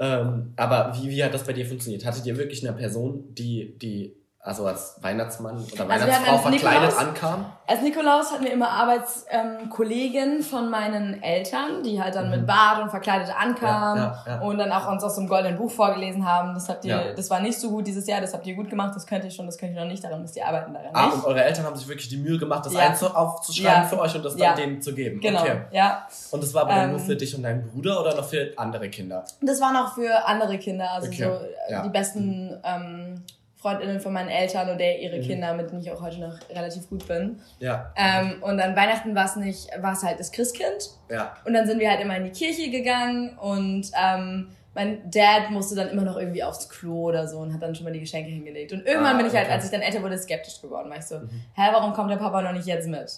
[0.00, 2.04] ähm, aber wie, wie hat das bei dir funktioniert?
[2.04, 6.90] Hattet ihr wirklich eine Person, die, die also als Weihnachtsmann oder Also Weihnachtsfrau als verkleidet
[6.90, 7.46] Nikolaus- ankam?
[7.66, 12.90] Als Nikolaus hatten wir immer Arbeitskollegen von meinen Eltern, die halt dann mit Bart und
[12.90, 14.40] verkleidet ankamen Ja, ja, ja.
[14.40, 16.54] und dann auch uns aus einem goldenen Buch vorgelesen haben.
[16.54, 18.92] Das habt ihr, das war nicht so gut dieses Jahr, das habt ihr gut gemacht,
[18.96, 21.06] das könnt ihr schon, das könnt ihr noch nicht, daran müsst ihr arbeiten daran Ah,
[21.06, 21.14] nicht.
[21.16, 24.36] und eure Eltern haben sich wirklich die Mühe gemacht, das aufzuschreiben für euch und das
[24.36, 25.20] dann denen zu geben.
[25.20, 25.60] Genau, Okay.
[25.70, 26.06] ja.
[26.30, 28.88] Und das war aber Ähm, nur für dich und deinen Bruder oder noch für andere
[28.88, 29.24] Kinder?
[29.42, 33.22] Das waren auch für andere Kinder, also Okay, so äh, die besten ähm,
[33.60, 35.22] Freundinnen von meinen Eltern oder ihre Mhm.
[35.22, 37.40] Kinder, mit denen ich auch heute noch relativ gut bin.
[37.58, 40.90] Ja, Ähm, und an Weihnachten war es nicht, war es halt das Christkind.
[41.10, 41.34] ja.
[41.44, 45.74] Und dann sind wir halt immer in die Kirche gegangen und ähm, mein Dad musste
[45.74, 48.30] dann immer noch irgendwie aufs Klo oder so und hat dann schon mal die Geschenke
[48.30, 48.72] hingelegt.
[48.72, 49.48] Und irgendwann Ah, bin ich halt, okay.
[49.48, 49.54] Mhm.
[49.56, 52.40] als ich dann älter wurde, skeptisch geworden, weil ich so, hä, warum kommt der Papa
[52.40, 53.10] noch nicht jetzt mit?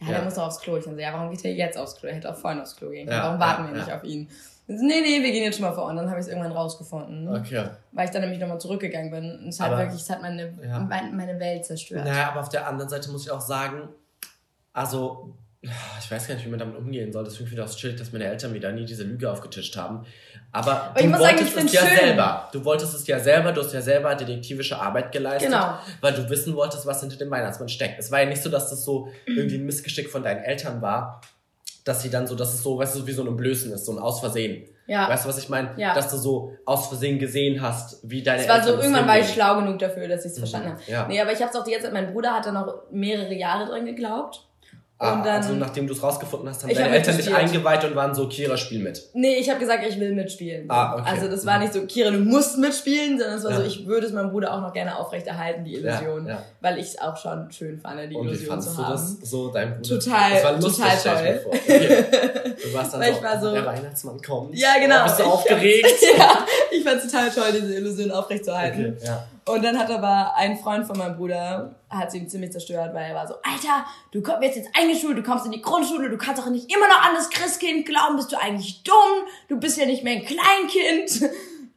[0.00, 0.14] Ja, Ja.
[0.16, 0.76] der muss doch aufs Klo.
[0.78, 2.08] Ich dann so, ja, warum geht er jetzt aufs Klo?
[2.08, 3.18] Er hätte auch vorhin aufs Klo gehen können.
[3.18, 4.28] Ja, warum warten wir nicht auf ihn?
[4.66, 5.84] Nee, nee, wir gehen jetzt schon mal vor.
[5.86, 7.28] Und dann habe ich es irgendwann rausgefunden.
[7.28, 7.66] Okay.
[7.92, 9.38] Weil ich dann nämlich nochmal zurückgegangen bin.
[9.40, 10.78] Und es hat Aber- wirklich, es hat meine, Ja.
[10.80, 12.04] meine, Welt zerstört.
[12.04, 13.88] Naja, aber auf der anderen Seite muss ich auch sagen,
[14.72, 17.24] also, ich weiß gar nicht, wie man damit umgehen soll.
[17.24, 20.04] Deswegen finde ich auch chillig, dass meine Eltern wieder nie diese Lüge aufgetischt haben.
[20.52, 21.98] Aber, ich du muss sagen, wolltest ich es ja schön.
[21.98, 22.48] selber.
[22.52, 25.78] Du wolltest es ja selber, du hast ja selber detektivische Arbeit geleistet, Genau.
[26.00, 27.98] weil du wissen wolltest, was hinter dem Weihnachtsmann steckt.
[27.98, 31.20] Es war ja nicht so, dass das so irgendwie ein Missgeschick von deinen Eltern war,
[31.84, 33.92] dass sie dann so, dass es so, weißt du, wie so ein Blößen ist, so
[33.92, 34.68] ein Aus Versehen.
[34.86, 35.08] Ja.
[35.08, 35.70] Weißt du, was ich meine?
[35.76, 35.94] Ja.
[35.94, 39.18] Dass du so aus Versehen gesehen hast, wie deine Es war Eltern so, irgendwann war
[39.18, 40.80] ich schlau genug dafür, dass ich es verstanden habe.
[40.86, 40.92] Mhm.
[40.92, 41.06] Ja.
[41.08, 43.32] Nee, aber ich habe es auch die ganze Zeit, mein Bruder hat da noch mehrere
[43.32, 44.46] Jahre dran geglaubt.
[44.96, 47.84] Ah, Und dann- also nachdem du es rausgefunden hast, haben Ich deine Eltern dich eingeweiht
[47.84, 49.02] und waren so, Kira, spiel mit.
[49.12, 50.66] Nee, ich habe gesagt, ich will mitspielen.
[50.70, 51.02] Ah, okay.
[51.10, 53.56] Also das war nicht so, Kira, du musst mitspielen, sondern es war Ja.
[53.58, 56.26] so, ich würde es meinem Bruder auch noch gerne aufrechterhalten, die Illusion.
[56.28, 56.42] Ja, ja.
[56.60, 58.92] Weil ich es auch schon schön fand, die Und wie Illusion fandest zu du haben.
[58.92, 59.98] das so, dein Bruder?
[59.98, 61.40] Total, das war lustig, total toll.
[61.42, 61.52] vor.
[61.54, 62.04] Okay.
[62.62, 64.56] Du warst dann Weil so, war so- der Weihnachtsmann kommt.
[64.56, 65.00] Ja, genau.
[65.00, 65.86] Oh, bist du Ich- aufgeregt?
[66.18, 68.94] ja, ich fand es total toll, diese Illusion aufrechtzuerhalten.
[68.96, 69.26] Okay, ja.
[69.46, 73.10] Und dann hat aber ein Freund von meinem Bruder, hat sie ihn ziemlich zerstört, weil
[73.10, 76.40] er war so, Alter, du wirst jetzt eingeschult, du kommst in die Grundschule, du kannst
[76.42, 79.84] doch nicht immer noch an das Christkind glauben, bist du eigentlich dumm, du bist ja
[79.84, 81.30] nicht mehr ein Kleinkind.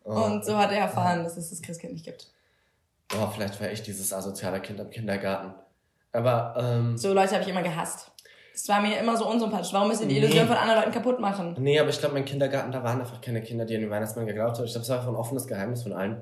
[0.06, 0.12] Oh.
[0.12, 2.28] Und so hat er erfahren, dass es das Christkind nicht gibt.
[3.14, 5.54] Oh, vielleicht war ich dieses asoziale Kind am Kindergarten.
[6.14, 8.12] Aber, ähm, So Leute habe ich immer gehasst.
[8.54, 9.74] Das war mir immer so unsympathisch.
[9.74, 10.26] Warum müsst ihr die Nee.
[10.26, 11.56] Illusion von anderen Leuten kaputt machen?
[11.60, 14.26] nee, aber ich glaube, mein Kindergarten, da waren einfach keine Kinder, die an den Weihnachtsmann
[14.26, 14.66] geglaubt haben.
[14.66, 16.22] Ich glaube, es war einfach ein offenes Geheimnis von allen.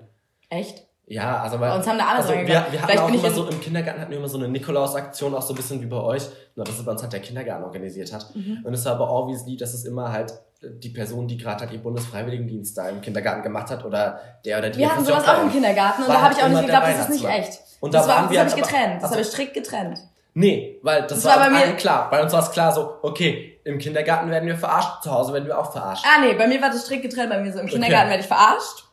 [0.49, 0.85] Echt?
[1.07, 3.23] Ja, also weil, Bei uns haben da alle also wir, wir hatten Vielleicht auch ich
[3.23, 5.85] immer so, im Kindergarten hatten wir immer so eine Nikolaus-Aktion, auch so ein bisschen wie
[5.85, 6.23] bei euch,
[6.55, 8.35] nur dass es bei uns halt der Kindergarten organisiert hat.
[8.35, 8.61] Mhm.
[8.63, 10.33] Und es war aber obviously, dass es immer halt
[10.63, 14.69] die Person, die gerade halt ihr Bundesfreiwilligendienst da im Kindergarten gemacht hat oder der oder
[14.71, 16.87] die Wir hatten sowas auch im Kindergarten und da habe ich auch halt nicht geglaubt,
[16.87, 17.59] das ist nicht echt.
[17.81, 18.95] Und da das war, das habe ich aber- getrennt.
[18.95, 19.99] Das also- habe ich strikt getrennt.
[20.33, 22.09] Nee, weil das, Das war, war bei mir- klar.
[22.09, 25.45] Bei uns war es klar so, okay, im Kindergarten werden wir verarscht, zu Hause werden
[25.45, 26.03] wir auch verarscht.
[26.05, 27.29] Ah nee, bei mir war das strikt getrennt.
[27.29, 28.83] Bei mir so im Kindergarten werde ich verarscht.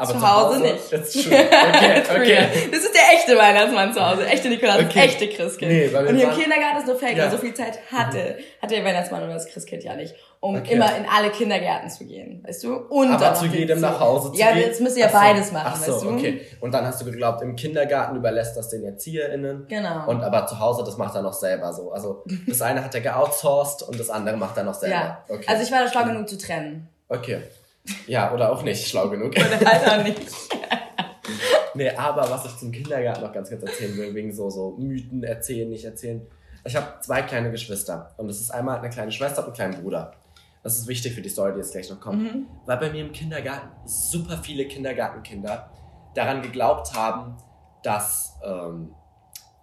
[0.00, 0.92] Aber zu Hause nicht.
[0.92, 1.32] Ist schön.
[1.32, 2.46] Okay, okay.
[2.70, 4.26] Das ist der echte Weihnachtsmann zu Hause.
[4.26, 5.00] Echte Nikolaus, das Okay.
[5.00, 5.70] echte Christkind.
[5.72, 7.30] Nee, und hier im Kindergarten ist nur fake, Ja.
[7.30, 10.74] so viel Zeit hatte, hatte der Weihnachtsmann und das Christkind ja nicht, um Okay.
[10.74, 12.74] immer in alle Kindergärten zu gehen, weißt du?
[12.76, 14.62] Und Aber zu jedem den nach Hause zu Ja, gehen?
[14.62, 15.18] jetzt müsst ihr ja so.
[15.18, 16.08] beides machen, Ach so, weißt du?
[16.10, 16.40] okay.
[16.60, 19.66] Und dann hast du geglaubt, im Kindergarten überlässt das den ErzieherInnen.
[19.68, 20.06] Genau.
[20.08, 21.92] Und aber zu Hause, das macht er noch selber so.
[21.92, 24.94] Also das eine hat er geoutsourced und das andere macht er noch selber.
[24.96, 25.24] ja.
[25.28, 25.44] Okay.
[25.46, 26.88] Also ich war da schlau genug zu trennen.
[27.08, 27.38] okay.
[28.06, 29.34] Ja, oder auch nicht schlau genug.
[29.36, 30.20] Halt auch nicht.
[31.74, 35.22] nee, aber was ich zum Kindergarten noch ganz kurz erzählen will, wegen so, so Mythen
[35.22, 36.26] erzählen, nicht erzählen.
[36.64, 38.14] Ich habe zwei kleine Geschwister.
[38.16, 40.12] Und das ist einmal eine kleine Schwester und einen kleinen Bruder.
[40.62, 42.22] Das ist wichtig für die Story, die jetzt gleich noch kommt.
[42.22, 42.46] Mhm.
[42.66, 45.70] Weil bei mir im Kindergarten super viele Kindergartenkinder
[46.14, 47.36] daran geglaubt haben,
[47.82, 48.94] dass ähm,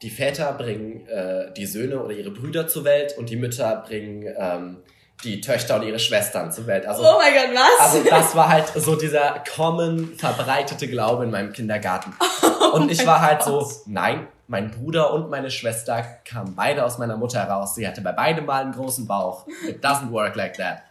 [0.01, 4.33] die Väter bringen äh, die Söhne oder ihre Brüder zur Welt und die Mütter bringen
[4.37, 4.77] ähm,
[5.23, 6.85] die Töchter oder ihre Schwestern zur Welt.
[6.85, 7.93] Also, Oh mein Gott, was?
[7.93, 12.13] also das war halt so dieser common verbreitete Glaube in meinem Kindergarten.
[12.73, 17.17] und ich war halt so, nein, mein Bruder und meine Schwester kamen beide aus meiner
[17.17, 17.75] Mutter raus.
[17.75, 19.45] Sie hatte bei beidem mal einen großen Bauch.
[19.67, 20.83] It doesn't work like that.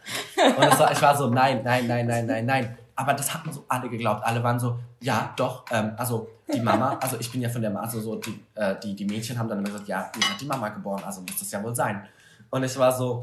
[0.57, 2.77] Und war, ich war so, nein, nein, nein, nein, nein, nein.
[2.95, 4.23] Aber das hatten so alle geglaubt.
[4.25, 7.71] Alle waren so, ja, doch, ähm, also die Mama, also ich bin ja von der
[7.71, 10.39] Mama, also so die, äh, die, die Mädchen haben dann immer gesagt, ja, mir hat
[10.39, 12.07] die Mama geboren, also muss das ja wohl sein.
[12.49, 13.21] Und ich war so,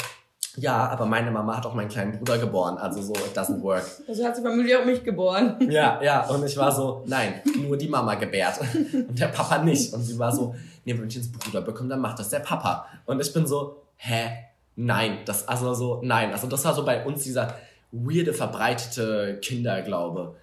[0.57, 3.85] ja, aber meine Mama hat auch meinen kleinen Bruder geboren, also so, it doesn't work.
[4.09, 5.57] Also hat sie vermutlich auch mich geboren.
[5.71, 8.61] Ja, ja, und ich war so, nein, nur die Mama gebärt
[8.93, 9.93] und der Papa nicht.
[9.93, 10.55] Und sie war so,
[10.85, 12.87] nee, wenn ich einen Bruder bekomme, dann macht das der Papa.
[13.07, 14.31] Und ich bin so, hä?
[14.77, 16.33] Nein, das, also so, nein.
[16.33, 17.55] Also das war so bei uns dieser
[17.93, 20.35] weirde, verbreitete Kinderglaube.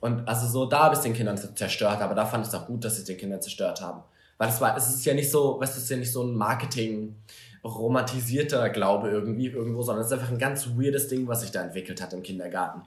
[0.00, 2.66] Und also so, da habe ich den Kindern zerstört, aber da fand ich es auch
[2.66, 4.02] gut, dass sie den Kindern zerstört haben.
[4.36, 6.22] Weil es war, es ist ja nicht so, weißt du, es ist ja nicht so
[6.22, 7.14] ein Marketing,
[7.64, 11.62] romantisierter Glaube irgendwie irgendwo, sondern es ist einfach ein ganz weirdes Ding, was sich da
[11.62, 12.82] entwickelt hat im Kindergarten.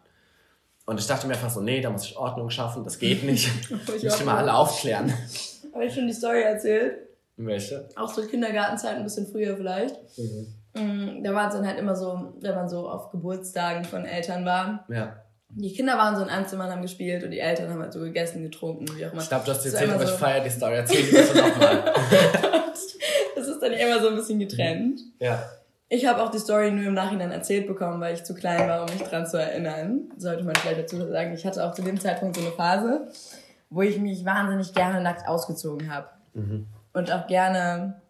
[0.85, 3.49] Und ich dachte mir einfach so, nee, da muss ich Ordnung schaffen, das geht nicht.
[3.95, 5.11] Ich muss mal alle aufklären.
[5.73, 6.97] Habe ich schon die Story erzählt?
[7.37, 7.89] Welche?
[7.95, 9.95] Auch zur Kindergartenzeit, ein bisschen früher vielleicht.
[10.73, 14.45] Mm, Da war es dann halt immer so, wenn man so auf Geburtstagen von Eltern
[14.45, 14.85] war.
[14.89, 15.17] Ja.
[15.57, 17.93] Die Kinder waren so in einem Zimmer und haben gespielt und die Eltern haben halt
[17.93, 19.21] so gegessen, getrunken, wie auch immer.
[19.21, 20.75] Ich glaube, du hast Das erzählt, aber immer ich so- feiere die Story.
[20.75, 21.93] Erzähl bitte nochmal.
[23.35, 24.99] Das ist dann immer so ein bisschen getrennt.
[25.19, 25.43] ja.
[25.87, 28.81] Ich habe auch die Story nur im Nachhinein erzählt bekommen, weil ich zu klein war,
[28.81, 30.09] um mich dran zu erinnern.
[30.17, 31.31] Sollte man vielleicht dazu sagen.
[31.35, 33.07] Ich hatte auch zu dem Zeitpunkt so eine Phase,
[33.69, 36.07] wo ich mich wahnsinnig gerne nackt ausgezogen habe.
[36.93, 38.01] Und auch gerne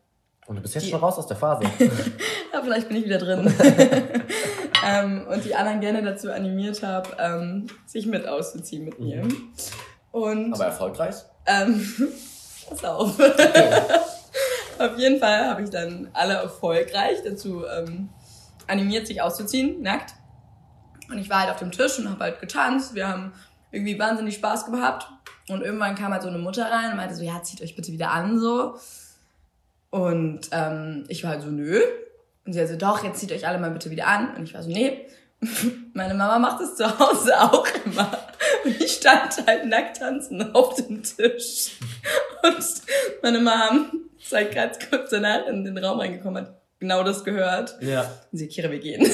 [0.48, 1.64] Und du bist jetzt schon raus aus der Phase.
[2.54, 3.54] Ja, vielleicht bin ich wieder drin.
[4.86, 9.28] ähm, und die anderen gerne dazu animiert habe, ähm, sich mit auszuziehen mit mir.
[10.12, 11.16] Und aber erfolgreich?
[11.46, 11.86] ähm,
[12.70, 13.20] pass auf.
[14.80, 18.10] auf jeden Fall habe ich dann alle erfolgreich dazu ähm,
[18.68, 20.14] animiert, sich auszuziehen, nackt.
[21.10, 22.96] Und ich war halt auf dem Tisch und habe halt getanzt.
[22.96, 23.34] Wir haben
[23.72, 25.08] irgendwie wahnsinnig Spaß gehabt.
[25.50, 27.92] Und irgendwann kam halt so eine Mutter rein und meinte so, ja, zieht euch bitte
[27.92, 28.76] wieder an, so.
[29.92, 31.80] Und ähm, ich war halt so, nö.
[32.46, 34.36] Und sie hat so, doch, jetzt zieht euch alle mal bitte wieder an.
[34.36, 35.08] Und ich war so, nee.
[35.94, 38.12] Meine Mama macht das zu Hause auch immer.
[38.64, 41.72] Und ich stand halt nackt tanzen auf dem Tisch.
[42.44, 42.66] Und
[43.22, 47.76] meine Mom ist halt ganz kurz danach in den Raum reingekommen, hat genau das gehört.
[47.82, 48.02] Ja.
[48.32, 49.02] Und sie, Kira, wir gehen.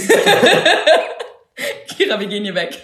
[1.98, 2.78] Kira, wir gehen hier weg.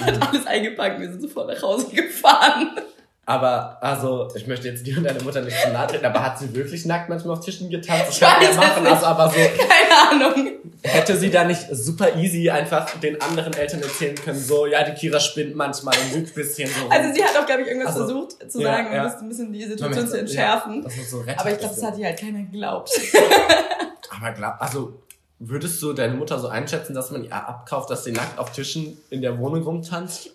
[0.00, 2.80] Hat alles eingepackt, wir sind sofort nach Hause gefahren.
[3.28, 6.38] Aber, also, ich möchte jetzt dir und deine Mutter nicht zu nahe treten, aber hat
[6.38, 8.04] sie wirklich nackt manchmal auf Tischen getanzt?
[8.12, 8.92] Ich kann ja machen, nicht.
[8.92, 10.52] also, aber so, Keine Ahnung.
[10.84, 14.92] hätte sie da nicht super easy einfach den anderen Eltern erzählen können, so, ja, die
[14.92, 16.82] Kira spinnt manchmal und lügt ein bisschen so.
[16.82, 16.92] rum.
[16.92, 19.18] Also sie hat auch, glaube ich, irgendwas Also, versucht zu ja, sagen, um ja.
[19.18, 20.82] ein bisschen die Situation merkt zu entschärfen.
[20.84, 22.90] Ja, so Aber ich glaube, das hat ihr halt keiner geglaubt.
[24.16, 25.02] Aber glaub, also,
[25.40, 28.96] würdest du deine Mutter so einschätzen, dass man ihr abkauft, dass sie nackt auf Tischen
[29.10, 30.30] in der Wohnung rumtanzt?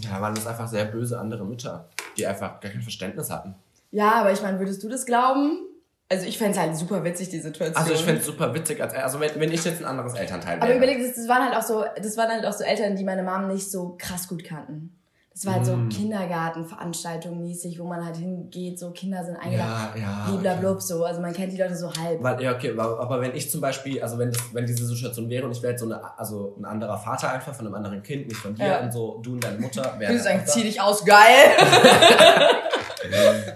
[0.00, 3.54] Ja, waren das einfach sehr böse andere Mütter, die einfach gar kein Verständnis hatten.
[3.90, 5.66] Ja, aber ich meine, würdest du das glauben?
[6.08, 7.76] Also ich fände es halt super witzig, die Situation.
[7.76, 10.56] Also ich fände es super witzig, als, also wenn, wenn ich jetzt ein anderes Elternteil
[10.56, 10.64] wäre.
[10.64, 13.04] Aber überleg, das, das waren halt auch so, das waren halt auch so Eltern, die
[13.04, 14.99] meine Mom nicht so krass gut kannten.
[15.42, 15.88] Das war halt so Mm.
[15.88, 19.88] Kindergartenveranstaltung mäßig, wo man halt hingeht, so Kinder sind eingeladen.
[19.96, 20.26] Ja, ja.
[20.28, 21.02] Bliblablub, so.
[21.02, 22.22] Also man kennt die Leute so halb.
[22.22, 25.46] Weil, ja, okay, aber wenn ich zum Beispiel, also wenn, das, wenn diese Situation wäre
[25.46, 28.36] und ich wäre so eine, also ein anderer Vater einfach von einem anderen Kind, nicht
[28.36, 28.80] von dir Ja.
[28.80, 31.16] und so, du und deine Mutter, wäre Du sagen, zieh dich aus, geil!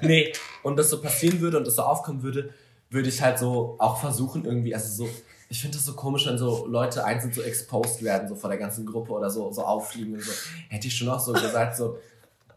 [0.02, 0.32] Nee,
[0.62, 2.50] und das so passieren würde und das so aufkommen würde,
[2.90, 5.10] würde ich halt so auch versuchen irgendwie, also so,
[5.48, 8.58] ich finde das so komisch, wenn so Leute einzeln so exposed werden, so vor der
[8.58, 10.32] ganzen Gruppe oder so, so auffliegen und so.
[10.68, 11.98] Hätte ich schon auch so gesagt, so,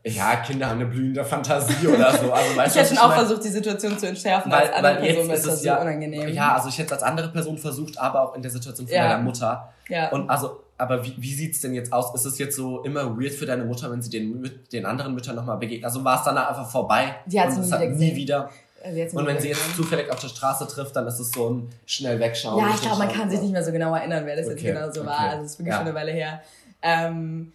[0.03, 2.31] ja, Kinder haben eine blühende Fantasie oder so.
[2.31, 3.25] Also, weißt Ich hätte schon auch meine?
[3.25, 5.81] versucht, die Situation zu entschärfen, weil, als andere weil Person ist das es so ja,
[5.81, 6.29] unangenehm.
[6.29, 8.95] ja, also ich hätte es als andere Person versucht, aber auch in der Situation von
[8.95, 9.07] Ja.
[9.09, 9.73] meiner Mutter.
[9.89, 10.09] ja.
[10.11, 12.13] Und also, aber wie, wie sieht's denn jetzt aus?
[12.15, 15.35] Ist es jetzt so immer weird für deine Mutter, wenn sie den, den anderen Müttern
[15.35, 15.83] nochmal begegnet?
[15.85, 17.15] Also war es danach einfach vorbei?
[17.25, 18.15] Die nie es hat wieder nie gesehen.
[18.15, 18.49] wieder.
[18.87, 21.49] Also jetzt Und wenn sie jetzt zufällig auf der Straße trifft, dann ist es so
[21.49, 22.59] ein schnell wegschauen.
[22.59, 24.73] Ja, ich glaube, man kann sich nicht mehr so genau erinnern, wer das jetzt Okay,
[24.73, 25.09] genau so okay.
[25.09, 25.19] war.
[25.19, 25.77] Also es ist wirklich Ja.
[25.79, 26.41] schon eine Weile her.
[26.81, 27.53] Ähm,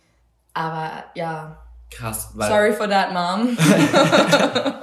[0.54, 1.59] aber ja,
[1.90, 2.48] Krass, weil.
[2.48, 3.56] sorry for that, Mom.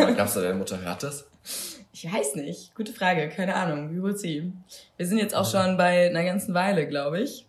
[0.00, 1.26] Oh, glaubst du, deine Mutter hört das?
[1.92, 2.74] Ich weiß nicht.
[2.76, 3.28] Gute Frage.
[3.28, 3.90] Keine Ahnung.
[3.92, 4.52] Wie wohl sie?
[4.96, 7.46] Wir sind jetzt auch schon bei einer ganzen Weile, glaube ich.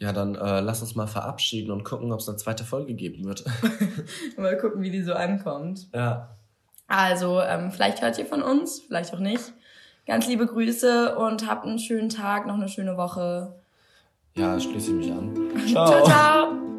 [0.00, 3.24] Ja, dann äh, lass uns mal verabschieden und gucken, ob es eine zweite Folge geben
[3.24, 3.44] wird.
[4.36, 5.86] Mal gucken, wie die so ankommt.
[5.94, 6.30] ja.
[6.88, 9.52] Also, ähm, vielleicht hört ihr von uns, vielleicht auch nicht.
[10.06, 13.54] Ganz liebe Grüße und habt einen schönen Tag, noch eine schöne Woche.
[14.36, 15.34] Ja, schließe ich mich an.
[15.66, 16.04] ciao.
[16.04, 16.75] ciao.